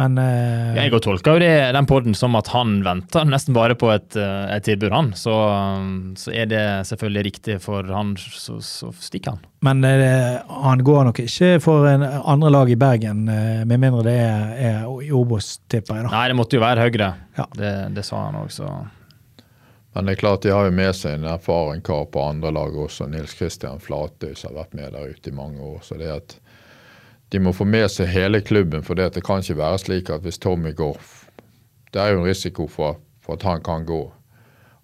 men 0.00 0.16
eh, 0.18 0.76
Jeg 0.78 0.92
går 0.94 1.02
tolker 1.04 1.36
jo 1.36 1.42
det, 1.42 1.52
den 1.76 1.88
podden 1.88 2.16
som 2.16 2.36
at 2.38 2.48
han 2.54 2.78
venter 2.86 3.26
nesten 3.28 3.56
bare 3.56 3.76
på 3.78 3.90
et, 3.92 4.16
eh, 4.16 4.52
et 4.54 4.64
tilbud, 4.64 4.92
han. 4.94 5.10
Så, 5.18 5.34
um, 5.34 6.14
så 6.16 6.32
er 6.32 6.48
det 6.50 6.62
selvfølgelig 6.88 7.24
riktig 7.28 7.58
for 7.64 7.88
han, 7.92 8.14
så, 8.16 8.56
så 8.64 8.88
stikker 8.96 9.36
han. 9.36 9.42
Men 9.66 9.84
uh, 9.84 10.40
han 10.64 10.84
går 10.86 11.10
nok 11.10 11.20
ikke 11.26 11.58
for 11.60 11.88
en 11.90 12.06
andre 12.06 12.52
lag 12.54 12.72
i 12.72 12.78
Bergen, 12.80 13.26
uh, 13.28 13.60
med 13.68 13.82
mindre 13.82 14.06
det 14.08 14.16
er, 14.22 14.54
er 14.70 14.88
i 15.04 15.12
Obos, 15.12 15.58
tipper 15.68 16.00
jeg. 16.00 16.08
da. 16.08 16.14
Nei, 16.14 16.24
det 16.32 16.38
måtte 16.40 16.56
jo 16.56 16.64
være 16.64 16.86
Høyre. 16.86 17.12
Det, 17.58 17.74
det 17.96 18.06
sa 18.06 18.24
han 18.28 18.40
òg, 18.40 18.48
så 18.54 18.70
Men 19.92 20.06
det 20.06 20.14
er 20.14 20.22
klart 20.22 20.46
de 20.46 20.54
har 20.54 20.68
jo 20.68 20.76
med 20.76 20.94
seg 20.96 21.18
en 21.18 21.28
erfaren 21.34 21.82
kar 21.84 22.06
på 22.08 22.24
andre 22.24 22.54
lag 22.56 22.76
også, 22.86 23.10
Nils 23.10 23.36
Kristian 23.36 23.82
Flatøy, 23.82 24.32
som 24.32 24.54
har 24.54 24.62
vært 24.62 24.78
med 24.78 24.94
der 24.96 25.12
ute 25.12 25.32
i 25.32 25.36
mange 25.36 25.60
år. 25.60 25.82
Så 25.84 25.98
det 26.00 26.14
at 26.14 26.38
de 27.30 27.38
må 27.38 27.52
få 27.54 27.64
med 27.64 27.86
seg 27.90 28.10
hele 28.10 28.40
klubben, 28.42 28.82
for 28.82 28.98
det, 28.98 29.12
det 29.14 29.22
kan 29.26 29.42
ikke 29.42 29.58
være 29.60 29.78
slik 29.78 30.10
at 30.10 30.24
hvis 30.26 30.38
Tommy 30.42 30.72
går 30.74 30.96
Det 31.92 32.00
er 32.00 32.12
jo 32.12 32.20
en 32.20 32.26
risiko 32.26 32.66
for, 32.70 32.98
for 33.22 33.34
at 33.34 33.42
han 33.42 33.62
kan 33.66 33.84
gå. 33.86 34.12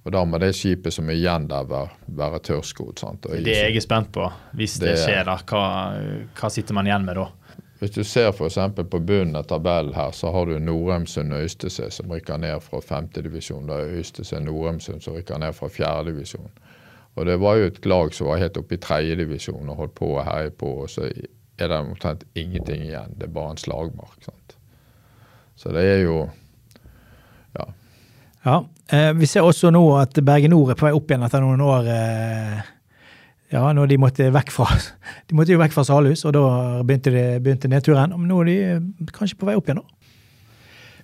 Og 0.06 0.12
da 0.12 0.24
må 0.26 0.38
det 0.38 0.52
skipet 0.54 0.94
som 0.94 1.08
er 1.10 1.14
igjen 1.18 1.46
der, 1.50 1.66
være, 1.66 1.90
være 2.18 2.38
tørrskodd. 2.38 2.98
det 3.22 3.54
er 3.54 3.68
jeg 3.68 3.76
er 3.76 3.80
spent 3.82 4.12
på. 4.12 4.26
Hvis 4.54 4.78
det, 4.78 4.88
Det- 4.94 5.04
skjer, 5.04 5.24
da, 5.24 5.36
hva, 5.36 5.62
hva 6.34 6.50
sitter 6.50 6.74
man 6.74 6.86
igjen 6.86 7.04
med 7.04 7.16
da? 7.16 7.28
Hvis 7.78 7.90
du 7.90 8.04
ser 8.04 8.32
f.eks. 8.32 8.58
på 8.74 9.00
bunnen 9.00 9.36
av 9.36 9.44
tabellen 9.44 9.94
her, 9.94 10.10
så 10.10 10.30
har 10.32 10.46
du 10.46 10.58
Norheimsund 10.58 11.32
og 11.32 11.42
Øystese 11.44 11.90
som 11.90 12.10
rykker 12.10 12.38
ned 12.38 12.60
fra 12.62 12.80
femtedivisjon. 12.80 13.66
Det 13.66 13.74
er 13.74 13.98
Øystese 13.98 14.40
Norheimsund 14.40 15.02
som 15.02 15.14
rykker 15.14 15.38
ned 15.38 15.52
fra 15.52 15.68
fjerdedivisjon. 15.68 16.50
Og 17.16 17.26
det 17.26 17.36
var 17.40 17.56
jo 17.56 17.66
et 17.66 17.86
lag 17.86 18.14
som 18.14 18.26
var 18.26 18.40
helt 18.40 18.56
oppe 18.56 18.74
i 18.74 18.80
tredjedivisjon 18.80 19.68
og 19.68 19.76
holdt 19.76 19.94
på 19.94 20.08
å 20.16 20.24
herje 20.24 20.50
på, 20.50 20.72
og 20.82 20.90
så 20.90 21.10
er 21.64 21.72
det 21.72 21.78
omtrent 21.80 22.24
ingenting 22.36 22.82
igjen. 22.84 23.14
Det 23.16 23.28
er 23.28 23.32
bare 23.32 23.54
en 23.54 23.60
slagmark. 23.60 24.18
sant? 24.24 24.56
Så 25.56 25.72
det 25.72 25.84
er 25.84 26.02
jo 26.04 26.26
Ja, 28.46 28.64
eh, 28.92 29.12
Vi 29.12 29.26
ser 29.26 29.42
også 29.42 29.72
nå 29.74 29.82
at 29.98 30.14
Bergen 30.24 30.50
Nord 30.50 30.70
er 30.70 30.78
på 30.78 30.86
vei 30.86 30.92
opp 30.94 31.10
igjen 31.10 31.24
etter 31.26 31.40
noen 31.42 31.60
år. 31.60 31.88
Eh, 31.90 32.60
ja, 33.50 33.72
når 33.72 33.88
de 33.90 33.98
måtte 33.98 34.28
vekk 34.30 34.52
fra 34.54 34.66
De 35.28 35.34
måtte 35.34 35.50
jo 35.50 35.58
vekk 35.58 35.74
fra 35.74 35.84
Salhus, 35.84 36.24
og 36.24 36.34
da 36.36 36.44
begynte, 36.86 37.10
de, 37.10 37.40
begynte 37.40 37.68
nedturen. 37.68 38.14
Men 38.14 38.28
nå 38.30 38.40
er 38.44 38.50
de 38.50 38.56
eh, 38.68 39.10
kanskje 39.16 39.38
på 39.40 39.48
vei 39.48 39.56
opp 39.58 39.66
igjen, 39.66 39.82
da. 39.82 39.92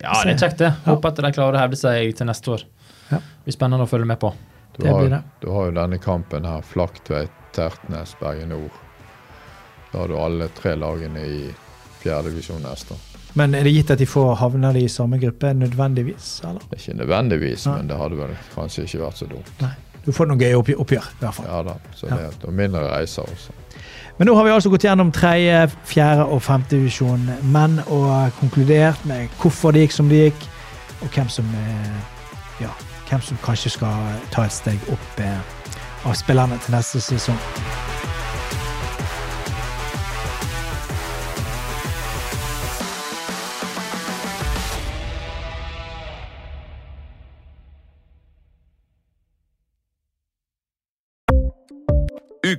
Ja, 0.03 0.15
det 0.23 0.33
er 0.33 0.39
kjekt, 0.39 0.59
det. 0.59 0.71
Håper 0.85 1.11
at 1.11 1.19
de 1.19 1.33
klarer 1.35 1.57
å 1.57 1.61
hevde 1.63 1.79
seg 1.79 2.15
til 2.15 2.27
neste 2.27 2.55
år. 2.55 2.65
Ja. 3.09 3.19
Det 3.19 3.45
blir 3.47 3.55
spennende 3.55 3.85
å 3.87 3.91
følge 3.91 4.07
med 4.07 4.19
på. 4.19 4.33
Du 4.75 4.87
har, 4.87 5.19
du 5.39 5.49
har 5.53 5.67
jo 5.69 5.75
denne 5.75 5.99
kampen 6.01 6.47
her, 6.49 6.63
Flaktveit, 6.65 7.31
Tertnes, 7.53 8.15
Bergen 8.19 8.49
Nord. 8.55 8.79
Da 9.93 9.99
har 10.01 10.07
du 10.09 10.17
alle 10.17 10.47
tre 10.57 10.73
lagene 10.75 11.21
i 11.21 11.39
fjerdedivisjon 12.01 12.63
neste 12.65 12.93
år. 12.97 13.01
Men 13.37 13.55
er 13.57 13.63
det 13.65 13.73
gitt 13.73 13.91
at 13.93 14.01
de 14.01 14.05
får 14.05 14.35
havner 14.41 14.75
i 14.77 14.87
samme 14.91 15.17
gruppe 15.21 15.53
nødvendigvis, 15.57 16.41
eller? 16.45 16.61
Er 16.71 16.77
ikke 16.81 16.93
nødvendigvis, 16.99 17.65
Nei. 17.65 17.77
men 17.77 17.87
det 17.89 17.97
hadde 17.97 18.17
vel 18.19 18.33
kanskje 18.53 18.83
ikke 18.85 19.01
vært 19.05 19.21
så 19.21 19.27
dumt. 19.29 19.53
Nei. 19.61 19.71
Du 20.05 20.11
får 20.11 20.27
noen 20.27 20.41
gøye 20.41 20.57
oppgjør, 20.59 21.05
i 21.13 21.21
hvert 21.21 21.37
fall. 21.37 21.45
Ja 21.47 21.61
da, 21.63 21.75
så 21.95 22.09
Ja. 22.09 22.15
det 22.29 22.47
er 22.49 22.51
mindre 22.51 22.81
reiser 22.91 23.21
også. 23.23 23.53
Men 24.17 24.27
nå 24.27 24.35
har 24.35 24.43
vi 24.43 24.51
altså 24.51 24.69
gått 24.69 24.83
gjennom 24.83 25.11
tredje, 25.11 25.69
fjerde 25.89 26.25
og 26.25 26.41
femte 26.41 26.75
divisjon 26.75 27.29
menn 27.43 27.79
og 27.87 28.31
konkludert 28.39 29.05
med 29.05 29.29
hvorfor 29.41 29.71
det 29.73 29.87
gikk 29.87 29.91
som 29.95 30.09
det 30.09 30.19
gikk, 30.25 30.45
og 31.01 31.09
hvem 31.09 31.29
som, 31.29 31.45
eh, 31.55 32.61
ja, 32.61 32.69
hvem 33.09 33.21
som 33.21 33.37
kanskje 33.45 33.69
skal 33.69 34.19
ta 34.31 34.45
et 34.45 34.51
steg 34.53 34.79
opp 34.91 35.19
eh, 35.19 35.39
av 36.05 36.13
spillerne 36.13 36.59
til 36.65 36.75
neste 36.75 37.01
sesong. 37.01 37.39